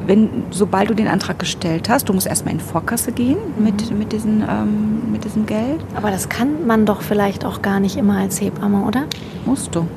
wenn, 0.06 0.30
sobald 0.52 0.90
du 0.90 0.94
den 0.94 1.08
Antrag 1.08 1.40
gestellt 1.40 1.90
hast, 1.90 2.10
du 2.10 2.14
musst 2.14 2.28
erstmal 2.28 2.54
in 2.54 2.60
Vorkasse 2.60 3.12
gehen 3.12 3.38
mit, 3.58 3.92
mit, 3.98 4.12
diesen, 4.12 4.42
ähm, 4.42 5.12
mit 5.12 5.24
diesem 5.24 5.46
Geld. 5.46 5.80
Aber 5.96 6.12
das 6.12 6.30
kann 6.30 6.68
man 6.68 6.86
doch 6.86 7.02
vielleicht 7.02 7.46
auch 7.46 7.62
gar 7.62 7.80
nicht 7.80 7.98
immer 7.98 8.18
als 8.18 8.42
Hebamme, 8.42 8.84
oder? 8.86 9.06
Musst 9.46 9.76
du. 9.76 9.88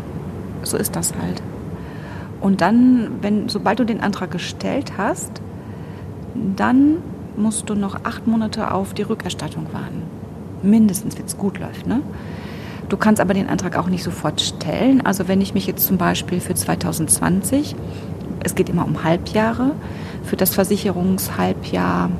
So 0.63 0.77
ist 0.77 0.97
das 0.97 1.13
halt. 1.21 1.43
Und 2.41 2.61
dann, 2.61 3.11
wenn, 3.23 3.49
sobald 3.49 3.79
du 3.79 3.85
den 3.85 4.01
Antrag 4.01 4.31
gestellt 4.31 4.93
hast, 4.97 5.41
dann 6.35 6.99
musst 7.37 7.69
du 7.69 7.75
noch 7.75 8.05
acht 8.05 8.27
Monate 8.27 8.71
auf 8.73 8.95
die 8.95 9.03
Rückerstattung 9.03 9.67
warten. 9.73 10.03
Mindestens, 10.63 11.19
wenn 11.19 11.27
es 11.27 11.37
gut 11.37 11.59
läuft. 11.59 11.87
Ne? 11.87 12.01
Du 12.89 12.97
kannst 12.97 13.21
aber 13.21 13.35
den 13.35 13.49
Antrag 13.49 13.77
auch 13.77 13.89
nicht 13.89 14.05
sofort 14.05 14.41
stellen. 14.41 15.05
Also 15.05 15.29
wenn 15.29 15.41
ich 15.41 15.55
mich 15.55 15.67
jetzt 15.67 15.87
zum 15.87 15.99
Beispiel 15.99 16.41
für 16.41 16.55
2020, 16.55 17.75
es 18.45 18.55
geht 18.55 18.69
immer 18.69 18.85
um 18.85 19.03
Halbjahre, 19.03 19.73
für 20.23 20.37
das 20.37 20.55
Versicherungshalbjahr 20.55 22.11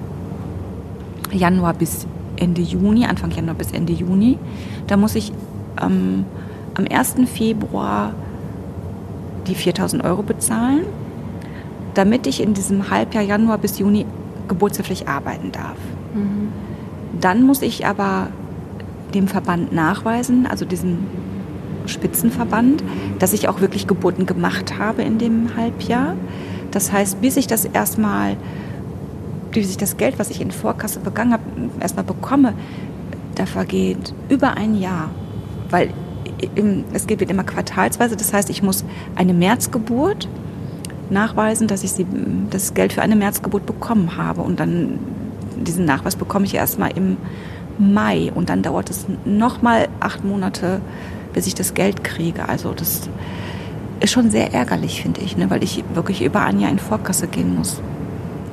Januar 1.33 1.75
bis 1.75 2.07
Ende 2.37 2.63
Juni, 2.63 3.05
Anfang 3.05 3.31
Januar 3.31 3.55
bis 3.55 3.73
Ende 3.73 3.93
Juni, 3.93 4.39
da 4.87 4.97
muss 4.97 5.15
ich 5.15 5.33
ähm, 5.81 6.25
am 6.75 6.85
1. 6.91 7.17
Februar 7.27 8.13
die 9.47 9.55
4000 9.55 10.05
Euro 10.05 10.23
bezahlen, 10.23 10.85
damit 11.95 12.27
ich 12.27 12.43
in 12.43 12.55
diesem 12.55 12.91
Halbjahr 12.91 13.23
Januar 13.23 13.59
bis 13.59 13.79
Juni 13.79 14.07
geburtshilflich 14.49 15.09
arbeiten 15.09 15.53
darf. 15.53 15.77
Dann 17.21 17.43
muss 17.43 17.63
ich 17.63 17.87
aber 17.87 18.29
dem 19.15 19.29
Verband 19.29 19.73
nachweisen, 19.73 20.47
also 20.47 20.65
diesem 20.65 20.99
Spitzenverband, 21.87 22.83
dass 23.19 23.33
ich 23.33 23.49
auch 23.49 23.61
wirklich 23.61 23.87
Geburten 23.87 24.27
gemacht 24.27 24.79
habe 24.79 25.03
in 25.03 25.19
dem 25.19 25.57
Halbjahr. 25.57 26.15
Das 26.71 26.93
heißt, 26.93 27.21
bis 27.21 27.37
ich 27.37 27.47
das 27.47 27.65
erstmal, 27.65 28.37
bis 29.53 29.71
ich 29.71 29.77
das 29.77 29.97
Geld, 29.97 30.19
was 30.19 30.31
ich 30.31 30.41
in 30.41 30.51
Vorkasse 30.51 31.01
begangen 31.01 31.33
habe, 31.33 31.45
erstmal 31.81 32.05
bekomme, 32.05 32.55
da 33.37 33.47
vergeht 33.47 34.15
über 34.29 34.57
ein 34.57 34.79
Jahr, 34.79 35.11
weil 35.71 35.91
es 36.93 37.07
geht 37.07 37.23
immer 37.23 37.45
quartalsweise. 37.45 38.17
Das 38.17 38.33
heißt, 38.33 38.51
ich 38.51 38.63
muss 38.63 38.85
eine 39.15 39.33
Märzgeburt 39.33 40.29
nachweisen, 41.09 41.69
dass 41.69 41.85
ich 41.85 41.93
sie, 41.93 42.07
das 42.51 42.75
Geld 42.75 42.93
für 42.93 43.03
eine 43.03 43.17
Märzgeburt 43.17 43.65
bekommen 43.65 44.17
habe. 44.17 44.43
Und 44.43 44.61
dann 44.61 44.99
diesen 45.57 45.85
Nachweis 45.85 46.17
bekomme 46.17 46.45
ich 46.45 46.55
erstmal 46.55 46.97
im 46.97 47.17
Mai. 47.79 48.33
Und 48.35 48.49
dann 48.49 48.63
dauert 48.63 48.91
es 48.91 49.07
nochmal 49.25 49.89
acht 50.01 50.25
Monate, 50.25 50.81
bis 51.33 51.47
ich 51.47 51.55
das 51.55 51.75
Geld 51.75 52.05
kriege. 52.05 52.49
Also 52.49 52.73
das 52.73 53.09
ist 54.01 54.13
schon 54.13 54.31
sehr 54.31 54.53
ärgerlich, 54.53 55.03
finde 55.03 55.21
ich, 55.21 55.37
ne? 55.37 55.51
weil 55.51 55.63
ich 55.63 55.85
wirklich 55.95 56.23
über 56.23 56.43
ein 56.43 56.61
Jahr 56.61 56.71
in 56.71 56.79
Vorkasse 56.79 57.27
gehen 57.27 57.57
muss. 57.57 57.81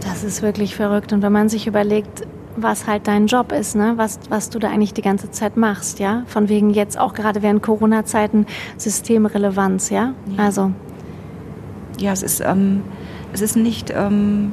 Das 0.01 0.23
ist 0.23 0.41
wirklich 0.41 0.75
verrückt. 0.75 1.13
Und 1.13 1.21
wenn 1.21 1.31
man 1.31 1.49
sich 1.49 1.67
überlegt, 1.67 2.25
was 2.55 2.87
halt 2.87 3.07
dein 3.07 3.27
Job 3.27 3.51
ist, 3.51 3.75
ne? 3.75 3.93
was, 3.97 4.19
was 4.29 4.49
du 4.49 4.59
da 4.59 4.69
eigentlich 4.69 4.93
die 4.93 5.01
ganze 5.01 5.31
Zeit 5.31 5.57
machst, 5.57 5.99
ja. 5.99 6.23
Von 6.27 6.49
wegen 6.49 6.69
jetzt 6.69 6.99
auch 6.99 7.13
gerade 7.13 7.41
während 7.41 7.61
Corona-Zeiten 7.61 8.45
Systemrelevanz, 8.77 9.89
ja. 9.89 10.13
ja. 10.27 10.43
Also. 10.43 10.71
Ja, 11.99 12.11
es 12.11 12.23
ist, 12.23 12.41
ähm, 12.41 12.81
es 13.33 13.41
ist 13.41 13.55
nicht, 13.55 13.93
ähm, 13.95 14.51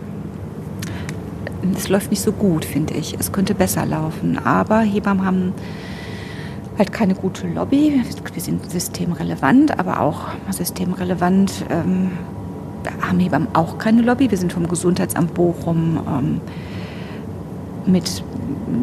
es 1.77 1.89
läuft 1.89 2.11
nicht 2.11 2.23
so 2.23 2.33
gut, 2.33 2.65
finde 2.65 2.95
ich. 2.95 3.17
Es 3.19 3.33
könnte 3.33 3.55
besser 3.55 3.87
laufen. 3.87 4.39
Aber 4.39 4.81
Hebammen 4.81 5.25
haben 5.25 5.53
halt 6.79 6.93
keine 6.93 7.15
gute 7.15 7.47
Lobby. 7.49 8.03
Wir 8.33 8.43
sind 8.43 8.71
systemrelevant, 8.71 9.79
aber 9.79 10.01
auch 10.01 10.23
systemrelevant 10.51 11.65
ähm, 11.71 12.13
haben 13.03 13.19
Hebammen 13.19 13.49
auch 13.55 13.79
keine 13.79 14.03
Lobby. 14.03 14.31
Wir 14.31 14.39
sind 14.39 14.53
vom 14.53 14.69
Gesundheitsamt 14.69 15.35
Bochum 15.35 16.01
ähm, 16.09 16.41
mit 17.87 18.25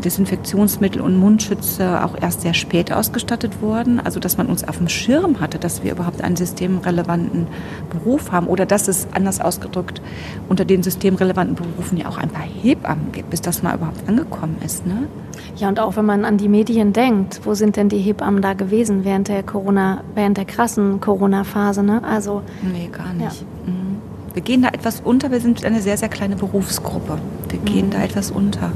Desinfektionsmittel 0.03 1.01
und 1.01 1.17
Mundschütze 1.17 2.03
auch 2.03 2.15
erst 2.19 2.41
sehr 2.41 2.53
spät 2.53 2.91
ausgestattet 2.91 3.61
worden. 3.61 3.99
Also 3.99 4.19
dass 4.19 4.37
man 4.37 4.47
uns 4.47 4.67
auf 4.67 4.77
dem 4.77 4.89
Schirm 4.89 5.39
hatte, 5.39 5.59
dass 5.59 5.83
wir 5.83 5.91
überhaupt 5.91 6.21
einen 6.21 6.35
systemrelevanten 6.35 7.47
Beruf 7.89 8.31
haben 8.31 8.47
oder 8.47 8.65
dass 8.65 8.87
es 8.87 9.07
anders 9.13 9.41
ausgedrückt 9.41 10.01
unter 10.49 10.65
den 10.65 10.83
systemrelevanten 10.83 11.55
Berufen 11.55 11.97
ja 11.97 12.07
auch 12.07 12.17
ein 12.17 12.29
paar 12.29 12.45
Hebammen 12.45 13.11
gibt, 13.11 13.29
bis 13.29 13.41
das 13.41 13.63
mal 13.63 13.75
überhaupt 13.75 14.07
angekommen 14.07 14.57
ist. 14.63 14.85
Ne? 14.85 15.07
Ja, 15.55 15.69
und 15.69 15.79
auch 15.79 15.95
wenn 15.95 16.05
man 16.05 16.25
an 16.25 16.37
die 16.37 16.49
Medien 16.49 16.93
denkt, 16.93 17.41
wo 17.43 17.53
sind 17.53 17.75
denn 17.75 17.89
die 17.89 17.99
Hebammen 17.99 18.41
da 18.41 18.53
gewesen 18.53 19.03
während 19.03 19.27
der 19.27 19.43
Corona, 19.43 20.03
während 20.13 20.37
der 20.37 20.45
krassen 20.45 21.01
Corona-Phase? 21.01 21.83
Ne? 21.83 22.03
Also, 22.03 22.43
nee, 22.61 22.89
gar 22.91 23.13
nicht. 23.13 23.41
Ja. 23.41 23.71
Mhm. 23.71 23.87
Wir 24.33 24.43
gehen 24.43 24.61
da 24.61 24.67
etwas 24.67 25.01
unter. 25.01 25.31
Wir 25.31 25.39
sind 25.39 25.65
eine 25.65 25.81
sehr, 25.81 25.97
sehr 25.97 26.09
kleine 26.09 26.35
Berufsgruppe. 26.35 27.17
Wir 27.49 27.59
gehen 27.59 27.87
mhm. 27.87 27.91
da 27.91 28.03
etwas 28.03 28.29
unter. 28.29 28.71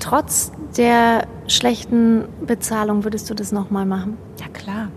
Trotz 0.00 0.50
der 0.76 1.26
schlechten 1.46 2.24
Bezahlung 2.44 3.04
würdest 3.04 3.30
du 3.30 3.34
das 3.34 3.52
nochmal 3.52 3.86
machen? 3.86 4.16
Ja, 4.40 4.48
klar. 4.48 4.88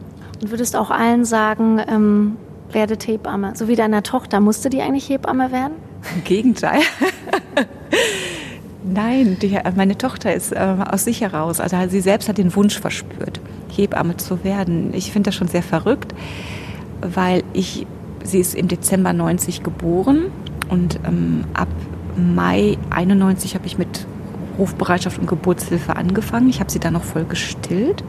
Und 0.42 0.50
würdest 0.50 0.76
auch 0.76 0.90
allen 0.90 1.26
sagen, 1.26 1.82
ähm, 1.88 2.38
werdet 2.72 3.08
Hebamme. 3.08 3.54
So 3.56 3.68
wie 3.68 3.76
deiner 3.76 4.04
Tochter. 4.04 4.40
Musste 4.40 4.70
die 4.70 4.82
eigentlich 4.82 5.08
Hebamme 5.10 5.52
werden? 5.52 5.74
Im 6.16 6.24
Gegenteil. 6.24 6.82
Nein, 8.84 9.38
die, 9.42 9.58
meine 9.76 9.98
Tochter 9.98 10.34
ist 10.34 10.52
äh, 10.52 10.76
aus 10.90 11.06
sich 11.06 11.22
heraus. 11.22 11.60
Also 11.60 11.78
sie 11.88 12.02
selbst 12.02 12.28
hat 12.28 12.38
den 12.38 12.54
Wunsch 12.56 12.80
verspürt, 12.80 13.40
Hebamme 13.70 14.18
zu 14.18 14.44
werden. 14.44 14.94
Ich 14.94 15.12
finde 15.12 15.30
das 15.30 15.36
schon 15.36 15.48
sehr 15.48 15.64
verrückt, 15.64 16.14
weil 17.02 17.44
ich 17.54 17.88
sie 18.24 18.40
ist 18.40 18.56
im 18.56 18.68
Dezember 18.68 19.14
90 19.14 19.64
geboren 19.64 20.32
und 20.70 21.00
ähm, 21.06 21.46
ab 21.54 21.68
Mai 22.16 22.78
91 22.90 23.56
habe 23.56 23.66
ich 23.66 23.78
mit 23.78 24.06
Rufbereitschaft 24.58 25.20
und 25.20 25.28
Geburtshilfe 25.28 25.96
angefangen. 25.96 26.50
Ich 26.50 26.60
habe 26.60 26.72
sie 26.72 26.80
dann 26.80 26.94
noch 26.94 27.04
voll 27.04 27.26
gestillt. 27.26 28.04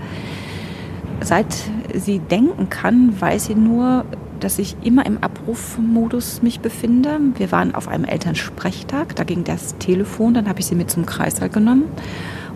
Seit 1.20 1.54
sie 1.94 2.18
denken 2.18 2.68
kann, 2.68 3.18
weiß 3.20 3.46
sie 3.46 3.54
nur, 3.54 4.04
dass 4.40 4.58
ich 4.58 4.76
immer 4.82 5.06
im 5.06 5.22
Abrufmodus 5.22 6.42
mich 6.42 6.60
befinde. 6.60 7.18
Wir 7.36 7.50
waren 7.50 7.74
auf 7.74 7.88
einem 7.88 8.04
Elternsprechtag, 8.04 9.16
da 9.16 9.24
ging 9.24 9.44
das 9.44 9.78
Telefon, 9.78 10.34
dann 10.34 10.48
habe 10.48 10.60
ich 10.60 10.66
sie 10.66 10.74
mit 10.74 10.90
zum 10.90 11.06
Kreißsaal 11.06 11.48
genommen 11.48 11.84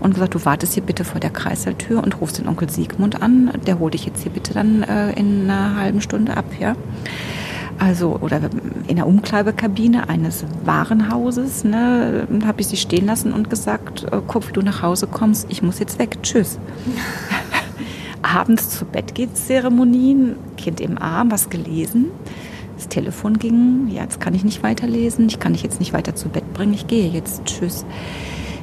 und 0.00 0.14
gesagt, 0.14 0.34
du 0.34 0.44
wartest 0.44 0.74
hier 0.74 0.82
bitte 0.82 1.04
vor 1.04 1.20
der 1.20 1.30
Kreissaaltür 1.30 2.02
und 2.02 2.20
rufst 2.20 2.38
den 2.38 2.48
Onkel 2.48 2.68
Siegmund 2.68 3.22
an, 3.22 3.50
der 3.66 3.78
holt 3.78 3.94
dich 3.94 4.04
jetzt 4.06 4.22
hier 4.22 4.32
bitte 4.32 4.54
dann 4.54 4.82
äh, 4.82 5.12
in 5.12 5.44
einer 5.44 5.76
halben 5.76 6.00
Stunde 6.00 6.36
ab, 6.36 6.44
ja. 6.58 6.76
Also, 7.78 8.18
oder 8.20 8.40
in 8.88 8.96
der 8.96 9.06
Umkleidekabine 9.06 10.08
eines 10.08 10.44
Warenhauses, 10.64 11.62
ne, 11.62 12.26
habe 12.44 12.60
ich 12.60 12.66
sie 12.66 12.76
stehen 12.76 13.06
lassen 13.06 13.32
und 13.32 13.50
gesagt, 13.50 14.04
äh, 14.10 14.20
guck, 14.26 14.48
wie 14.48 14.52
du 14.52 14.62
nach 14.62 14.82
Hause 14.82 15.06
kommst, 15.06 15.46
ich 15.48 15.62
muss 15.62 15.78
jetzt 15.78 15.98
weg, 15.98 16.18
tschüss. 16.22 16.58
Abends 18.22 18.70
zu 18.70 18.84
Bett 18.84 19.14
geht 19.14 19.36
Zeremonien, 19.36 20.34
Kind 20.56 20.80
im 20.80 20.98
Arm, 20.98 21.30
was 21.30 21.50
gelesen. 21.50 22.06
Das 22.76 22.88
Telefon 22.88 23.38
ging, 23.38 23.88
ja, 23.88 24.02
jetzt 24.02 24.20
kann 24.20 24.34
ich 24.34 24.44
nicht 24.44 24.62
weiterlesen, 24.64 25.26
ich 25.28 25.38
kann 25.38 25.52
dich 25.52 25.62
jetzt 25.62 25.78
nicht 25.78 25.92
weiter 25.92 26.16
zu 26.16 26.28
Bett 26.28 26.52
bringen, 26.54 26.74
ich 26.74 26.88
gehe 26.88 27.08
jetzt, 27.08 27.44
tschüss. 27.44 27.84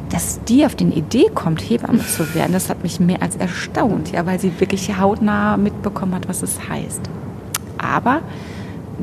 Dass 0.09 0.43
die 0.43 0.66
auf 0.66 0.76
den 0.76 0.91
Idee 0.91 1.30
kommt, 1.34 1.61
Hebamme 1.61 2.05
zu 2.05 2.34
werden, 2.36 2.51
das 2.51 2.70
hat 2.70 2.84
mich 2.84 2.99
mehr 2.99 3.22
als 3.22 3.38
erstaunt, 3.38 4.11
ja, 4.11 4.26
weil 4.26 4.41
sie 4.41 4.59
wirklich 4.59 4.97
hautnah 4.97 5.55
mitbekommen 5.55 6.16
hat, 6.16 6.28
was 6.28 6.43
es 6.43 6.68
heißt. 6.68 7.01
Aber 7.78 8.22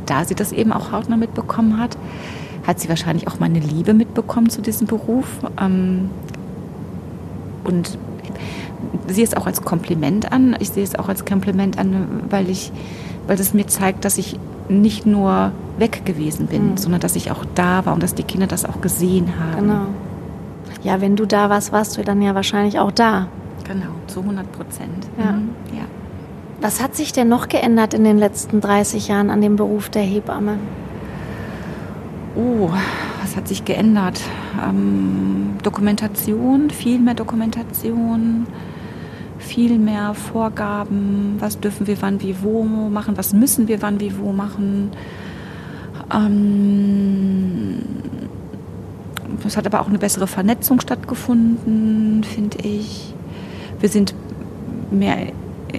da 0.07 0.25
sie 0.25 0.35
das 0.35 0.53
eben 0.53 0.73
auch 0.73 0.93
hautnah 0.93 1.17
mitbekommen 1.17 1.79
hat, 1.79 1.97
hat 2.67 2.81
sie 2.81 2.89
wahrscheinlich 2.89 3.29
auch 3.29 3.39
meine 3.41 3.59
Liebe 3.59 3.95
mitbekommen 3.95 4.51
zu 4.51 4.63
diesem 4.63 4.87
Beruf. 4.87 5.27
Ähm, 5.61 6.11
und 7.65 7.99
sehe 9.07 9.25
es 9.25 9.35
auch 9.35 9.47
als 9.47 9.63
Kompliment 9.63 10.33
an. 10.33 10.57
Ich 10.59 10.71
sehe 10.71 10.85
es 10.85 10.95
auch 10.95 11.09
als 11.09 11.25
Kompliment 11.25 11.79
an, 11.79 12.25
weil 12.31 12.49
ich, 12.51 12.73
weil 13.27 13.39
es 13.39 13.55
mir 13.55 13.67
zeigt, 13.67 14.05
dass 14.05 14.19
ich 14.19 14.39
nicht 14.69 15.07
nur 15.07 15.53
weg 15.79 16.05
gewesen 16.05 16.47
bin, 16.47 16.71
mhm. 16.71 16.77
sondern 16.77 17.01
dass 17.01 17.17
ich 17.17 17.31
auch 17.31 17.45
da 17.55 17.85
war 17.85 17.95
und 17.95 18.03
dass 18.03 18.15
die 18.15 18.23
Kinder 18.23 18.47
das 18.47 18.65
auch 18.65 18.81
gesehen 18.81 19.33
haben. 19.39 19.69
Genau. 19.69 19.87
Ja, 20.83 21.01
wenn 21.01 21.17
du 21.17 21.27
da 21.27 21.51
warst, 21.51 21.73
warst 21.73 21.97
du 21.97 22.03
dann 22.03 22.23
ja 22.23 22.35
wahrscheinlich 22.35 22.79
auch 22.79 22.91
da. 22.91 23.29
Genau, 23.65 23.93
zu 24.09 24.21
100 24.21 24.51
Prozent. 24.53 25.07
Ja. 25.19 25.33
Mhm. 25.33 25.51
Was 26.63 26.81
hat 26.81 26.95
sich 26.95 27.13
denn 27.13 27.29
noch 27.29 27.49
geändert 27.49 27.93
in 27.93 28.05
den 28.05 28.19
letzten 28.19 28.61
30 28.61 29.09
Jahren 29.09 29.31
an 29.31 29.41
dem 29.41 29.57
Beruf 29.57 29.91
der 29.91 30.03
Hebamme? 30.03 30.59
Oh, 32.37 32.71
was 33.21 33.35
hat 33.35 33.49
sich 33.49 33.65
geändert? 33.65 34.21
Ähm, 34.65 35.57
Dokumentation, 35.65 36.71
viel 36.71 37.01
mehr 37.01 37.15
Dokumentation, 37.15 38.47
viel 39.39 39.77
mehr 39.81 40.15
Vorgaben. 40.15 41.35
Was 41.41 41.59
dürfen 41.59 41.89
wir 41.89 42.01
wann 42.01 42.23
wie 42.23 42.37
wo 42.43 42.63
machen? 42.63 43.17
Was 43.17 43.33
müssen 43.33 43.67
wir 43.67 43.83
wann 43.83 43.99
wie 43.99 44.17
wo 44.17 44.31
machen? 44.31 44.93
Ähm, 46.15 47.83
es 49.45 49.57
hat 49.57 49.67
aber 49.67 49.81
auch 49.81 49.89
eine 49.89 49.99
bessere 49.99 50.29
Vernetzung 50.29 50.81
stattgefunden, 50.81 52.23
finde 52.23 52.59
ich. 52.59 53.13
Wir 53.81 53.89
sind 53.89 54.15
mehr 54.93 55.33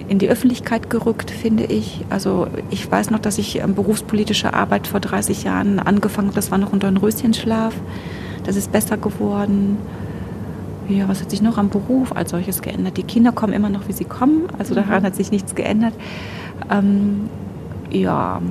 in 0.08 0.18
die 0.18 0.28
Öffentlichkeit 0.28 0.90
gerückt, 0.90 1.30
finde 1.30 1.64
ich. 1.64 2.04
Also 2.10 2.48
ich 2.70 2.90
weiß 2.90 3.10
noch, 3.10 3.18
dass 3.18 3.38
ich 3.38 3.60
ähm, 3.60 3.74
berufspolitische 3.74 4.54
Arbeit 4.54 4.86
vor 4.86 5.00
30 5.00 5.44
Jahren 5.44 5.78
angefangen 5.78 6.28
habe. 6.28 6.36
Das 6.36 6.50
war 6.50 6.58
noch 6.58 6.72
unter 6.72 6.88
einem 6.88 6.96
Röschenschlaf. 6.98 7.74
Das 8.44 8.56
ist 8.56 8.72
besser 8.72 8.96
geworden. 8.96 9.78
Ja, 10.88 11.08
was 11.08 11.22
hat 11.22 11.30
sich 11.30 11.40
noch 11.40 11.56
am 11.56 11.70
Beruf 11.70 12.14
als 12.14 12.30
solches 12.30 12.60
geändert? 12.60 12.96
Die 12.96 13.04
Kinder 13.04 13.32
kommen 13.32 13.52
immer 13.52 13.70
noch, 13.70 13.88
wie 13.88 13.92
sie 13.92 14.04
kommen. 14.04 14.42
Also 14.58 14.74
daran 14.74 15.02
mhm. 15.02 15.06
hat 15.06 15.16
sich 15.16 15.30
nichts 15.30 15.54
geändert. 15.54 15.94
Ähm, 16.70 17.30
ja. 17.90 18.42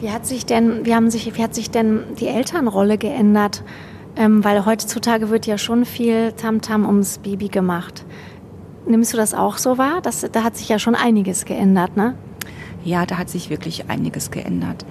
Wie 0.00 0.10
hat 0.10 0.26
sich 0.26 0.46
denn, 0.46 0.84
wie 0.84 0.94
haben 0.94 1.10
sich, 1.10 1.36
wie 1.36 1.42
hat 1.42 1.54
sich 1.54 1.70
denn 1.70 2.00
die 2.20 2.28
Elternrolle 2.28 2.98
geändert? 2.98 3.64
Ähm, 4.14 4.44
weil 4.44 4.66
heutzutage 4.66 5.30
wird 5.30 5.46
ja 5.46 5.56
schon 5.58 5.84
viel 5.84 6.32
Tamtam 6.32 6.82
-Tam 6.82 6.86
ums 6.86 7.18
Baby 7.18 7.48
gemacht. 7.48 8.04
Nimmst 8.86 9.12
du 9.12 9.16
das 9.16 9.34
auch 9.34 9.58
so 9.58 9.78
wahr? 9.78 10.00
Das, 10.02 10.26
da 10.32 10.42
hat 10.42 10.56
sich 10.56 10.68
ja 10.68 10.78
schon 10.78 10.94
einiges 10.94 11.44
geändert, 11.44 11.96
ne? 11.96 12.14
Ja, 12.84 13.06
da 13.06 13.18
hat 13.18 13.30
sich 13.30 13.48
wirklich 13.48 13.88
einiges 13.88 14.30
geändert. 14.30 14.84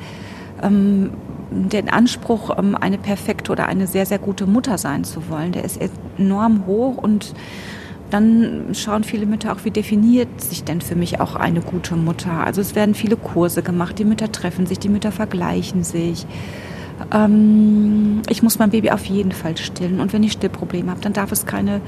Ähm, 0.61 1.11
den 1.51 1.89
Anspruch, 1.89 2.57
ähm, 2.57 2.75
eine 2.75 2.97
perfekte 2.97 3.51
oder 3.51 3.67
eine 3.67 3.87
sehr, 3.87 4.05
sehr 4.05 4.19
gute 4.19 4.45
Mutter 4.47 4.77
sein 4.77 5.03
zu 5.03 5.29
wollen, 5.29 5.51
der 5.51 5.65
ist 5.65 5.79
enorm 6.17 6.65
hoch 6.65 6.97
und 6.97 7.33
dann 8.09 8.73
schauen 8.73 9.03
viele 9.03 9.25
Mütter 9.25 9.53
auch, 9.53 9.63
wie 9.63 9.71
definiert 9.71 10.41
sich 10.41 10.63
denn 10.63 10.81
für 10.81 10.95
mich 10.95 11.19
auch 11.19 11.35
eine 11.35 11.61
gute 11.61 11.95
Mutter. 11.95 12.45
Also 12.45 12.59
es 12.61 12.75
werden 12.75 12.93
viele 12.93 13.15
Kurse 13.15 13.63
gemacht, 13.63 13.99
die 13.99 14.05
Mütter 14.05 14.31
treffen 14.31 14.65
sich, 14.65 14.79
die 14.79 14.89
Mütter 14.89 15.11
vergleichen 15.11 15.83
sich. 15.83 16.25
Ähm, 17.13 18.21
ich 18.29 18.43
muss 18.43 18.59
mein 18.59 18.69
Baby 18.69 18.91
auf 18.91 19.05
jeden 19.05 19.31
Fall 19.31 19.57
stillen. 19.57 19.99
Und 19.99 20.13
wenn 20.13 20.23
ich 20.23 20.33
Stillprobleme 20.33 20.91
habe, 20.91 21.01
dann 21.01 21.13
darf 21.13 21.31
es 21.31 21.45
keine 21.45 21.81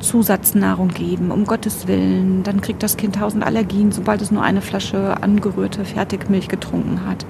Zusatznahrung 0.00 0.88
geben, 0.88 1.30
um 1.30 1.44
Gottes 1.44 1.86
Willen. 1.86 2.42
Dann 2.42 2.60
kriegt 2.60 2.82
das 2.82 2.96
Kind 2.96 3.16
tausend 3.16 3.44
Allergien, 3.44 3.92
sobald 3.92 4.22
es 4.22 4.30
nur 4.30 4.42
eine 4.42 4.60
Flasche 4.60 5.22
angerührte 5.22 5.84
Fertigmilch 5.84 6.48
getrunken 6.48 7.06
hat. 7.06 7.26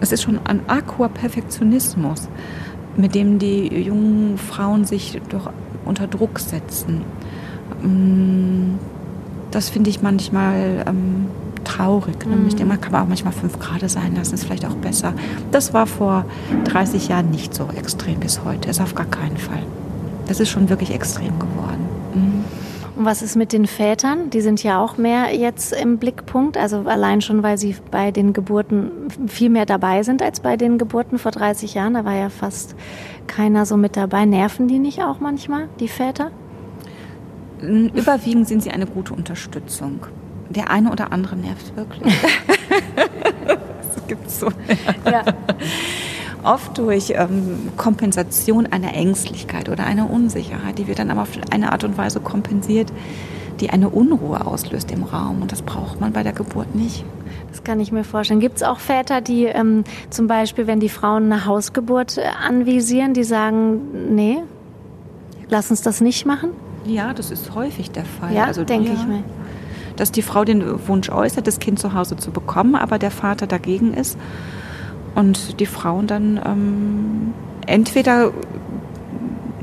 Es 0.00 0.12
ist 0.12 0.22
schon 0.22 0.40
ein 0.44 0.60
Aquaperfektionismus, 0.68 2.28
mit 2.96 3.14
dem 3.14 3.38
die 3.38 3.66
jungen 3.82 4.38
Frauen 4.38 4.84
sich 4.84 5.20
doch 5.28 5.50
unter 5.84 6.06
Druck 6.06 6.38
setzen. 6.38 7.02
Mm, 7.82 8.78
das 9.50 9.68
finde 9.68 9.90
ich 9.90 10.02
manchmal 10.02 10.84
ähm, 10.86 11.26
traurig. 11.64 12.26
Ne? 12.26 12.36
Mhm. 12.36 12.48
Ich 12.48 12.54
denke, 12.54 12.72
man 12.72 12.80
kann 12.80 12.94
auch 12.94 13.08
manchmal 13.08 13.32
fünf 13.32 13.58
Grad 13.58 13.88
sein 13.88 14.14
lassen, 14.16 14.34
ist 14.34 14.44
vielleicht 14.44 14.64
auch 14.64 14.76
besser. 14.76 15.14
Das 15.50 15.74
war 15.74 15.86
vor 15.86 16.24
30 16.64 17.08
Jahren 17.08 17.30
nicht 17.30 17.54
so 17.54 17.68
extrem 17.76 18.20
bis 18.20 18.44
heute. 18.44 18.70
Ist 18.70 18.80
auf 18.80 18.94
gar 18.94 19.06
keinen 19.06 19.36
Fall. 19.36 19.62
Das 20.26 20.40
ist 20.40 20.50
schon 20.50 20.68
wirklich 20.68 20.92
extrem 20.92 21.38
geworden. 21.38 21.88
Mhm. 22.14 22.44
Und 22.96 23.06
was 23.06 23.22
ist 23.22 23.34
mit 23.34 23.52
den 23.52 23.66
Vätern? 23.66 24.30
Die 24.30 24.40
sind 24.40 24.62
ja 24.62 24.80
auch 24.80 24.96
mehr 24.96 25.34
jetzt 25.34 25.72
im 25.72 25.98
Blickpunkt. 25.98 26.56
Also 26.56 26.84
allein 26.86 27.20
schon, 27.22 27.42
weil 27.42 27.58
sie 27.58 27.74
bei 27.90 28.12
den 28.12 28.32
Geburten 28.32 28.90
viel 29.26 29.50
mehr 29.50 29.66
dabei 29.66 30.04
sind 30.04 30.22
als 30.22 30.38
bei 30.38 30.56
den 30.56 30.78
Geburten 30.78 31.18
vor 31.18 31.32
30 31.32 31.74
Jahren. 31.74 31.94
Da 31.94 32.04
war 32.04 32.14
ja 32.14 32.28
fast 32.28 32.76
keiner 33.26 33.66
so 33.66 33.76
mit 33.76 33.96
dabei. 33.96 34.26
Nerven 34.26 34.68
die 34.68 34.78
nicht 34.78 35.02
auch 35.02 35.18
manchmal, 35.18 35.68
die 35.80 35.88
Väter? 35.88 36.30
Überwiegend 37.60 38.46
sind 38.46 38.62
sie 38.62 38.70
eine 38.70 38.86
gute 38.86 39.12
Unterstützung. 39.14 40.06
Der 40.50 40.70
eine 40.70 40.90
oder 40.90 41.12
andere 41.12 41.36
nervt 41.36 41.76
wirklich. 41.76 42.12
das 43.46 44.06
gibt's 44.06 44.40
so. 44.40 44.48
Ja. 45.04 45.24
Oft 46.42 46.76
durch 46.76 47.14
ähm, 47.16 47.70
Kompensation 47.76 48.66
einer 48.66 48.94
Ängstlichkeit 48.94 49.70
oder 49.70 49.86
einer 49.86 50.10
Unsicherheit, 50.10 50.78
die 50.78 50.86
wird 50.86 50.98
dann 50.98 51.10
aber 51.10 51.22
auf 51.22 51.30
eine 51.50 51.72
Art 51.72 51.84
und 51.84 51.96
Weise 51.96 52.20
kompensiert, 52.20 52.92
die 53.60 53.70
eine 53.70 53.88
Unruhe 53.88 54.46
auslöst 54.46 54.90
im 54.90 55.04
Raum. 55.04 55.40
Und 55.40 55.52
das 55.52 55.62
braucht 55.62 56.00
man 56.00 56.12
bei 56.12 56.22
der 56.22 56.32
Geburt 56.32 56.74
nicht. 56.74 57.04
Das 57.50 57.64
kann 57.64 57.80
ich 57.80 57.92
mir 57.92 58.04
vorstellen. 58.04 58.40
Gibt 58.40 58.56
es 58.56 58.62
auch 58.62 58.78
Väter, 58.78 59.20
die 59.20 59.44
ähm, 59.44 59.84
zum 60.10 60.26
Beispiel, 60.26 60.66
wenn 60.66 60.80
die 60.80 60.88
Frauen 60.88 61.32
eine 61.32 61.46
Hausgeburt 61.46 62.18
äh, 62.18 62.22
anvisieren, 62.46 63.14
die 63.14 63.24
sagen, 63.24 64.14
nee, 64.14 64.38
lass 65.48 65.70
uns 65.70 65.80
das 65.80 66.00
nicht 66.00 66.26
machen? 66.26 66.50
Ja, 66.84 67.14
das 67.14 67.30
ist 67.30 67.54
häufig 67.54 67.90
der 67.90 68.04
Fall. 68.04 68.34
Ja, 68.34 68.44
also, 68.44 68.64
denke 68.64 68.88
ja, 68.88 68.94
ich 68.94 69.06
mir. 69.06 69.22
Dass 69.96 70.12
die 70.12 70.22
Frau 70.22 70.44
den 70.44 70.86
Wunsch 70.88 71.08
äußert, 71.08 71.46
das 71.46 71.60
Kind 71.60 71.78
zu 71.78 71.94
Hause 71.94 72.16
zu 72.16 72.30
bekommen, 72.30 72.74
aber 72.74 72.98
der 72.98 73.10
Vater 73.10 73.46
dagegen 73.46 73.94
ist. 73.94 74.18
Und 75.14 75.60
die 75.60 75.66
Frauen 75.66 76.06
dann 76.06 76.40
ähm, 76.44 77.34
entweder, 77.66 78.32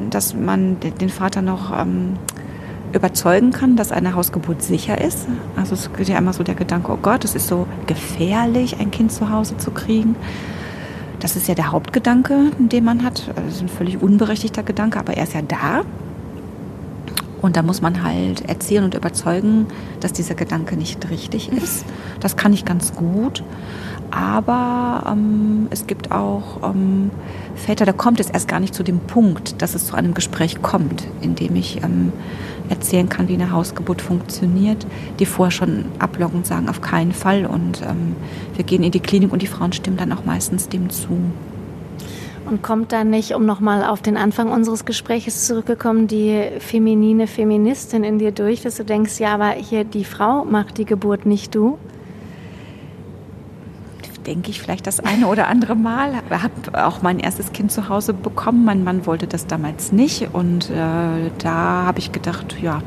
dass 0.09 0.33
man 0.33 0.77
den 0.79 1.09
Vater 1.09 1.41
noch 1.41 1.77
ähm, 1.77 2.13
überzeugen 2.93 3.51
kann, 3.51 3.75
dass 3.75 3.91
eine 3.91 4.15
Hausgeburt 4.15 4.61
sicher 4.61 4.99
ist. 4.99 5.27
Also 5.55 5.75
es 5.75 5.91
geht 5.93 6.09
ja 6.09 6.17
immer 6.17 6.33
so 6.33 6.43
der 6.43 6.55
Gedanke, 6.55 6.91
oh 6.91 6.97
Gott, 7.01 7.25
es 7.25 7.35
ist 7.35 7.47
so 7.47 7.67
gefährlich, 7.87 8.79
ein 8.79 8.91
Kind 8.91 9.11
zu 9.11 9.29
Hause 9.29 9.57
zu 9.57 9.71
kriegen. 9.71 10.15
Das 11.19 11.35
ist 11.35 11.47
ja 11.47 11.55
der 11.55 11.71
Hauptgedanke, 11.71 12.51
den 12.57 12.83
man 12.83 13.03
hat. 13.03 13.23
Also 13.29 13.41
das 13.41 13.55
ist 13.55 13.61
ein 13.61 13.69
völlig 13.69 14.01
unberechtigter 14.01 14.63
Gedanke, 14.63 14.99
aber 14.99 15.13
er 15.13 15.23
ist 15.23 15.33
ja 15.33 15.41
da. 15.41 15.83
Und 17.41 17.57
da 17.57 17.63
muss 17.63 17.81
man 17.81 18.03
halt 18.03 18.47
erzählen 18.47 18.83
und 18.83 18.93
überzeugen, 18.93 19.67
dass 19.99 20.13
dieser 20.13 20.35
Gedanke 20.35 20.77
nicht 20.77 21.09
richtig 21.09 21.51
ist. 21.51 21.85
Das 22.19 22.35
kann 22.35 22.53
ich 22.53 22.65
ganz 22.65 22.93
gut. 22.93 23.43
Aber 24.11 25.05
ähm, 25.09 25.67
es 25.69 25.87
gibt 25.87 26.11
auch 26.11 26.69
ähm, 26.69 27.11
Väter, 27.55 27.85
da 27.85 27.93
kommt 27.93 28.19
es 28.19 28.29
erst 28.29 28.47
gar 28.49 28.59
nicht 28.59 28.75
zu 28.75 28.83
dem 28.83 28.99
Punkt, 28.99 29.61
dass 29.61 29.73
es 29.73 29.85
zu 29.85 29.95
einem 29.95 30.13
Gespräch 30.13 30.61
kommt, 30.61 31.07
in 31.21 31.35
dem 31.35 31.55
ich 31.55 31.81
ähm, 31.81 32.11
erzählen 32.69 33.07
kann, 33.07 33.29
wie 33.29 33.35
eine 33.35 33.51
Hausgeburt 33.51 34.01
funktioniert, 34.01 34.85
die 35.19 35.25
vorher 35.25 35.51
schon 35.51 35.85
abloggen 35.99 36.39
und 36.39 36.45
sagen, 36.45 36.67
auf 36.67 36.81
keinen 36.81 37.13
Fall. 37.13 37.45
Und 37.45 37.81
ähm, 37.83 38.15
wir 38.55 38.65
gehen 38.65 38.83
in 38.83 38.91
die 38.91 38.99
Klinik 38.99 39.31
und 39.31 39.41
die 39.41 39.47
Frauen 39.47 39.71
stimmen 39.71 39.97
dann 39.97 40.11
auch 40.11 40.25
meistens 40.25 40.67
dem 40.67 40.89
zu. 40.89 41.17
Und 42.51 42.61
kommt 42.61 42.91
da 42.91 43.05
nicht, 43.05 43.33
um 43.33 43.45
nochmal 43.45 43.85
auf 43.85 44.01
den 44.01 44.17
Anfang 44.17 44.51
unseres 44.51 44.83
Gesprächs 44.83 45.47
zurückgekommen, 45.47 46.07
die 46.07 46.49
feminine 46.59 47.25
Feministin 47.25 48.03
in 48.03 48.19
dir 48.19 48.33
durch, 48.33 48.61
dass 48.61 48.75
du 48.75 48.83
denkst, 48.83 49.21
ja, 49.21 49.35
aber 49.35 49.51
hier 49.51 49.85
die 49.85 50.03
Frau 50.03 50.43
macht 50.43 50.77
die 50.77 50.83
Geburt, 50.83 51.25
nicht 51.25 51.55
du? 51.55 51.77
denke 54.27 54.51
ich 54.51 54.61
vielleicht 54.61 54.85
das 54.85 54.99
eine 54.99 55.27
oder 55.27 55.47
andere 55.47 55.75
Mal. 55.75 56.11
Ich 56.29 56.43
habe 56.43 56.85
auch 56.85 57.01
mein 57.01 57.19
erstes 57.19 57.53
Kind 57.53 57.71
zu 57.71 57.89
Hause 57.89 58.13
bekommen. 58.13 58.65
Mein 58.65 58.83
Mann 58.83 59.05
wollte 59.05 59.27
das 59.27 59.47
damals 59.47 59.93
nicht. 59.93 60.29
Und 60.33 60.69
äh, 60.69 61.31
da 61.39 61.85
habe 61.85 61.99
ich 61.99 62.11
gedacht, 62.11 62.57
ja, 62.61 62.83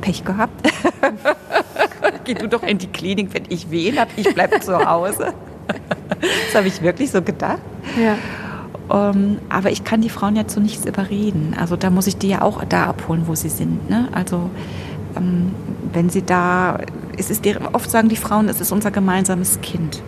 Pech 0.00 0.24
gehabt. 0.24 0.72
Geh 2.24 2.34
du 2.34 2.48
doch 2.48 2.62
in 2.62 2.78
die 2.78 2.86
Klinik, 2.86 3.34
wenn 3.34 3.44
ich 3.48 3.70
wehen 3.70 3.98
habe. 3.98 4.12
Ich 4.16 4.32
bleibe 4.32 4.60
zu 4.60 4.78
Hause. 4.84 5.34
das 6.20 6.54
habe 6.54 6.68
ich 6.68 6.80
wirklich 6.80 7.10
so 7.10 7.20
gedacht. 7.20 7.60
Ja. 8.00 8.16
Ähm, 8.92 9.38
aber 9.48 9.70
ich 9.70 9.84
kann 9.84 10.02
die 10.02 10.10
Frauen 10.10 10.36
ja 10.36 10.46
zu 10.46 10.60
nichts 10.60 10.84
überreden. 10.84 11.56
Also 11.58 11.76
da 11.76 11.88
muss 11.88 12.06
ich 12.06 12.18
die 12.18 12.28
ja 12.28 12.42
auch 12.42 12.62
da 12.64 12.84
abholen, 12.86 13.22
wo 13.26 13.34
sie 13.34 13.48
sind. 13.48 13.88
Ne? 13.88 14.08
Also 14.12 14.50
ähm, 15.16 15.52
wenn 15.92 16.10
sie 16.10 16.22
da, 16.22 16.78
es 17.16 17.30
ist 17.30 17.44
oft 17.72 17.90
sagen 17.90 18.10
die 18.10 18.16
Frauen, 18.16 18.48
es 18.48 18.60
ist 18.60 18.70
unser 18.70 18.90
gemeinsames 18.90 19.60
Kind. 19.62 20.02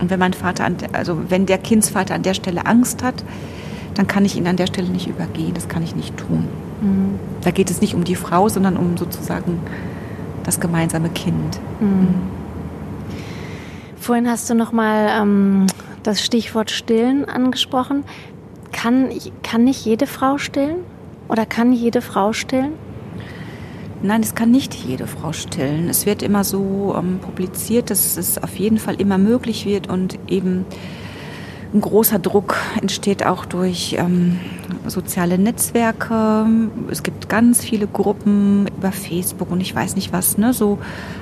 Und 0.00 0.10
wenn 0.10 0.18
mein 0.18 0.32
Vater, 0.32 0.64
an, 0.64 0.76
also 0.92 1.18
wenn 1.28 1.44
der 1.44 1.58
Kindsvater 1.58 2.14
an 2.14 2.22
der 2.22 2.34
Stelle 2.34 2.66
Angst 2.66 3.02
hat, 3.02 3.24
dann 3.94 4.06
kann 4.06 4.24
ich 4.24 4.36
ihn 4.36 4.46
an 4.46 4.56
der 4.56 4.68
Stelle 4.68 4.88
nicht 4.88 5.08
übergehen. 5.08 5.52
Das 5.54 5.68
kann 5.68 5.82
ich 5.82 5.94
nicht 5.94 6.16
tun. 6.16 6.46
Mhm. 6.80 7.18
Da 7.42 7.50
geht 7.50 7.70
es 7.70 7.80
nicht 7.80 7.94
um 7.94 8.04
die 8.04 8.14
Frau, 8.14 8.48
sondern 8.48 8.76
um 8.76 8.96
sozusagen 8.96 9.60
das 10.44 10.60
gemeinsame 10.60 11.10
Kind. 11.10 11.60
Mhm. 11.80 11.88
Mhm. 11.88 12.14
Vorhin 13.98 14.30
hast 14.30 14.48
du 14.48 14.54
noch 14.54 14.72
mal 14.72 15.08
ähm, 15.20 15.66
das 16.08 16.24
Stichwort 16.24 16.70
Stillen 16.70 17.26
angesprochen. 17.26 18.02
Kann, 18.72 19.10
kann 19.42 19.64
nicht 19.64 19.84
jede 19.84 20.06
Frau 20.06 20.38
stillen? 20.38 20.78
Oder 21.28 21.44
kann 21.44 21.74
jede 21.74 22.00
Frau 22.00 22.32
stillen? 22.32 22.72
Nein, 24.02 24.22
es 24.22 24.34
kann 24.34 24.50
nicht 24.50 24.72
jede 24.72 25.06
Frau 25.06 25.32
stillen. 25.32 25.90
Es 25.90 26.06
wird 26.06 26.22
immer 26.22 26.44
so 26.44 26.94
ähm, 26.96 27.18
publiziert, 27.18 27.90
dass 27.90 28.16
es 28.16 28.42
auf 28.42 28.58
jeden 28.58 28.78
Fall 28.78 28.98
immer 28.98 29.18
möglich 29.18 29.66
wird 29.66 29.90
und 29.90 30.18
eben 30.28 30.64
ein 31.74 31.82
großer 31.82 32.18
Druck 32.18 32.56
entsteht 32.80 33.26
auch 33.26 33.44
durch 33.44 33.94
ähm, 33.98 34.38
soziale 34.86 35.36
Netzwerke. 35.36 36.46
Es 36.90 37.02
gibt 37.02 37.28
ganz 37.28 37.62
viele 37.62 37.86
Gruppen 37.86 38.66
über 38.78 38.92
Facebook 38.92 39.50
und 39.50 39.60
ich 39.60 39.74
weiß 39.74 39.94
nicht 39.94 40.10
was, 40.10 40.38
ne? 40.38 40.54
so 40.54 40.78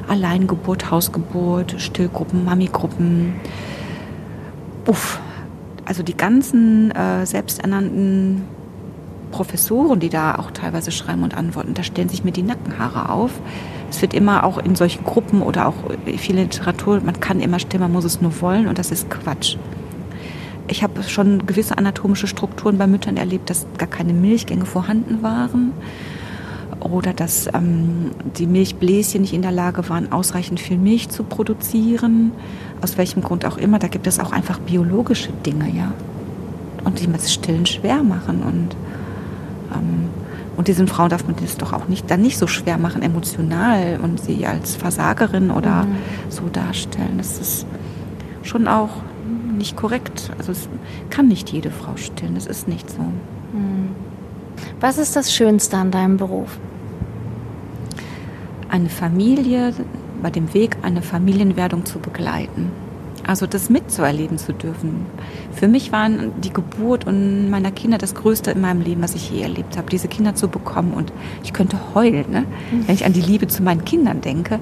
Alleingeburt, 0.06 0.92
Hausgeburt, 0.92 1.74
Stillgruppen, 1.78 2.44
Mami-Gruppen. 2.44 3.34
Uff, 4.86 5.20
also 5.84 6.02
die 6.02 6.16
ganzen 6.16 6.90
äh, 6.92 7.26
selbsternannten 7.26 8.42
Professoren, 9.30 10.00
die 10.00 10.08
da 10.08 10.36
auch 10.36 10.50
teilweise 10.50 10.92
schreiben 10.92 11.22
und 11.22 11.36
antworten, 11.36 11.74
da 11.74 11.82
stellen 11.82 12.08
sich 12.08 12.24
mir 12.24 12.32
die 12.32 12.42
Nackenhaare 12.42 13.10
auf. 13.10 13.32
Es 13.90 14.00
wird 14.02 14.14
immer 14.14 14.44
auch 14.44 14.58
in 14.58 14.74
solchen 14.76 15.04
Gruppen 15.04 15.42
oder 15.42 15.68
auch 15.68 15.74
viel 16.16 16.36
Literatur, 16.36 17.00
man 17.04 17.20
kann 17.20 17.40
immer 17.40 17.58
stimmen, 17.58 17.84
man 17.84 17.92
muss 17.92 18.04
es 18.04 18.20
nur 18.20 18.40
wollen 18.40 18.66
und 18.66 18.78
das 18.78 18.90
ist 18.90 19.10
Quatsch. 19.10 19.56
Ich 20.68 20.82
habe 20.82 21.02
schon 21.04 21.46
gewisse 21.46 21.78
anatomische 21.78 22.26
Strukturen 22.26 22.78
bei 22.78 22.86
Müttern 22.86 23.16
erlebt, 23.16 23.50
dass 23.50 23.66
gar 23.78 23.88
keine 23.88 24.12
Milchgänge 24.12 24.66
vorhanden 24.66 25.22
waren 25.22 25.72
oder 26.80 27.12
dass 27.12 27.48
ähm, 27.54 28.10
die 28.36 28.46
Milchbläschen 28.46 29.20
nicht 29.20 29.32
in 29.32 29.42
der 29.42 29.52
Lage 29.52 29.88
waren, 29.88 30.10
ausreichend 30.10 30.60
viel 30.60 30.78
Milch 30.78 31.08
zu 31.08 31.22
produzieren. 31.22 32.32
Aus 32.82 32.98
welchem 32.98 33.22
Grund 33.22 33.44
auch 33.44 33.56
immer. 33.56 33.78
Da 33.78 33.88
gibt 33.88 34.06
es 34.06 34.20
auch 34.20 34.32
einfach 34.32 34.58
biologische 34.58 35.32
Dinge, 35.32 35.70
ja. 35.70 35.92
Und 36.84 37.00
die 37.00 37.10
das 37.10 37.32
Stillen 37.32 37.66
schwer 37.66 38.02
machen. 38.02 38.42
Und 38.42 38.76
ähm, 39.74 40.08
und 40.56 40.68
diesen 40.68 40.88
Frauen 40.88 41.10
darf 41.10 41.26
man 41.26 41.36
das 41.36 41.58
doch 41.58 41.72
auch 41.72 41.86
nicht, 41.86 42.10
dann 42.10 42.22
nicht 42.22 42.38
so 42.38 42.46
schwer 42.46 42.78
machen, 42.78 43.02
emotional 43.02 44.00
und 44.02 44.20
sie 44.20 44.46
als 44.46 44.74
Versagerin 44.74 45.50
oder 45.50 45.84
mhm. 45.84 45.96
so 46.30 46.48
darstellen. 46.50 47.18
Das 47.18 47.38
ist 47.38 47.66
schon 48.42 48.66
auch 48.66 48.88
nicht 49.56 49.76
korrekt. 49.76 50.30
Also 50.38 50.52
es 50.52 50.68
kann 51.10 51.28
nicht 51.28 51.50
jede 51.50 51.70
Frau 51.70 51.96
stillen, 51.96 52.34
das 52.34 52.46
ist 52.46 52.68
nicht 52.68 52.88
so. 52.88 53.02
Mhm. 53.02 53.90
Was 54.80 54.96
ist 54.96 55.14
das 55.14 55.32
Schönste 55.32 55.76
an 55.76 55.90
deinem 55.90 56.16
Beruf? 56.16 56.58
Eine 58.68 58.88
Familie, 58.88 59.74
bei 60.26 60.30
dem 60.30 60.52
Weg 60.54 60.78
eine 60.82 61.02
Familienwerdung 61.02 61.86
zu 61.86 62.00
begleiten. 62.00 62.72
Also 63.28 63.46
das 63.46 63.70
mitzuerleben 63.70 64.38
zu 64.38 64.52
dürfen. 64.52 65.06
Für 65.52 65.68
mich 65.68 65.92
waren 65.92 66.32
die 66.40 66.52
Geburt 66.52 67.06
und 67.06 67.48
meiner 67.48 67.70
Kinder 67.70 67.96
das 67.96 68.16
Größte 68.16 68.50
in 68.50 68.60
meinem 68.60 68.80
Leben, 68.80 69.02
was 69.02 69.14
ich 69.14 69.30
je 69.30 69.42
erlebt 69.42 69.76
habe, 69.76 69.88
diese 69.88 70.08
Kinder 70.08 70.34
zu 70.34 70.48
bekommen. 70.48 70.94
Und 70.94 71.12
ich 71.44 71.52
könnte 71.52 71.78
heulen, 71.94 72.28
ne? 72.28 72.44
wenn 72.86 72.94
ich 72.96 73.04
an 73.04 73.12
die 73.12 73.20
Liebe 73.20 73.46
zu 73.46 73.62
meinen 73.62 73.84
Kindern 73.84 74.20
denke. 74.20 74.58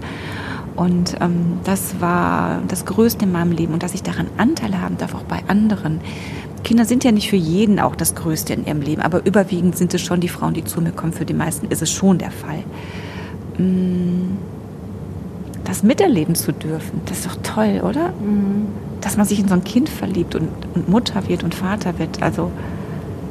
Und 0.76 1.16
ähm, 1.22 1.60
das 1.64 1.98
war 1.98 2.60
das 2.68 2.84
Größte 2.84 3.24
in 3.24 3.32
meinem 3.32 3.52
Leben 3.52 3.72
und 3.72 3.82
dass 3.82 3.94
ich 3.94 4.02
daran 4.02 4.26
Anteil 4.36 4.78
haben 4.78 4.98
darf, 4.98 5.14
auch 5.14 5.22
bei 5.22 5.44
anderen. 5.48 6.02
Kinder 6.62 6.84
sind 6.84 7.04
ja 7.04 7.12
nicht 7.12 7.30
für 7.30 7.36
jeden 7.36 7.80
auch 7.80 7.96
das 7.96 8.14
Größte 8.14 8.52
in 8.52 8.66
ihrem 8.66 8.82
Leben, 8.82 9.00
aber 9.00 9.24
überwiegend 9.24 9.78
sind 9.78 9.94
es 9.94 10.02
schon 10.02 10.20
die 10.20 10.28
Frauen, 10.28 10.52
die 10.52 10.64
zu 10.64 10.82
mir 10.82 10.92
kommen. 10.92 11.14
Für 11.14 11.24
die 11.24 11.32
meisten 11.32 11.68
ist 11.68 11.80
es 11.80 11.90
schon 11.90 12.18
der 12.18 12.32
Fall. 12.32 12.64
Mmh 13.56 14.52
das 15.64 15.82
miterleben 15.82 16.34
zu 16.34 16.52
dürfen, 16.52 17.00
das 17.06 17.20
ist 17.20 17.26
doch 17.26 17.36
toll, 17.42 17.80
oder? 17.82 18.10
Mhm. 18.10 18.68
Dass 19.00 19.16
man 19.16 19.26
sich 19.26 19.40
in 19.40 19.48
so 19.48 19.54
ein 19.54 19.64
Kind 19.64 19.88
verliebt 19.88 20.34
und, 20.34 20.48
und 20.74 20.88
Mutter 20.88 21.26
wird 21.28 21.42
und 21.42 21.54
Vater 21.54 21.98
wird. 21.98 22.22
Also, 22.22 22.50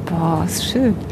boah, 0.06 0.42
ist 0.44 0.64
schön. 0.64 0.94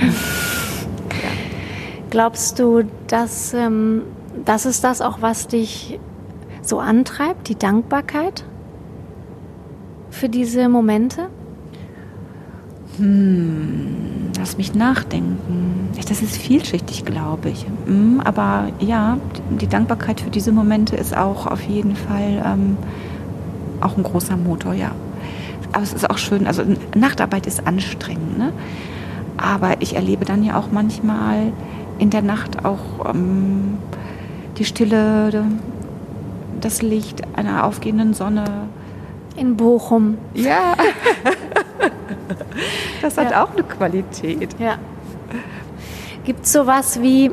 Glaubst 2.11 2.59
du, 2.59 2.83
dass 3.07 3.55
ähm, 3.55 4.03
das 4.45 4.67
ist 4.67 4.85
das 4.85 5.01
auch, 5.01 5.23
was 5.23 5.49
dich 5.49 5.99
so 6.61 6.79
antreibt, 6.79 7.49
die 7.49 7.57
Dankbarkeit 7.57 8.45
für 10.11 10.29
diese 10.29 10.69
Momente? 10.69 11.29
Hm, 12.99 14.12
lass 14.43 14.59
mich 14.59 14.75
nachdenken. 14.75 15.91
Das 16.09 16.21
ist 16.21 16.37
vielschichtig, 16.37 17.05
glaube 17.05 17.51
ich. 17.51 17.65
Hm, 17.87 18.21
aber 18.25 18.71
ja, 18.81 19.19
die 19.51 19.69
Dankbarkeit 19.69 20.21
für 20.21 20.31
diese 20.31 20.51
Momente 20.51 20.97
ist 20.97 21.17
auch 21.17 21.47
auf 21.47 21.63
jeden 21.63 21.95
Fall 21.95 22.43
ähm, 22.45 22.77
auch 23.81 23.97
ein 23.97 24.03
großer 24.03 24.37
Motor, 24.37 24.75
ja. 24.75 24.91
Aber 25.73 25.85
es 25.85 25.93
ist 25.93 26.11
auch 26.11 26.19
schön, 26.19 26.49
also 26.49 26.65
Nachtarbeit 26.97 27.47
ist 27.47 27.69
anstrengend, 27.69 28.37
ne? 28.37 28.53
Aber 29.37 29.81
ich 29.81 29.95
erlebe 29.95 30.25
dann 30.25 30.43
ja 30.43 30.59
auch 30.59 30.73
manchmal 30.73 31.53
in 32.01 32.11
der 32.11 32.23
Nacht 32.23 32.65
auch 32.65 33.15
ähm, 33.15 33.79
die 34.59 34.65
Stille, 34.65 35.45
das 36.61 36.83
Licht 36.83 37.23
einer 37.37 37.65
aufgehenden 37.65 38.13
Sonne. 38.13 38.45
In 39.37 39.57
Bochum. 39.57 40.19
Ja. 40.35 40.75
das 43.03 43.17
hat 43.17 43.31
ja. 43.31 43.45
auch 43.45 43.53
eine 43.53 43.63
Qualität. 43.63 44.57
Ja. 44.59 44.79
Gibt 46.25 46.45
es 46.45 46.53
sowas 46.53 47.01
wie, 47.01 47.31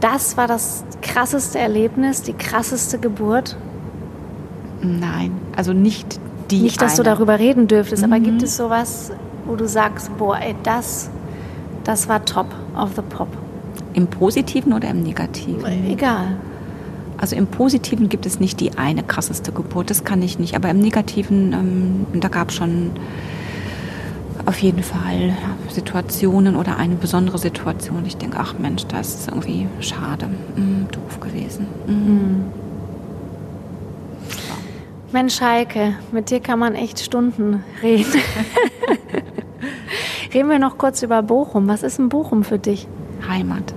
das 0.00 0.36
war 0.36 0.48
das 0.48 0.84
krasseste 1.02 1.58
Erlebnis, 1.58 2.22
die 2.22 2.32
krasseste 2.32 2.98
Geburt? 2.98 3.56
Nein, 4.82 5.32
also 5.56 5.72
nicht 5.72 6.18
die. 6.50 6.62
Nicht, 6.62 6.80
dass 6.82 6.94
eine. 6.94 7.04
du 7.04 7.10
darüber 7.10 7.38
reden 7.38 7.68
dürftest, 7.68 8.04
mhm. 8.04 8.12
aber 8.12 8.20
gibt 8.20 8.42
es 8.42 8.56
sowas, 8.56 9.12
wo 9.44 9.56
du 9.56 9.68
sagst, 9.68 10.16
boah, 10.18 10.38
ey, 10.38 10.54
das, 10.62 11.10
das 11.84 12.08
war 12.08 12.24
top 12.24 12.48
of 12.76 12.90
the 12.96 13.02
pop? 13.02 13.28
Im 13.94 14.08
Positiven 14.08 14.72
oder 14.72 14.90
im 14.90 15.02
Negativen? 15.02 15.64
Egal. 15.88 16.36
Also 17.18 17.34
im 17.34 17.46
Positiven 17.46 18.08
gibt 18.08 18.26
es 18.26 18.40
nicht 18.40 18.60
die 18.60 18.76
eine 18.76 19.02
krasseste 19.02 19.52
Geburt, 19.52 19.88
das 19.88 20.04
kann 20.04 20.20
ich 20.20 20.38
nicht. 20.38 20.54
Aber 20.54 20.68
im 20.68 20.80
Negativen, 20.80 21.52
ähm, 21.52 22.20
da 22.20 22.28
gab 22.28 22.50
es 22.50 22.56
schon 22.56 22.90
auf 24.46 24.58
jeden 24.58 24.82
Fall 24.82 25.36
Situationen 25.68 26.56
oder 26.56 26.76
eine 26.76 26.94
besondere 26.94 27.38
Situation. 27.38 28.04
Ich 28.06 28.16
denke, 28.16 28.38
ach 28.40 28.54
Mensch, 28.58 28.86
das 28.86 29.14
ist 29.14 29.28
irgendwie 29.28 29.66
schade, 29.80 30.26
mm, 30.26 30.86
doof 30.92 31.20
gewesen. 31.20 31.66
Mm. 31.86 31.90
Mhm. 31.90 32.44
Mensch, 35.12 35.40
Heike, 35.40 35.94
mit 36.12 36.30
dir 36.30 36.40
kann 36.40 36.58
man 36.58 36.74
echt 36.74 37.00
Stunden 37.00 37.64
reden. 37.82 38.20
reden 40.34 40.50
wir 40.50 40.58
noch 40.58 40.78
kurz 40.78 41.02
über 41.02 41.22
Bochum. 41.22 41.68
Was 41.68 41.82
ist 41.82 41.98
ein 41.98 42.08
Bochum 42.08 42.44
für 42.44 42.58
dich? 42.58 42.86
Heimat. 43.28 43.74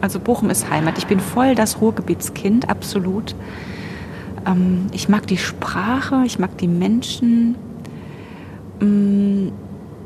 Also 0.00 0.20
Bochum 0.20 0.50
ist 0.50 0.70
Heimat. 0.70 0.98
Ich 0.98 1.06
bin 1.06 1.20
voll 1.20 1.54
das 1.54 1.80
Ruhrgebietskind, 1.80 2.70
absolut. 2.70 3.34
Ähm, 4.46 4.86
ich 4.92 5.08
mag 5.08 5.26
die 5.26 5.36
Sprache, 5.36 6.22
ich 6.24 6.38
mag 6.38 6.56
die 6.58 6.68
Menschen. 6.68 7.56
Mm, 8.80 9.48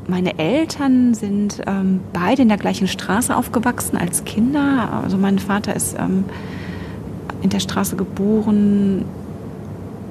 meine 0.07 0.37
Eltern 0.37 1.13
sind 1.13 1.61
ähm, 1.65 2.01
beide 2.11 2.41
in 2.41 2.49
der 2.49 2.57
gleichen 2.57 2.87
Straße 2.87 3.35
aufgewachsen 3.35 3.97
als 3.97 4.25
Kinder. 4.25 5.01
Also 5.03 5.17
mein 5.17 5.39
Vater 5.39 5.75
ist 5.75 5.95
ähm, 5.97 6.25
in 7.41 7.49
der 7.49 7.59
Straße 7.59 7.95
geboren. 7.95 9.05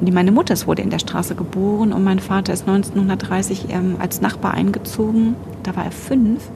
Meine 0.01 0.33
Mutter 0.33 0.55
wurde 0.67 0.83
in 0.83 0.91
der 0.91 0.99
Straße 0.99 1.35
geboren 1.35 1.93
und 1.93 2.03
mein 2.03 2.19
Vater 2.19 2.53
ist 2.53 2.67
1930 2.67 3.67
als 4.01 4.21
Nachbar 4.21 4.55
eingezogen. 4.55 5.37
Da 5.63 5.77
war 5.77 5.85
er 5.85 5.93
fünf. 5.93 6.51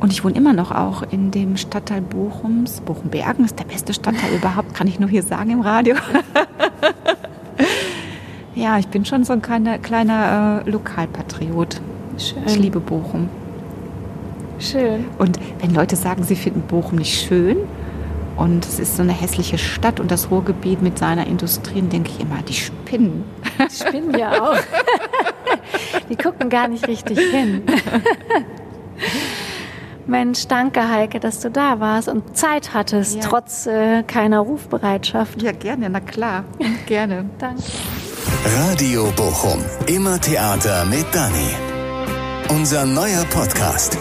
Und 0.00 0.12
ich 0.12 0.24
wohne 0.24 0.34
immer 0.34 0.52
noch 0.52 0.72
auch 0.72 1.04
in 1.10 1.30
dem 1.30 1.56
Stadtteil 1.56 2.02
Bochums. 2.02 2.80
Bochum-Bergen 2.80 3.44
ist 3.44 3.58
der 3.58 3.64
beste 3.64 3.94
Stadtteil 3.94 4.34
überhaupt, 4.34 4.74
kann 4.74 4.88
ich 4.88 4.98
nur 4.98 5.08
hier 5.08 5.22
sagen 5.22 5.50
im 5.50 5.60
Radio. 5.60 5.94
ja, 8.54 8.78
ich 8.78 8.88
bin 8.88 9.04
schon 9.04 9.24
so 9.24 9.32
ein 9.32 9.42
kleiner, 9.42 9.78
kleiner 9.78 10.62
äh, 10.66 10.70
Lokalpatriot. 10.70 11.80
Schön. 12.18 12.42
Ich 12.46 12.58
liebe 12.58 12.80
Bochum. 12.80 13.28
Schön. 14.58 15.06
Und 15.18 15.38
wenn 15.60 15.74
Leute 15.74 15.96
sagen, 15.96 16.22
sie 16.22 16.36
finden 16.36 16.62
Bochum 16.62 16.98
nicht 16.98 17.20
schön 17.26 17.56
und 18.36 18.64
es 18.64 18.78
ist 18.78 18.96
so 18.96 19.02
eine 19.02 19.12
hässliche 19.12 19.58
Stadt 19.58 19.98
und 19.98 20.10
das 20.10 20.30
Ruhrgebiet 20.30 20.82
mit 20.82 20.98
seiner 20.98 21.26
Industrie, 21.26 21.80
dann 21.80 21.90
denke 21.90 22.10
ich 22.10 22.20
immer, 22.20 22.42
die 22.46 22.54
spinnen. 22.54 23.24
Die 23.58 23.74
spinnen 23.74 24.16
ja 24.16 24.42
auch. 24.42 24.58
die 26.08 26.16
gucken 26.16 26.48
gar 26.48 26.68
nicht 26.68 26.86
richtig 26.86 27.18
hin. 27.18 27.62
Mensch, 30.06 30.46
danke 30.46 30.88
Heike, 30.88 31.20
dass 31.20 31.40
du 31.40 31.50
da 31.50 31.80
warst 31.80 32.08
und 32.08 32.36
Zeit 32.36 32.74
hattest, 32.74 33.16
ja. 33.16 33.22
trotz 33.22 33.66
äh, 33.66 34.02
keiner 34.02 34.40
Rufbereitschaft. 34.40 35.40
Ja, 35.40 35.52
gerne, 35.52 35.88
na 35.90 36.00
klar, 36.00 36.44
gerne. 36.86 37.24
danke. 37.38 37.62
Radio 38.26 39.10
Bochum, 39.12 39.62
immer 39.88 40.18
Theater 40.18 40.84
mit 40.86 41.06
Dani. 41.12 41.54
Unser 42.50 42.86
neuer 42.86 43.24
Podcast. 43.26 43.96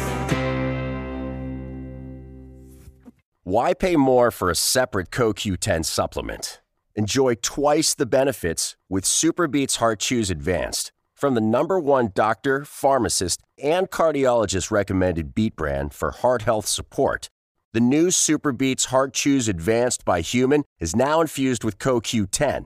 Why 3.44 3.74
pay 3.74 3.96
more 3.96 4.32
for 4.32 4.50
a 4.50 4.56
separate 4.56 5.10
CoQ10 5.12 5.84
supplement? 5.84 6.62
Enjoy 6.96 7.36
twice 7.36 7.94
the 7.94 8.06
benefits 8.06 8.76
with 8.90 9.04
Superbeats 9.04 9.78
Heart 9.78 10.00
Chews 10.00 10.30
Advanced 10.30 10.92
from 11.16 11.36
the 11.36 11.42
number 11.42 11.80
one 11.80 12.12
doctor, 12.14 12.66
pharmacist, 12.66 13.42
and 13.62 13.90
cardiologist 13.90 14.72
recommended 14.72 15.36
beet 15.36 15.56
brand 15.56 15.94
for 15.94 16.12
heart 16.12 16.42
health 16.42 16.66
support. 16.66 17.30
The 17.74 17.80
new 17.80 18.08
Superbeats 18.08 18.88
Heart 18.88 19.14
Chews 19.14 19.48
Advanced 19.48 20.04
by 20.04 20.22
Human 20.22 20.64
is 20.80 20.96
now 20.96 21.22
infused 21.22 21.64
with 21.64 21.78
CoQ10. 21.78 22.66